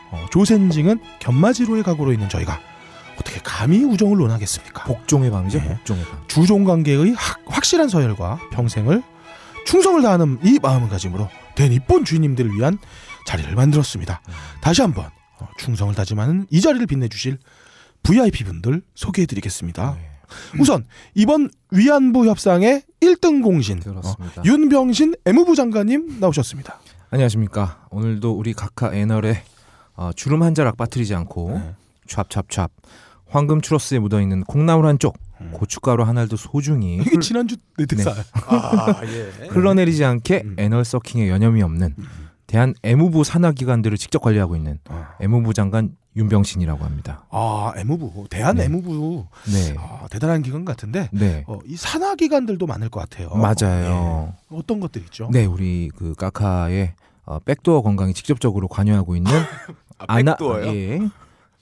[0.09, 2.59] 어, 조센징은 견마지로의 각오로 있는 저희가
[3.19, 4.83] 어떻게 감히 우정을 논하겠습니까?
[4.85, 5.59] 복종의 밤이죠.
[5.59, 5.67] 네.
[5.75, 6.19] 복종의 밤.
[6.27, 9.03] 주종 관계의 확- 확실한 서열과 평생을
[9.65, 12.79] 충성을 다하는 이 마음가짐으로 대니폰 주인님들을 위한
[13.25, 14.21] 자리를 만들었습니다.
[14.61, 15.09] 다시 한번
[15.39, 17.37] 어, 충성을 다짐하는 이 자리를 빛내주실
[18.03, 19.97] VIP 분들 소개해드리겠습니다.
[20.59, 23.81] 우선 이번 위안부 협상의 1등 공신.
[23.85, 24.13] 어,
[24.45, 26.79] 윤병신 애무부 장관님 나오셨습니다.
[27.11, 27.87] 안녕하십니까.
[27.89, 29.43] 오늘도 우리 각하 애널에
[29.95, 31.75] 어, 주름 한 자락 빠뜨리지 않고 네.
[32.07, 32.67] 찹찹찹
[33.29, 35.17] 황금 추러스에 묻어 있는 콩나물 한 쪽,
[35.53, 38.11] 고춧가루 한 알도 소중히 이게 지난주 내 특사.
[38.47, 39.47] 아, 예.
[39.47, 40.55] 흘러내리지 않게 음.
[40.57, 41.95] 애널 서킹에 여념이 없는
[42.47, 45.05] 대한 애무부 산하 기관들을 직접 관리하고 있는 어.
[45.21, 47.25] 애무부 장관 윤병신이라고 합니다.
[47.29, 48.65] 아 애무부 대한 네.
[48.65, 53.29] 애무부 네, 아, 대단한 기관 같은데 네, 어, 이 산하 기관들도 많을 것 같아요.
[53.29, 54.33] 맞아요.
[54.51, 54.55] 예.
[54.57, 55.29] 어떤 것들 있죠?
[55.31, 56.93] 네, 우리 그 까카의
[57.25, 59.31] 어, 백도어 건강에 직접적으로 관여하고 있는
[59.99, 60.65] 아, 백도어요?
[60.73, 60.99] 예,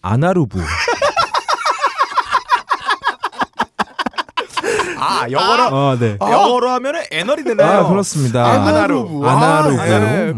[0.01, 0.59] 아나루부.
[5.07, 6.17] 아, 영어로 아, 네.
[6.19, 7.79] 영어로 하면은 애널이 되나요?
[7.79, 8.45] 아, 그렇습니다.
[8.45, 9.27] 아나루부.
[9.27, 9.81] 아나루부.
[9.81, 10.33] 아, 네.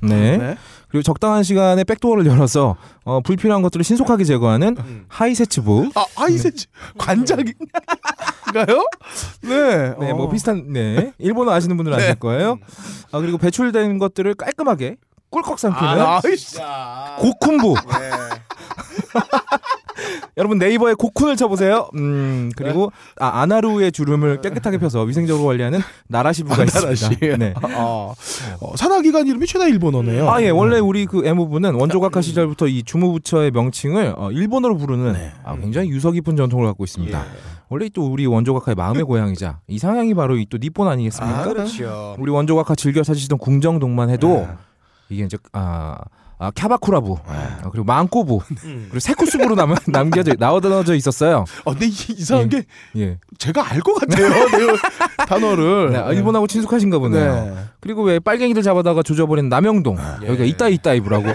[0.00, 0.36] 네.
[0.36, 0.56] 네.
[0.92, 5.04] 그리고 적당한 시간에 백도어를 열어서 어, 불필요한 것들을 신속하게 제거하는 음.
[5.08, 5.90] 하이세츠부.
[5.94, 6.66] 아, 아이세치
[6.98, 7.54] 관장인가요?
[9.40, 9.94] 네.
[9.98, 10.14] 네, 어.
[10.14, 12.58] 뭐 비슷한 네 일본어 아시는 분들은 아실 거예요.
[13.10, 14.96] 아 그리고 배출된 것들을 깔끔하게
[15.30, 15.88] 꿀꺽 삼키는
[16.60, 17.16] 아.
[17.18, 17.74] 고쿤부.
[17.74, 18.10] 네.
[20.36, 21.88] 여러분 네이버에 고쿤을 쳐보세요.
[21.94, 26.92] 음 그리고 아, 아나루의 주름을 깨끗하게 펴서 위생적으로 관리하는 나라시부가 나라시.
[26.92, 27.36] 있습니다.
[27.36, 27.54] 네.
[27.62, 28.14] 아,
[28.60, 30.30] 어, 산하기관 이름이 최다 일본어네요.
[30.30, 30.50] 아, 예.
[30.50, 35.32] 원래 우리 그 애무부는 원조각화 시절부터 이 주무부처의 명칭을 어, 일본어로 부르는 네.
[35.44, 37.24] 아, 굉장히 유서 깊은 전통을 갖고 있습니다.
[37.68, 41.40] 원래 또 우리 원조각화의 마음의 고향이자 이 상향이 바로 이 또 니폰 아니겠습니까?
[41.40, 42.14] 아, 그렇죠.
[42.18, 44.48] 우리 원조각화 즐겨 찾으시던 궁정동만 해도 네.
[45.08, 45.96] 이게 이제 아,
[46.42, 48.86] 아 캬바쿠라부 아, 그리고 망꼬부 음.
[48.90, 51.44] 그리고 세쿠스부로 남, 남겨져 나오던져 있었어요.
[51.64, 52.64] 어, 근데 이, 이상한 게
[52.96, 53.18] 예.
[53.38, 54.28] 제가 알 것 같아요.
[54.50, 54.76] 내용,
[55.28, 55.90] 단어를.
[55.92, 57.34] 네, 아, 일본하고 친숙하신가 보네요.
[57.44, 57.54] 네.
[57.80, 61.26] 그리고 왜 빨갱이들 잡아다가 조져버린 남영동 여기가 이따 이따이부라고.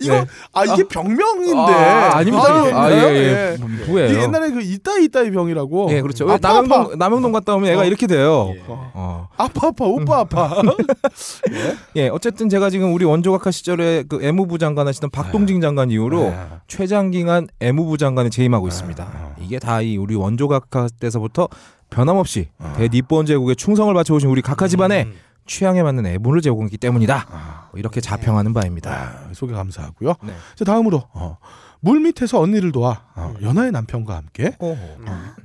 [0.00, 0.26] 이거 네.
[0.52, 1.72] 아 이게 병명인데.
[1.72, 2.46] 아, 아닙니다.
[2.48, 3.08] 아, 아, 예, 아닌가요?
[3.14, 3.18] 예.
[3.52, 3.84] 예.
[3.86, 4.10] 부예요.
[4.10, 5.88] 이게 옛날에 그 이따 이따이 병이라고.
[5.90, 6.26] 예, 그렇죠.
[6.26, 6.96] 왜 아파, 남영동 아파.
[6.96, 7.84] 남영동 갔다 오면 애가 어.
[7.84, 8.52] 이렇게 돼요.
[8.54, 8.62] 예.
[8.68, 9.28] 어.
[9.36, 10.62] 아파 아파 오빠 아파.
[11.96, 16.38] 예, 어쨌든 제가 지금 우리 원조각화 시절에 그 애무부 장관 하시던 박동진 장관 이후로 네.
[16.68, 19.06] 최장기간 애무부 장관에 재임하고 있습니다.
[19.40, 21.48] 이게 다 이 우리 원조각화 때서부터
[21.88, 25.12] 변함없이 대니폰 제국에 충성을 바쳐오신 우리 각하 집안의 음.
[25.48, 27.68] 취향에 맞는 애분을 제공했기 때문이다.
[27.72, 28.92] 뭐 이렇게 자평하는 바입니다.
[28.92, 30.14] 아, 소개 감사하고요.
[30.22, 30.32] 네.
[30.54, 31.38] 자 다음으로 어,
[31.80, 34.56] 물 밑에서 언니를 도와 어, 연하의 남편과 함께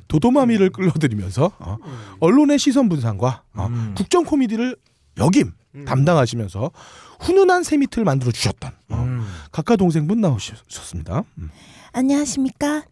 [0.08, 1.78] 도도마미를 끌어들이면서 어,
[2.20, 3.93] 언론의 시선 분산과 어, 음.
[3.97, 4.76] 국정 코미디를
[5.18, 5.54] 역임
[5.86, 6.72] 담당하시면서
[7.20, 9.28] 훈훈한 세미틀 만들어 주셨던 어, 음.
[9.51, 11.24] 각하 동생분 나오셨습니다.
[11.38, 11.49] 음.
[11.93, 12.84] 안녕하십니까?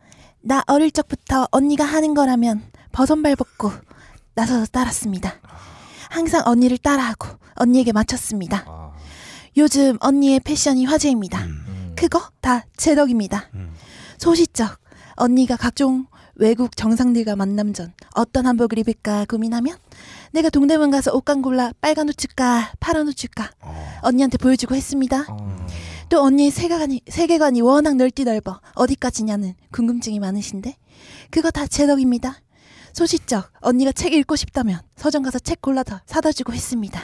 [0.42, 3.72] 나 어릴 적부터 언니가 하는 거라면 버선발 벗고
[4.34, 5.36] 나서서 따랐습니다.
[6.12, 8.66] 항상 언니를 따라하고 언니에게 맞췄습니다.
[8.68, 8.92] 아.
[9.58, 11.44] 요즘 언니의 패션이 화제입니다.
[11.46, 11.94] 음.
[11.98, 13.50] 그거 다 제 덕입니다.
[13.54, 13.74] 음.
[14.18, 14.78] 소시적
[15.16, 16.06] 언니가 각종
[16.36, 19.78] 외국 정상들과 만남 전 어떤 한복을 입을까 고민하면
[20.32, 23.50] 내가 동대문 가서 옷감 골라 빨간 옷 줄까 파란 옷 줄까
[24.02, 25.26] 언니한테 보여주고 했습니다.
[25.30, 25.68] 어.
[26.10, 30.76] 또 언니의 세계관이, 세계관이 워낙 넓디 넓어 어디까지냐는 궁금증이 많으신데
[31.30, 32.36] 그거 다 제 덕입니다.
[32.94, 37.02] 소시적 언니가 책 읽고 싶다면 서점 가서 책 골라다 사다 주고 했습니다.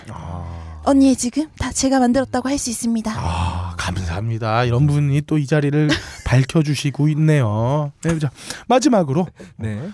[0.83, 3.11] 언니의 지금 다 제가 만들었다고 할 수 있습니다.
[3.15, 4.63] 아 감사합니다.
[4.63, 5.89] 이런 분이 또 이 자리를
[6.25, 7.91] 밝혀주시고 있네요.
[8.03, 8.31] 네, 자,
[8.67, 9.27] 마지막으로
[9.57, 9.89] 네.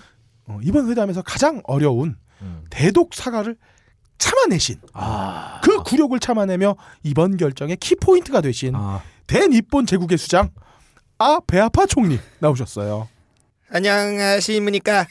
[0.46, 2.64] 어, 이번 회담에서 가장 어려운 음.
[2.70, 3.56] 대독 사과를
[4.18, 4.80] 참아내신
[5.62, 9.02] 그 굴욕을 참아내며 이번 결정의 키포인트가 되신 아.
[9.26, 10.50] 대니폰 제국의 수장
[11.18, 13.08] 아 배아파 총리 나오셨어요.
[13.70, 15.06] 안녕하십니까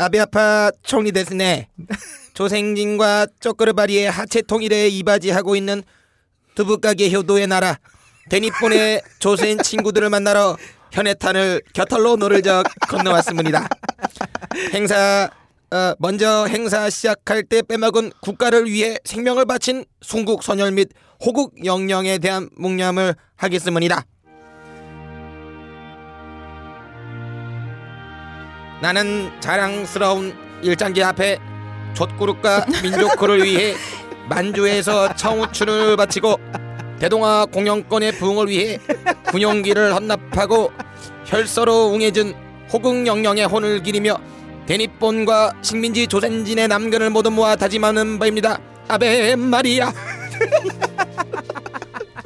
[0.00, 1.68] 아베아파 총리 데스네
[2.32, 5.82] 조생진과 쪼끄르바리의 하체 통일에 이바지하고 있는
[6.54, 7.78] 두부가게 효도의 나라
[8.30, 10.56] 데니폰의 조센 친구들을 만나러
[10.92, 13.68] 현해탄을 겨털로 노를 적 건너왔습니다.
[14.72, 15.28] 행사
[15.70, 20.88] 어, 먼저 행사 시작할 때 빼먹은 국가를 위해 생명을 바친 순국 선열 및
[21.24, 24.04] 호국 영령에 대한 묵념을 하겠습니다
[28.80, 31.38] 나는 자랑스러운 일장기 앞에
[31.94, 33.74] 족구룩과 민족구를 위해
[34.28, 36.38] 만주에서 청우춘을 바치고
[36.98, 38.78] 대동아 공영권의 부흥을 위해
[39.30, 40.72] 군용기를 헌납하고
[41.24, 42.34] 혈서로 웅해진
[42.72, 44.18] 호국영령의 혼을 기리며
[44.66, 48.58] 대니폰과 식민지 조선진의 남근을 모두 모아 다짐하는 바입니다.
[48.88, 49.92] 아베 마리아.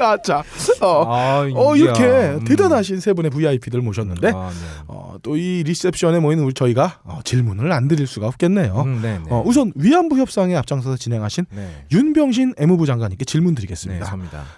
[0.05, 0.43] 아, 자,
[0.81, 1.77] 어, 아, 어.
[1.77, 2.45] 이렇게 음.
[2.45, 4.85] 대단하신 세 분의 VIP들 모셨는데 아, 네.
[4.87, 8.83] 어, 또 이 리셉션에 모이는 우리 저희가 어, 질문을 안 드릴 수가 없겠네요.
[8.83, 9.25] 음, 네, 네.
[9.31, 11.87] 어, 우선 위안부 협상에 앞장서서 진행하신 네.
[11.93, 14.07] 윤병신 애무부 장관님께 질문 네, 드리겠습니다.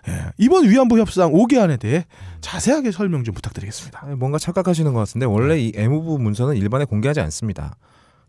[0.08, 2.04] 예, 이번 위안부 협상 5개안에 대해
[2.40, 4.06] 자세하게 설명 좀 부탁드리겠습니다.
[4.16, 7.76] 뭔가 착각하시는 것 같은데 원래 이 애무부 문서는 일반에 공개하지 않습니다.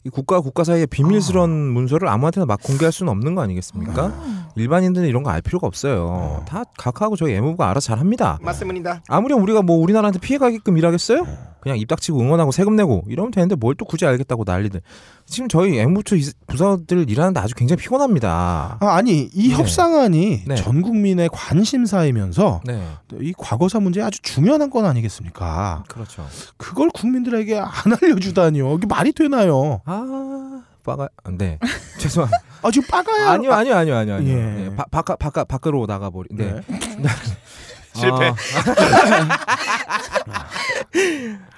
[0.04, 4.14] 이 국가와 국가 사이의 비밀스러운 문서를 아무한테나 막 공개할 수는 없는 거 아니겠습니까?
[4.60, 6.44] 일반인들은 이런 거 알 필요가 없어요.
[6.48, 8.40] 다 각하하고 저희 애무부가 알아서 잘합니다.
[8.42, 9.02] 맞습니다.
[9.08, 11.26] 아무리 우리가 뭐 우리나라한테 피해가게끔 일하겠어요?
[11.60, 14.82] 그냥 입 닥치고 응원하고 세금 내고 이러면 되는데 뭘 또 굳이 알겠다고 난리들.
[15.26, 18.78] 지금 저희 애무처 이- 부서들 일하는데 아주 굉장히 피곤합니다.
[18.80, 19.56] 아, 아니 이 네.
[19.56, 20.56] 협상안이 네.
[20.56, 25.84] 전 국민의 관심사이면서 네, 또이 과거사 문제 아주 중요한 건 아니겠습니까?
[25.88, 26.26] 그렇죠.
[26.58, 27.70] 그걸 국민들에게 안
[28.02, 28.74] 알려주다니요.
[28.76, 29.82] 이게 말이 되나요?
[29.86, 31.60] 아, 빠가, 네,
[32.00, 32.38] 죄송합니다.
[32.62, 33.30] 아 지금 빠가야.
[33.32, 34.30] 아니요, 아니요, 아니요, 아니요, 아니요.
[34.32, 34.36] 예.
[34.36, 36.28] 네, 바, 바깥, 바깥, 밖으로 나가 버리.
[36.32, 36.62] 네.
[36.98, 37.10] 네.
[37.94, 38.32] 실패.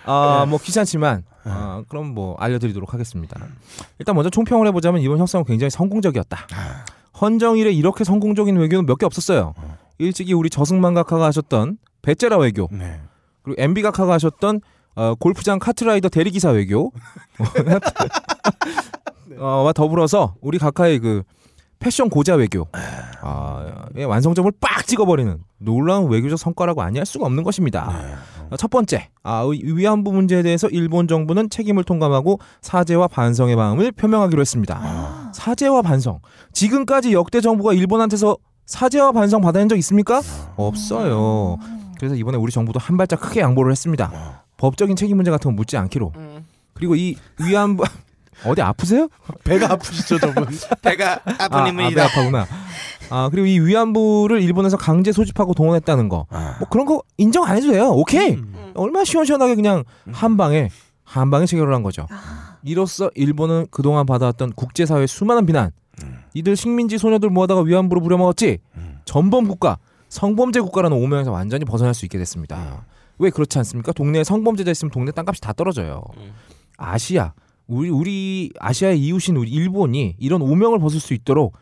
[0.06, 3.40] 아, 뭐 귀찮지만 아, 그럼 뭐 알려드리도록 하겠습니다.
[4.00, 6.38] 일단 먼저 총평을 해보자면 이번 협상은 굉장히 성공적이었다.
[7.20, 9.54] 헌정 일에 이렇게 성공적인 외교는 몇 개 없었어요.
[9.98, 13.02] 일찍이 우리 저승만 각하가 하셨던 베제라 외교 네.
[13.44, 14.62] 그리고 MB 각하가 하셨던
[14.96, 16.88] 어, 골프장 카트라이더 대리기사 외교
[17.40, 17.44] 어,
[19.38, 21.24] 와 더불어서 우리 각하의 그
[21.80, 22.68] 패션 고자 외교
[23.22, 27.90] 아, 예, 완성점을 빡 찍어버리는 놀라운 외교적 성과라고 아니할 수가 없는 것입니다.
[28.50, 33.92] 어, 첫 번째, 아, 위- 위안부 문제에 대해서 일본 정부는 책임을 통감하고 사죄와 반성의 마음을
[33.94, 35.32] 표명하기로 했습니다.
[35.34, 36.20] 사죄와 반성.
[36.54, 40.22] 지금까지 역대 정부가 일본한테서 사죄와 반성 받아낸 적 있습니까?
[40.58, 41.58] 없어요.
[41.98, 44.44] 그래서 이번에 우리 정부도 한 발짝 크게 양보를 했습니다.
[44.58, 46.12] 법적인 책임 문제 같은 거 묻지 않기로.
[46.74, 47.84] 그리고 이 위안부
[48.46, 49.08] 어디 아프세요?
[49.44, 50.48] 배가 아프시죠 저분.
[50.82, 52.02] 배가 아픈 아, 아, 배.
[52.02, 52.48] 아파구나.
[53.10, 57.72] 아 그리고 이 위안부를 일본에서 강제 소집하고 동원했다는 거, 뭐 그런 거 인정 안 해도
[57.72, 57.90] 돼요.
[57.90, 58.38] 오케이.
[58.76, 60.70] 얼마 나 시원시원하게 그냥 한 방에
[61.04, 62.08] 한 방에 체결을 한 거죠.
[62.64, 65.72] 이로써 일본은 그동안 받아왔던 국제사회 의 수많은 비난,
[66.34, 68.60] 이들 식민지 소녀들 모아다가 위안부로 부려먹었지,
[69.06, 69.78] 전범 국가,
[70.10, 72.86] 성범죄 국가라는 오명에서 완전히 벗어날 수 있게 됐습니다.
[73.18, 73.92] 왜 그렇지 않습니까?
[73.92, 76.04] 동네에 성범죄자 있으면 동네 땅값이 다 떨어져요.
[76.78, 77.34] 아시아,
[77.70, 81.54] 우리 우리 아시아의 이웃인 우리 일본이 이런 오명을 벗을 수 있도록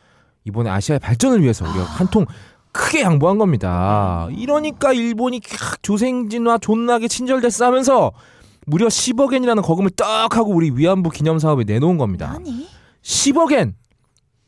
[0.45, 2.26] 이번에 아시아의 발전을 위해서 우리가 한 통
[2.72, 4.28] 크게 양보한 겁니다.
[4.32, 8.12] 이러니까 일본이 캬, 조생진과 존나게 친절됐어 하면서
[8.68, 12.34] 무려 10억엔이라는 거금을 딱 하고 우리 위안부 기념 사업에 내놓은 겁니다.
[12.36, 12.68] 아니
[13.01, 13.74] 10억엔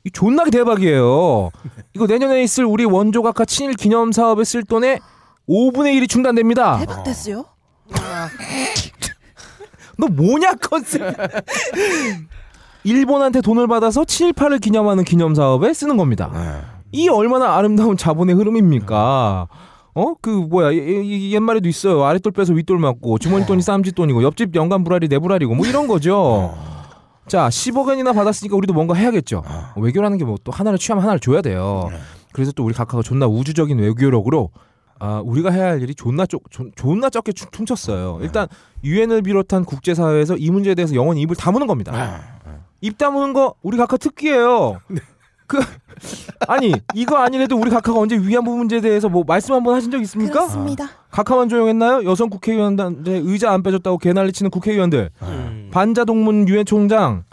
[0.05, 1.49] 이 존나게 대박이에요.
[1.95, 4.99] 이거 내년에 있을 우리 원조 각하 친일 기념 사업에 쓸 돈의
[5.49, 6.78] 5분의 1이 충당됩니다.
[6.80, 7.45] 대박 됐어요.
[10.00, 11.02] 너 뭐냐 컨셉?
[12.84, 16.32] 일본한테 돈을 받아서 친일파를 기념하는 기념 사업에 쓰는 겁니다.
[16.34, 16.62] 네.
[16.91, 19.47] 이 얼마나 아름다운 자본의 흐름입니까?
[19.95, 20.14] 어?
[20.22, 22.04] 그 뭐야 이- 이- 이 옛말에도 있어요.
[22.06, 25.88] 아랫돌 빼서 윗돌 막고 주머니 돈이 쌈짓 돈이고 옆집 영감 불알이 내 불알이고 뭐 이런
[25.88, 26.56] 거죠.
[27.28, 29.43] 자 10억 원이나 받았으니까 우리도 뭔가 해야겠죠.
[29.76, 31.89] 외교라는 게 뭐 또 하나를 취하면 하나를 줘야 돼요.
[32.32, 34.52] 그래서 또 우리 각하가 존나 우주적인 외교력으로
[35.00, 38.20] 아 우리가 해야 할 일이 존나 쪽 존- 존나 적게 춤- 퉁쳤어요.
[38.22, 38.47] 일단
[38.84, 41.91] 유엔을 비롯한 국제사회에서 이 문제에 대해서 영원히 입을 다무는 겁니다.
[42.82, 44.80] 입 다무는 거 우리 각하 특기예요.
[45.47, 45.60] 그
[46.47, 50.32] 아니 이거 아니래도 우리 각하가 언제 위안부 문제에 대해서 뭐 말씀 한번 하신 적 있습니까?
[50.34, 50.88] 그렇습니다.
[51.10, 52.04] 각하만 조용했나요?
[52.04, 55.10] 여성 국회의원한테 의자 안 빼줬다고 개난리 치는 국회의원들,
[55.72, 57.24] 반자동문 유엔 총장,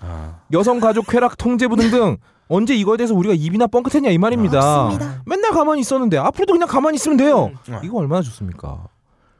[0.52, 2.16] 여성가족 쾌락 통제부 등등
[2.48, 4.84] 언제 이거에 대해서 우리가 입이나 뻥끗했냐 이 말입니다.
[4.86, 5.22] 없습니다.
[5.26, 7.50] 맨날 가만히 있었는데 앞으로도 그냥 가만히 있으면 돼요.
[7.82, 8.86] 이거 얼마나 좋습니까?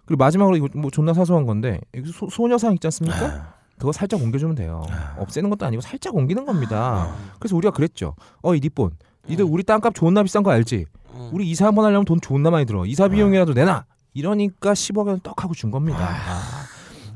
[0.05, 3.55] 그리고 마지막으로 이거 뭐 존나 사소한 건데 여기 소, 소녀상 있지 않습니까?
[3.79, 4.83] 그거 살짝 옮겨주면 돼요.
[5.19, 7.15] 없애는 것도 아니고 살짝 옮기는 겁니다.
[7.39, 8.15] 그래서 우리가 그랬죠.
[8.43, 8.91] 어 이 니폰,
[9.29, 10.87] 니들 우리 땅값 존나 비싼 거 알지?
[11.33, 12.87] 우리 이사 한번 하려면 돈 존나 많이 들어.
[12.87, 13.85] 이사 비용이라도 내놔.
[14.15, 16.09] 이러니까 10억 원 떡 하고 준 겁니다.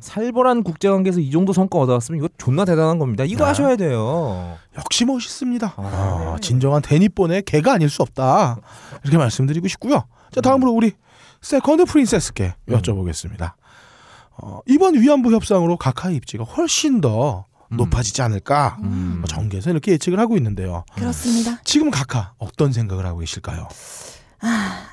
[0.00, 3.24] 아, 살벌한 국제관계에서 이 정도 성과 얻어왔으면 이거 존나 대단한 겁니다.
[3.24, 4.56] 이거 하셔야 돼요.
[4.76, 5.74] 역시 멋있습니다.
[5.76, 8.58] 아, 아, 진정한 대니폰의 개가 아닐 수 없다.
[9.04, 10.04] 이렇게 말씀드리고 싶고요.
[10.32, 10.92] 자 다음으로 우리
[11.42, 13.52] second princess께 여쭤보겠습니다.
[14.38, 19.18] 어, 이번 위안부 협상으로 각하의 입지가 훨씬 더 높아지지 않을까 음.
[19.20, 20.84] 뭐 정계에서 이렇게 예측을 하고 있는데요.
[20.96, 21.60] 그렇습니다.
[21.64, 23.68] 지금 각하 어떤 생각을 하고 계실까요?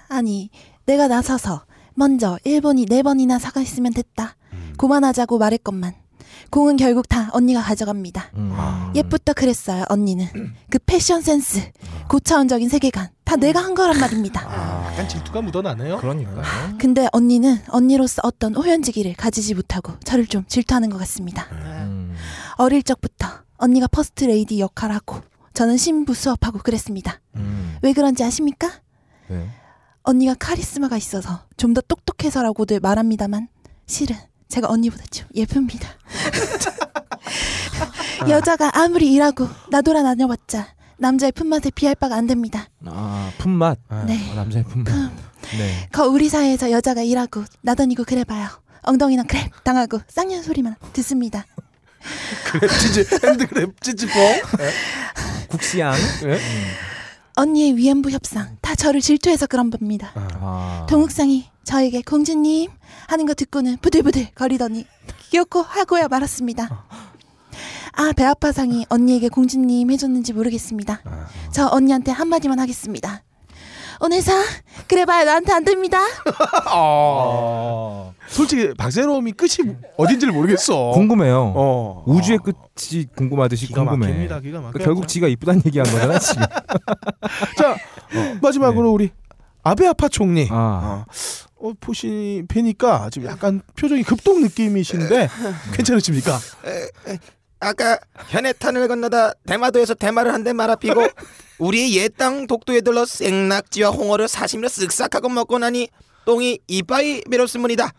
[0.09, 0.49] 아니,
[0.85, 4.35] 내가 나서서 먼저 일본이 네 번이나 사과했으면 됐다.
[4.77, 5.93] 그만하자고 말했건만.
[6.49, 8.31] 공은 결국 다 언니가 가져갑니다.
[8.35, 8.91] 음.
[8.95, 10.27] 옛부터 그랬어요, 언니는.
[10.69, 11.59] 그 패션 센스,
[12.07, 14.41] 고차원적인 세계관, 다 내가 한 거란 말입니다.
[14.43, 15.97] 약간 질투가 묻어나네요.
[15.97, 16.43] 그러니까요.
[16.79, 21.47] 근데 언니는 언니로서 어떤 호연지기를 가지지 못하고 저를 좀 질투하는 것 같습니다.
[21.51, 22.15] 음.
[22.57, 25.19] 어릴 적부터 언니가 퍼스트 레이디 역할하고
[25.53, 27.19] 저는 신부 수업하고 그랬습니다.
[27.35, 27.77] 음.
[27.81, 28.69] 왜 그런지 아십니까?
[29.27, 29.49] 네.
[30.03, 33.49] 언니가 카리스마가 있어서 좀 더 똑똑해서라고들 말합니다만
[33.87, 34.15] 실은
[34.47, 35.89] 제가 언니보다 좀 예쁩니다.
[38.27, 42.67] 여자가 아무리 일하고 나돌아다녀봤자 남자의 품맛에 비할 바가 안 됩니다.
[42.85, 43.77] 아 품맛.
[44.07, 44.31] 네.
[44.31, 44.93] 아, 남자의 품맛.
[45.57, 45.87] 네.
[45.91, 48.47] 거 우리 사회에서 여자가 일하고 나다니고 그래봐요.
[48.83, 51.45] 엉덩이나 크랩 당하고 쌍년 소리만 듣습니다.
[52.45, 54.41] 그랩 치즈 핸드그랩 찌찌뽕.
[55.49, 55.93] 국시양.
[57.37, 60.11] 언니의 위안부 협상 다 저를 질투해서 그런 겁니다.
[60.15, 60.87] 아.
[60.89, 62.71] 동욱상이 저에게 공주님
[63.07, 64.85] 하는 거 듣고는 부들부들 거리더니
[65.29, 66.85] 귀엽고 하고야 말았습니다.
[67.93, 71.01] 아, 배 아파상이 언니에게 공주님 해줬는지 모르겠습니다.
[71.51, 73.23] 저 언니한테 한마디만 하겠습니다.
[73.99, 74.31] 오늘 사
[74.87, 75.99] 그래봐야 나한테 안 됩니다.
[76.69, 78.11] 아.
[78.27, 80.91] 솔직히 박세롬이 끝이 어딘지를 모르겠어.
[80.91, 81.53] 궁금해요.
[81.55, 82.03] 어.
[82.05, 84.07] 우주의 끝이 궁금하듯이 기가 궁금해.
[84.07, 84.39] 막힙니다.
[84.41, 84.71] 기가 막혀.
[84.73, 86.43] 그러니까 결국 지가 이쁘다는 얘기한 거잖아 지금.
[87.57, 87.75] 자
[88.41, 89.09] 마지막으로 우리
[89.63, 90.43] 아베 아파 총리.
[90.43, 90.49] 네.
[90.51, 91.05] 아.
[91.59, 95.27] 어, 어, 보시 뵈니까 지금 약간 표정이 급동 느낌이신데
[95.73, 96.37] 괜찮으십니까?
[97.59, 97.97] 아까
[98.27, 101.07] 현해탄을 건너다 대마도에서 대마를 한 대 말아피고
[101.59, 105.89] 우리의 옛땅 독도에 들러 생낙지와 홍어를 사시미로 쓱싹하고 먹고 나니
[106.25, 107.91] 똥이 이빠이 메렸습니다.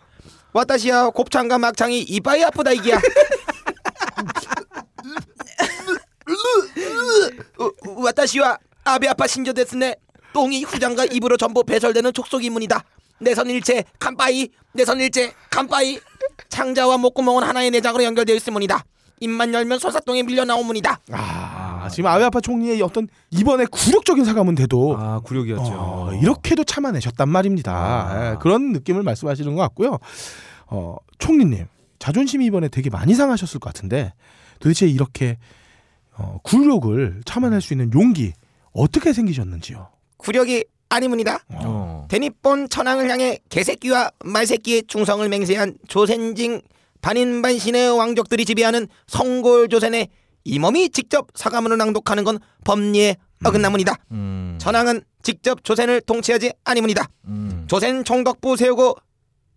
[0.52, 3.00] 와타시야 곱창과 막창이 이빠이 아프다 이기야.
[7.58, 7.70] 어,
[8.02, 9.96] 와타시와 아베 아파 신조 데스네
[10.32, 12.84] 똥이 후장과 입으로 전부 배설되는 촉속이문이다.
[13.20, 15.98] 내선 일체 간빠이 내선 일체 간빠이
[16.48, 18.84] 창자와 목구멍은 하나의 내장으로 연결되어 있음문이다.
[19.20, 21.00] 입만 열면 솟아똥이 밀려 나오문이다.
[21.12, 25.72] 아, 지금 아베 아파 총리의 어떤 이번에 굴욕적인 사과문데도 아 굴욕이었죠.
[25.72, 27.72] 어, 이렇게도 참아내셨단 말입니다.
[27.72, 28.30] 아.
[28.32, 29.98] 예, 그런 느낌을 말씀하시는 것 같고요.
[30.66, 31.66] 어, 총리님
[31.98, 34.12] 자존심이 이번에 되게 많이 상하셨을 것 같은데
[34.60, 35.38] 도대체 이렇게
[36.16, 38.32] 어, 굴욕을 참아낼 수 있는 용기
[38.72, 39.88] 어떻게 생기셨는지요?
[40.16, 41.38] 구력이 아니문이다.
[41.50, 42.06] 어.
[42.08, 46.62] 대니폰 천황을 향해 개새끼와 말새끼의 충성을 맹세한 조센징
[47.00, 50.08] 반인반신의 왕족들이 지배하는 성골조선에
[50.44, 53.94] 이 몸이 직접 사과문을 낭독하는 건 법리에 어긋나문이다.
[54.12, 54.58] 음.
[54.60, 57.06] 천황은 직접 조선을 통치하지 아니문이다.
[57.26, 57.64] 음.
[57.68, 58.96] 조선 총독부 세우고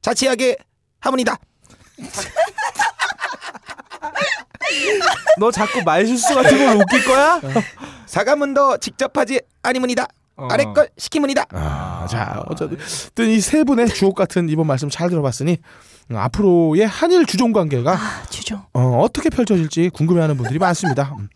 [0.02, 0.58] 자치하게
[1.00, 1.38] 하문이다.
[5.40, 7.42] 너 자꾸 말실수 같은 걸 웃길 거야?
[8.06, 10.08] 사과문도 직접 하지 아니문이다.
[10.38, 10.48] 어.
[10.50, 11.46] 아래 걸 시키문이다.
[11.52, 15.58] 아, 자 어쨌든 이 세 분의 주옥 같은 이번 말씀 잘 들어봤으니 음,
[16.14, 18.62] 앞으로의 한일 주종 관계가 아, 주종.
[18.74, 21.16] 어, 어떻게 펼쳐질지 궁금해하는 분들이 많습니다.
[21.18, 21.30] 음.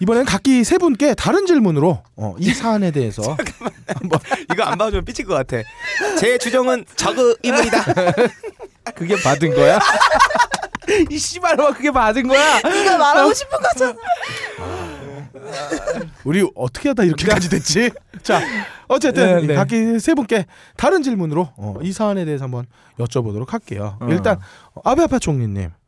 [0.00, 3.36] 이번엔 각기 세 분께 다른 질문으로 어, 이 사안에 대해서
[4.52, 5.62] 이거 안 봐주면 삐칠 것 같아.
[6.18, 7.84] 제 주종은 저그 이문이다.
[8.94, 9.78] 그게 받은 거야?
[11.10, 12.60] 이 씨발놈아 그게 받은 거야?
[12.62, 13.94] 네가 말하고 싶은 거잖아.
[16.24, 17.90] 우리 어떻게 하다 이렇게까지 됐지?
[18.22, 18.40] 자,
[18.88, 19.54] 어쨌든 네, 네.
[19.54, 20.46] 각기 세 분께
[20.76, 22.66] 다른 질문으로 어, 이 사안에 대해서 한번
[22.98, 23.96] 여쭤보도록 할게요.
[24.00, 24.08] 어.
[24.10, 24.38] 일단
[24.74, 25.70] 어, 아베 아파 총리님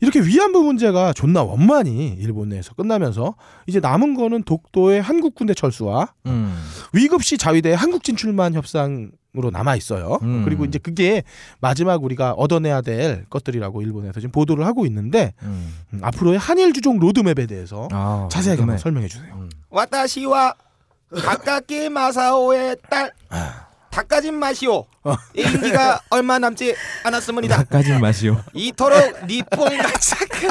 [0.00, 3.34] 이렇게 위안부 문제가 존나 원만히 일본 내에서 끝나면서
[3.66, 6.54] 이제 남은 거는 독도의 한국 군대 철수와 음.
[6.92, 10.18] 위급시 자위대 한국 진출만 협상 으로 남아 있어요.
[10.20, 10.42] 음.
[10.44, 11.22] 그리고 이제 그게
[11.58, 15.72] 마지막 우리가 얻어내야 될 것들이라고 일본에서 지금 보도를 하고 있는데 음.
[15.94, 18.76] 음, 앞으로의 한일 주종 로드맵에 대해서 아, 자세하게 한번.
[18.76, 19.32] 설명해 주세요.
[19.32, 19.48] 음.
[19.70, 20.54] 와타시와
[21.14, 23.10] 가까키 마사오의 딸
[23.92, 24.86] 닭가진 마시오
[25.34, 26.74] 임기가 얼마 남지
[27.04, 27.56] 않았습니다.
[27.58, 28.42] 닭가진 맛이요.
[28.54, 30.50] 이토록 니폰과 착한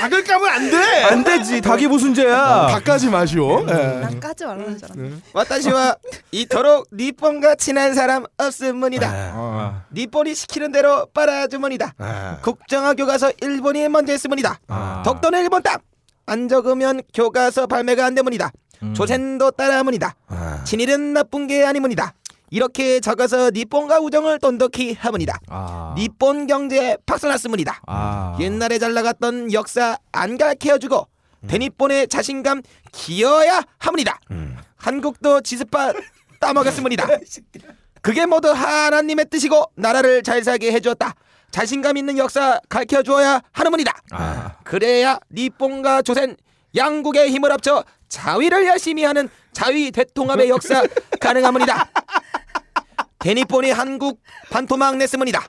[0.00, 0.76] 닭을 까면 안 돼.
[1.04, 1.60] 안 되지.
[1.60, 2.68] 닭이 무슨 죄야?
[2.68, 3.60] 닭까지 마시오.
[3.68, 3.72] 예.
[3.74, 5.10] 난 까지 말라는 줄 알았네.
[5.34, 5.96] 와타시와
[6.32, 9.10] 이토록 니폰과 친한 사람 없습니다.
[9.12, 9.82] 아.
[9.92, 11.94] 니폰이 시키는 대로 빨아주머니다.
[11.98, 12.38] 아.
[12.42, 14.58] 국정화 교과서 일본이 먼저 했습니다.
[14.68, 15.02] 아.
[15.04, 15.76] 독도는 일본 땅.
[16.26, 18.50] 안 적으면 교과서 발매가 안 됩니다.
[18.82, 18.94] 음.
[18.94, 20.14] 조센도 따라합니다.
[20.28, 20.62] 아.
[20.64, 22.14] 친일은 나쁜 게 아닙니다.
[22.50, 25.38] 이렇게 적어서 니폰과 우정을 돈독히 합니다.
[25.48, 25.94] 아.
[25.96, 27.82] 니폰 경제에 박살났습니다.
[27.86, 28.36] 아.
[28.40, 31.06] 옛날에 잘 나갔던 역사 안 가르쳐주고
[31.46, 34.18] 대니폰의 자신감 기어야 합니다.
[34.30, 34.56] 음.
[34.76, 35.92] 한국도 지스파
[36.40, 37.06] 따먹었습니다.
[38.00, 41.14] 그게 모두 하나님의 뜻이고 나라를 잘 살게 해주었다.
[41.50, 43.92] 자신감 있는 역사 가르쳐 주어야 하는 문이다.
[44.12, 44.56] 아.
[44.64, 46.36] 그래야 니폰과 조센
[46.76, 50.82] 양국의 힘을 합쳐 자위를 열심히 하는 자위 대통합의 역사
[51.20, 51.88] 가능합니다.
[53.18, 55.44] 대니폰이 한국 반토막 냈습니다.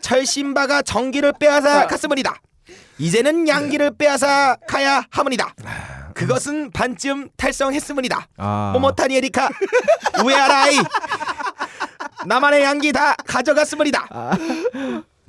[0.00, 2.40] 철심바가 정기를 빼앗아 갔습니다.
[2.98, 5.54] 이제는 양기를 빼앗아 가야 합니다.
[6.14, 8.28] 그것은 반쯤 달성했습니다.
[8.36, 8.70] 아.
[8.74, 9.48] 모모타니 에리카
[10.24, 10.78] 우에아라이
[12.26, 14.06] 나만의 양기 다 가져갔습니다.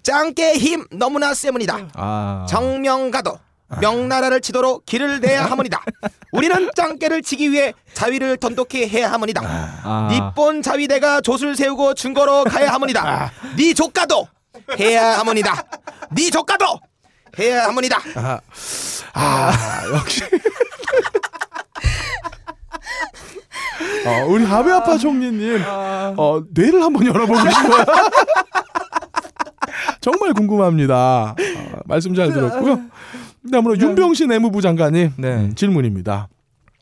[0.02, 1.88] 짱깨 힘 너무나 셉니다.
[1.94, 2.46] 아.
[2.50, 3.38] 정명가도
[3.82, 5.84] 명나라를 치도록 길을 내야 합니다.
[6.32, 9.42] 우리는 짱깨를 치기 위해 자위를 돈독히 해야 합니다.
[9.84, 10.10] 아.
[10.12, 13.32] 니폰 자위대가 조술 세우고 중거로 가야 합니다.
[13.58, 14.28] 니 조카도
[14.80, 15.64] 해야 합니다.
[16.16, 16.66] 니 조카도
[17.38, 18.00] 해야 합니다.
[19.14, 19.52] 아,
[19.96, 20.22] 역시.
[24.06, 27.86] 어, 우리 하베 아파 총리님, 어, 뇌를 한번 열어보고 싶어요.
[30.02, 31.36] 정말 궁금합니다.
[31.38, 32.82] 어, 말씀 잘 들었고요.
[33.52, 35.28] 다음으로 윤병신 내무부 장관님 네.
[35.36, 36.28] 음, 질문입니다.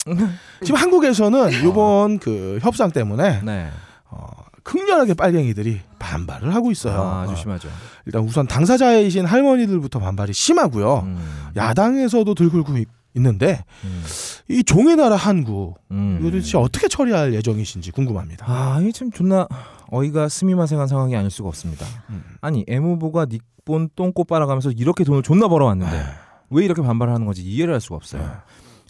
[0.63, 3.69] 지금 한국에서는 이번 그 협상 때문에 네.
[4.09, 4.25] 어,
[4.63, 6.99] 극렬하게 빨갱이들이 반발을 하고 있어요.
[7.01, 7.67] 아, 어, 조심하죠.
[8.05, 10.99] 일단 우선 당사자이신 할머니들부터 반발이 심하고요.
[11.05, 11.17] 음.
[11.55, 14.03] 야당에서도 들끓고 있- 있는데 음.
[14.47, 16.17] 이 종의 나라 한국 음.
[16.21, 18.45] 이거 도대체 어떻게 처리할 예정이신지 궁금합니다.
[18.47, 19.47] 아, 이게 참 존나
[19.89, 21.85] 어이가 스미마생한 상황이 아닐 수가 없습니다.
[22.11, 22.23] 음.
[22.41, 26.03] 아니, 애무부가 닉본 똥꼬 빨아가면서 이렇게 돈을 존나 벌어왔는데
[26.49, 28.29] 왜 이렇게 반발하는 건지 이해를 할 수가 없어요.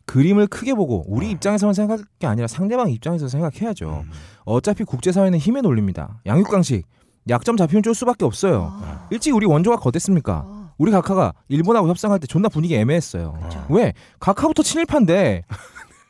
[0.05, 4.05] 그림을 크게 보고 우리 입장에서만 생각할 게 아니라 상대방 입장에서 생각해야죠.
[4.45, 6.21] 어차피 국제사회는 힘의 논리입니다.
[6.25, 6.85] 양육강식
[7.29, 8.71] 약점 잡히면 쫄 수밖에 없어요.
[8.81, 9.07] 아.
[9.11, 10.45] 일찍 우리 원조가 겉댔습니까?
[10.45, 10.71] 아.
[10.77, 13.33] 우리 각하가 일본하고 협상할 때 존나 분위기 애매했어요.
[13.33, 13.65] 그렇죠.
[13.69, 13.93] 왜?
[14.19, 15.43] 각하부터 친일파인데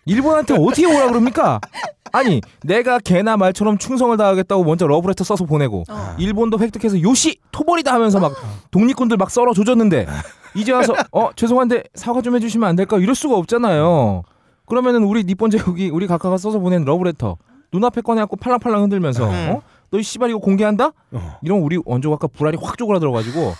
[0.05, 1.59] 일본한테 어떻게 오라 그럽니까?
[2.13, 6.15] 아니 내가 개나 말처럼 충성을 다하겠다고 먼저 러브레터 써서 보내고 어.
[6.17, 8.33] 일본도 획득해서 요시 토벌이다 하면서 막
[8.71, 10.07] 독립군들 막 썰어 조졌는데
[10.55, 14.23] 이제 와서 어 죄송한데 사과 좀 해주시면 안 될까 이럴 수가 없잖아요.
[14.65, 17.37] 그러면은 우리 니폰 제국이 우리 각하가 써서 보낸 러브레터
[17.73, 19.61] 눈앞에 꺼내갖고 팔랑팔랑 흔들면서 어?
[19.89, 20.91] 너 이 씨발 이거 공개한다?
[21.11, 21.37] 어.
[21.41, 23.53] 이러면 우리 원조 각하 불알이 확 쪼그라들어가지고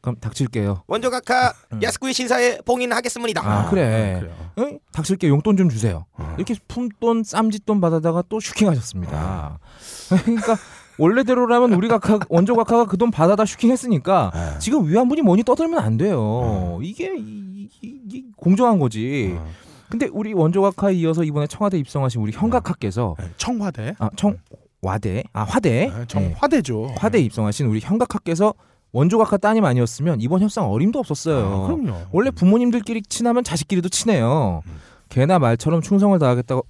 [0.00, 0.84] 그럼 닥칠게요.
[0.86, 1.52] 원조 각하
[1.82, 3.42] 야스쿠이 신사에 봉인하겠습니다.
[3.44, 4.18] 아, 그래.
[4.20, 4.34] 그래요.
[4.58, 4.78] 응?
[4.92, 6.06] 닥칠게 용돈 좀 주세요.
[6.12, 6.32] 어.
[6.38, 9.58] 이렇게 품돈 쌈짓돈 받아다가 또 슈킹하셨습니다.
[10.24, 10.56] 그러니까
[10.98, 14.58] 원래대로라면 우리 각하 원조 각하가 그 돈 받아다 슈킹했으니까 네.
[14.58, 16.78] 지금 위안분이 뭐니 떠들면 안 돼요.
[16.82, 19.34] 이게 이, 이- 이 공정한 거지.
[19.38, 19.46] 어.
[19.90, 23.94] 근데 우리 원조 각하에 이어서 이번에 청와대 입성하신 우리 현각하께서 네, 청와대.
[23.98, 24.36] 아청
[24.82, 26.06] 와대 아 화대 네, 네.
[26.06, 26.94] 청화대죠.
[26.96, 28.54] 화대 입성하신 우리 현각하께서
[28.92, 31.64] 원조 각하 따님 아니었으면 이번 협상 어림도 없었어요.
[31.64, 32.06] 아, 그럼요.
[32.12, 34.62] 원래 부모님들끼리 친하면 자식끼리도 친해요.
[35.10, 36.64] 개나 말처럼 충성을 다하겠다고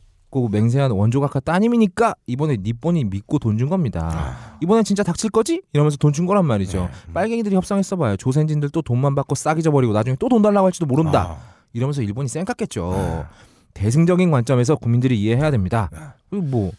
[0.50, 4.36] 맹세한 원조 각하 따님이니까 이번에 니폰이 믿고 돈 준 겁니다.
[4.60, 5.62] 이번엔 진짜 닥칠 거지?
[5.72, 6.88] 이러면서 돈 준 거란 말이죠.
[7.14, 8.16] 빨갱이들이 협상했어봐요.
[8.18, 11.22] 조센진들 또 돈만 받고 싹 잊어버리고 나중에 또 돈 달라고 할지도 모른다.
[11.38, 11.38] 아,
[11.72, 13.26] 이러면서 일본이 쌩깠겠죠.
[13.74, 15.90] 대승적인 관점에서 국민들이 이해해야 됩니다.
[16.30, 16.72] 그리고 뭐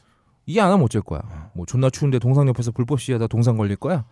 [0.45, 1.21] 이해 안 하면 어쩔 거야.
[1.53, 4.05] 뭐 존나 추운데 동상 옆에서 불법 시위하다 동상 걸릴 거야.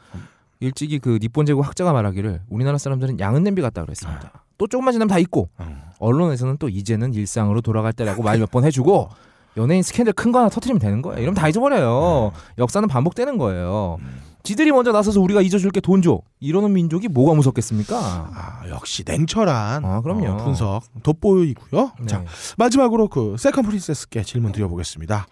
[0.60, 4.45] 일찍이 그 니폰 제국 학자가 말하기를 우리나라 사람들은 양은 냄비 같다 그랬습니다.
[4.58, 5.82] 또 조금만 지나면 다 잊고 음.
[6.00, 9.10] 언론에서는 또 이제는 일상으로 돌아갈 때라고 말 몇 번 해주고
[9.58, 11.18] 연예인 스캔들 큰 거 하나 터트리면 되는 거예요.
[11.20, 12.32] 이러면 다 잊어버려요.
[12.58, 13.98] 역사는 반복되는 거예요.
[14.44, 16.20] 지들이 먼저 나서서 우리가 잊어줄게 돈 줘.
[16.40, 17.96] 이러는 민족이 뭐가 무섭겠습니까?
[17.98, 20.28] 아, 역시 냉철한 아, 그럼요.
[20.30, 21.92] 어, 분석 돋보이고요.
[22.02, 22.06] 네.
[22.06, 22.24] 자,
[22.58, 25.26] 마지막으로 그 second princess께 질문 드려보겠습니다.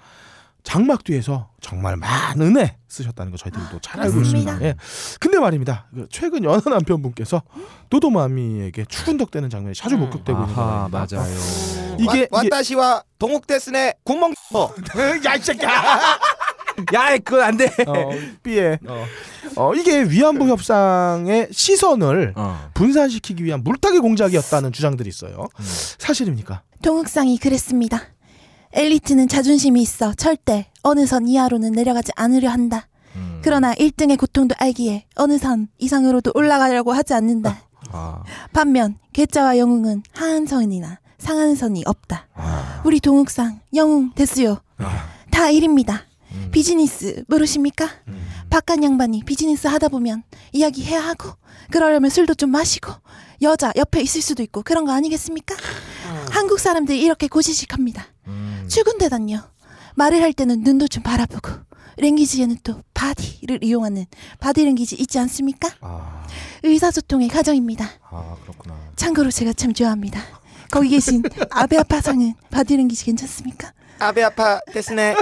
[0.63, 4.51] 장막 뒤에서 정말 많은 애 쓰셨다는 거 저희들도 잘 알고 맞습니다.
[4.53, 4.65] 있습니다.
[4.67, 4.75] 예.
[5.19, 5.87] 근데 말입니다.
[5.93, 7.41] 그 최근 연하 남편분께서
[7.89, 11.17] 도도마미에게 추근덕대는 장면이 자주 목격되고 있는 아하, 겁니다.
[11.17, 11.35] 맞아요.
[11.99, 14.33] 이게 이게 わたしは 동욱ですね 구멍
[15.25, 15.69] 야, 이 새끼야.
[16.95, 17.65] 야, 그건 안 돼.
[17.85, 18.09] 어,
[18.41, 18.79] 삐에.
[19.55, 22.69] 어, 이게 위안부 협상의 시선을 어.
[22.73, 25.49] 분산시키기 위한 물타기 공작이었다는 주장들이 있어요.
[25.59, 25.65] 음.
[25.99, 26.63] 사실입니까?
[26.81, 28.01] 동욱상이 그랬습니다.
[28.73, 32.87] 엘리트는 자존심이 있어 절대 어느 선 이하로는 내려가지 않으려 한다.
[33.15, 33.39] 음.
[33.43, 37.67] 그러나 1등의 고통도 알기에 어느 선 이상으로도 올라가려고 하지 않는다.
[37.91, 38.23] 아.
[38.51, 42.27] 반면 괴짜와 영웅은 하한 선이나 상한 선이 없다.
[42.83, 44.59] 우리 동욱상 영웅 됐수요.
[45.29, 46.05] 다 일입니다.
[46.31, 46.49] 음.
[46.51, 47.87] 비즈니스 모르십니까?
[48.49, 51.29] 바깥 양반이 비즈니스 하다 보면 이야기 해야 하고
[51.71, 52.91] 그러려면 술도 좀 마시고
[53.41, 55.55] 여자 옆에 있을 수도 있고 그런 거 아니겠습니까?
[56.31, 58.12] 한국 사람들이 이렇게 고지식합니다.
[58.27, 58.65] 음.
[58.69, 59.41] 추근댄다뇨.
[59.95, 61.49] 말을 할 때는 눈도 좀 바라보고
[61.97, 64.05] language에는 또 body를 이용하는
[64.39, 65.69] body language 있지 않습니까?
[65.81, 66.25] 아,
[66.63, 67.87] 의사소통의 과정입니다.
[68.09, 68.75] 아, 그렇구나.
[68.95, 70.21] 참고로 제가 참 좋아합니다.
[70.71, 71.21] 거기 계신
[71.51, 73.71] 아베 아파상은 body language 괜찮습니까?
[73.99, 75.15] 아베 아파 ですね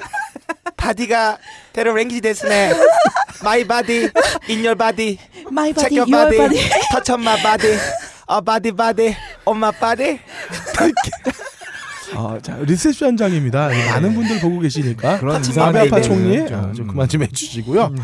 [0.78, 1.38] body가
[1.74, 2.72] 테러 랭귀지 데스네
[3.44, 4.10] 마이 바디
[4.48, 5.20] 인열 바디
[5.52, 6.38] 마이 바디 체크 바디
[6.94, 7.68] 터치 마 바디
[8.28, 10.20] 어 바디 바디 엄마 바디
[12.30, 13.70] 아, 자, 리셉션장입니다.
[13.70, 16.88] 많은 분들 보고 계시니까 그런 아베 이상한 아파 얘기는 총리 좀, 어, 좀 음.
[16.88, 17.96] 그만 좀 해주시고요.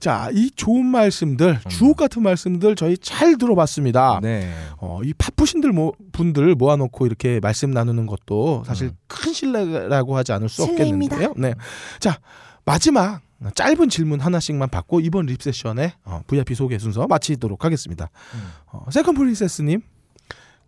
[0.00, 4.20] 자, 이 좋은 말씀들, 주옥 같은 말씀들 저희 잘 들어봤습니다.
[4.22, 4.52] 네.
[4.78, 8.96] 어, 이 바쁘신들 모, 분들 모아놓고 이렇게 말씀 나누는 것도 사실 음.
[9.06, 11.16] 큰 신뢰라고 하지 않을 수 신뢰입니다.
[11.16, 11.34] 없겠는데요.
[11.36, 11.54] 네.
[12.00, 12.18] 자,
[12.64, 13.22] 마지막
[13.54, 18.10] 짧은 질문 하나씩만 받고 이번 리셉션의 어, VIP 소개 순서 마치도록 하겠습니다.
[18.34, 18.40] 음.
[18.72, 19.80] 어, second princess님,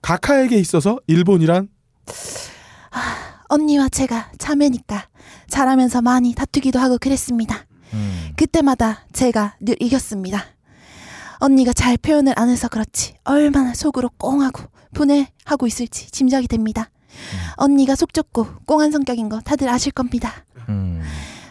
[0.03, 1.69] 가카에게 있어서 일본이란
[3.48, 5.09] 언니와 제가 자매니까
[5.48, 7.66] 자라면서 많이 다투기도 하고 그랬습니다.
[7.94, 8.32] 음.
[8.36, 10.44] 그때마다 제가 늘 이겼습니다.
[11.39, 14.64] 언니가 잘 표현을 안 해서 그렇지 얼마나 속으로 꽁하고
[14.94, 16.90] 분해하고 있을지 짐작이 됩니다.
[17.56, 20.44] 언니가 속 좁고 꽁한 성격인 거 다들 아실 겁니다.
[20.68, 21.02] 음.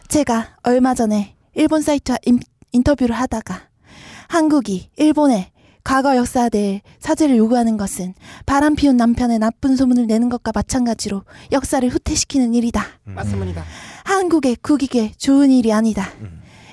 [0.08, 2.40] 제가 얼마 전에 일본 사이트와 인,
[2.72, 3.70] 인터뷰를 하다가
[4.28, 5.52] 한국이 일본에
[5.86, 8.16] 과거 역사에 대해 사죄를 요구하는 것은
[8.48, 12.84] 바람 피운 남편의 나쁜 소문을 내는 것과 마찬가지로 역사를 후퇴시키는 일이다.
[13.04, 13.64] 맞습니다
[14.04, 16.10] 한국의 국익에 좋은 일이 아니다.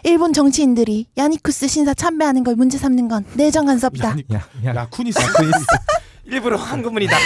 [0.05, 4.09] 일본 정치인들이 야니쿠스 신사 참배하는 걸 문제 삼는 건 내정 간섭다.
[4.13, 4.75] 야니, 야, 야.
[4.75, 5.19] 야쿠니스.
[6.25, 7.17] 일부러 한국문이다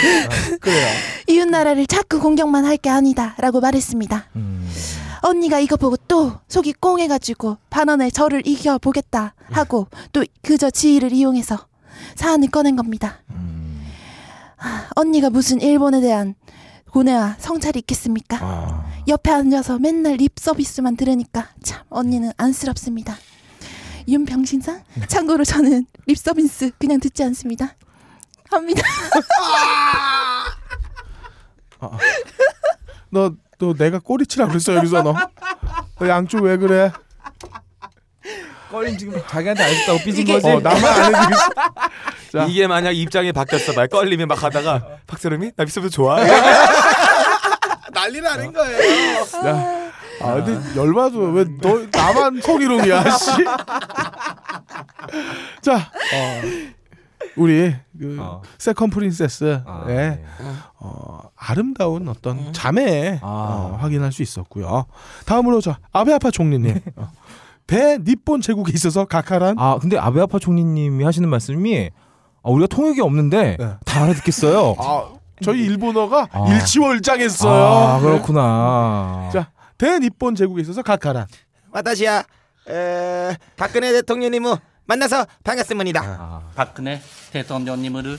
[0.59, 0.87] 그래요.
[1.27, 3.33] 이웃 나라를 자꾸 공격만 할 게 아니다.
[3.37, 4.25] 라고 말했습니다.
[4.35, 4.69] 음.
[5.21, 11.57] 언니가 이거 보고 또 속이 꽁해가지고 반언에 저를 이겨 보겠다 하고 또 그저 지위를 이용해서
[12.15, 13.19] 사안을 꺼낸 겁니다.
[13.29, 13.85] 음.
[14.57, 16.35] 아, 언니가 무슨 일본에 대한
[16.91, 18.37] 고뇌와 성찰이 있겠습니까?
[18.41, 18.85] 아.
[19.07, 23.15] 옆에 앉아서 맨날 립 서비스만 들으니까 참 언니는 안쓰럽습니다.
[24.07, 24.83] 윤병신상?
[25.07, 27.75] 참고로 저는 립 서비스 그냥 듣지 않습니다.
[28.49, 28.81] 합니다.
[33.09, 35.13] 너, 너 내가 꼬리치라 그랬어 여기서 너.
[35.99, 36.91] 너 양쪽 왜 그래?
[38.69, 40.47] 껄림 지금 자기한테 안 했다고 삐진 거지?
[40.47, 41.49] 어, 나만 안 해주겠어.
[42.33, 42.45] 자.
[42.45, 46.17] 이게 만약 입장이 바뀌었어 말 껄림이 막 하다가 박세롬이 나 비서도 좋아
[47.93, 49.91] 난리 나는 거예요 야,
[50.21, 53.31] 아 근데 열받아 왜너 나만 성희롱이야 씨.
[55.61, 56.41] 자, 어,
[57.35, 58.41] 우리 그 어.
[58.57, 60.23] second princess 아, 의 네.
[60.79, 63.25] 어, 아름다운 어떤 자매 아.
[63.73, 64.85] 어, 확인할 수 있었고요.
[65.25, 66.79] 다음으로 자 아베 아파 총리님
[67.67, 71.89] 어, 대니폰 제국에 있어서 각하란 아 근데 아베 아파 총리님이 하시는 말씀이
[72.43, 73.73] 아, 우리가 통역이 없는데 네.
[73.85, 74.75] 다 알아듣겠어요.
[74.79, 75.09] 아,
[75.43, 76.45] 저희 일본어가 아.
[76.47, 77.51] 일취월장했어요.
[77.53, 79.29] 아, 그렇구나.
[79.33, 81.27] 자, 대니폰 제국에 있어서 각하란
[81.71, 82.23] 와타시야
[82.69, 87.01] 에, 박근혜 대통령님을 만나서 반갑습니다 아, 박근혜
[87.33, 88.17] 대통령님을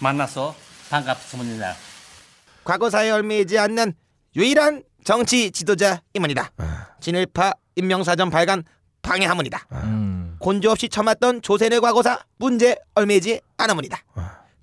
[0.00, 0.54] 만나서
[0.90, 1.74] 반갑습니다.
[2.64, 3.94] 과거사에 얽매이지 않는
[4.36, 6.50] 유일한 정치 지도자임원이다
[7.00, 8.64] 진일파 임명사전 발간
[9.02, 9.66] 방해하문이다.
[9.72, 10.36] 음.
[10.38, 13.98] 곤조 없이 참았던 조선의 과거사 문제 얽매이지 않음문이다.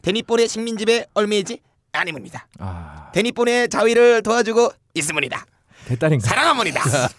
[0.01, 1.61] 데니폰의 식민지배 얽매이지
[1.91, 2.47] 아니문이다.
[2.59, 5.45] 아, 데니폰의 자위를 도와주고 있음문이다.
[5.87, 6.27] 대딸인가?
[6.27, 6.81] 사랑하문이다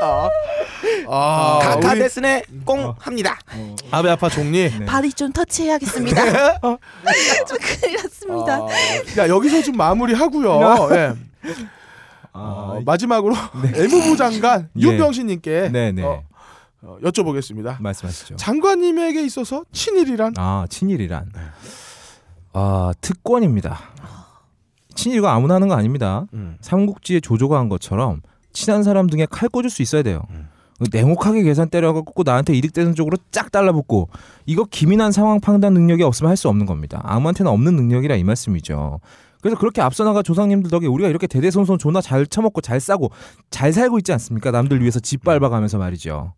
[1.08, 3.38] 아, 카카 우리 데스네 꽁 합니다.
[3.90, 4.70] 아베 아파 종리.
[4.70, 4.84] 네.
[4.86, 6.60] 발이 좀 터치해야겠습니다.
[6.60, 8.60] 좀 큰일 났습니다.
[9.18, 10.88] 야 여기서 좀 마무리하고요.
[10.94, 11.14] 예.
[12.32, 13.34] 아, 어, 마지막으로
[13.74, 14.82] 애무부 장관 예.
[14.82, 16.02] 윤병신님께 네네.
[16.02, 16.24] 어,
[16.82, 17.80] 어, 여쭤보겠습니다.
[17.80, 18.36] 말씀하시죠.
[18.36, 21.30] 장관님에게 있어서 친일이란 아 친일이란
[22.52, 23.80] 아 특권입니다.
[24.94, 26.26] 친일과 아무나 하는 거 아닙니다.
[26.34, 26.56] 음.
[26.60, 28.20] 삼국지의 조조가 한 것처럼
[28.52, 30.22] 친한 사람 등에 칼 꽂을 수 있어야 돼요.
[30.90, 34.08] 냉혹하게 계산 때려갖고 나한테 이득되는 쪽으로 쫙 달라붙고
[34.46, 37.00] 이거 기민한 상황 판단 능력이 없으면 할 수 없는 겁니다.
[37.04, 39.00] 아무한테나 없는 능력이라 이 말씀이죠.
[39.40, 43.10] 그래서 그렇게 앞서 나가 조상님들 덕에 우리가 이렇게 대대손손 존나 잘 처먹고 잘 싸고
[43.50, 44.50] 잘 살고 있지 않습니까?
[44.50, 46.32] 남들 위해서 집 밟아가면서 말이죠.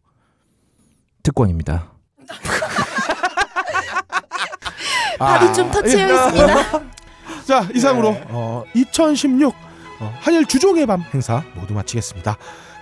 [1.23, 1.93] 특권입니다.
[5.19, 6.81] 발이 좀 터치해야겠습니다.
[7.47, 9.55] 자 이상으로 어, 2016
[10.01, 12.37] 어, 한일 주종의 밤 행사 모두 마치겠습니다.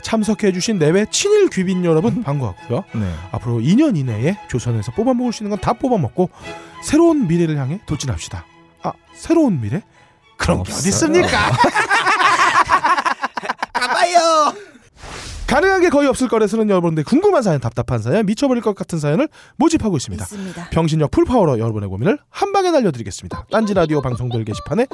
[0.05, 2.85] 참석해주신 내외 친일 귀빈 여러분 반가웠고요.
[2.95, 3.13] 네.
[3.33, 6.29] 앞으로 2년 이내에 조선에서 뽑아먹을 수 있는 건 다 뽑아먹고
[6.83, 8.45] 새로운 미래를 향해 도진합시다.
[8.83, 9.83] 아 새로운 미래?
[10.37, 10.89] 그런 게 어디 없어요.
[10.91, 11.51] 있습니까?
[13.73, 14.53] 가봐요.
[15.47, 19.97] 가능한 게 거의 없을 거라서는 여러분들 궁금한 사연, 답답한 사연, 미쳐버릴 것 같은 사연을 모집하고
[19.97, 20.25] 있습니다.
[20.25, 20.71] 있습니다.
[20.71, 23.47] 병신력 풀파워로 여러분의 고민을 한 방에 날려드리겠습니다.
[23.51, 24.87] 딴지 라디오 방송별 게시판에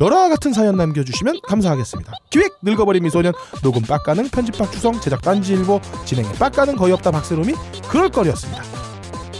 [0.00, 2.12] 열화와 같은 사연 남겨주시면 감사하겠습니다.
[2.30, 7.54] 기획 늙어버린 미소년 녹음 빡가능 편집 박 주성 제작 딴지일보 진행에 빡가능 거의 없다 박세롬이
[7.88, 8.62] 그럴 거리였습니다.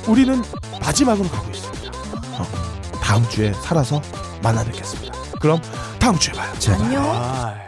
[0.09, 0.43] 우리는
[0.81, 1.91] 마지막으로 가고 있습니다.
[2.39, 2.45] 어,
[3.01, 4.03] 다음 주에 살아서
[4.43, 5.15] 만나 뵙겠습니다.
[5.41, 5.61] 그럼
[5.99, 6.53] 다음 주에 봐요.
[6.59, 6.81] 제발.
[6.83, 7.03] 안녕.
[7.07, 7.66] 아.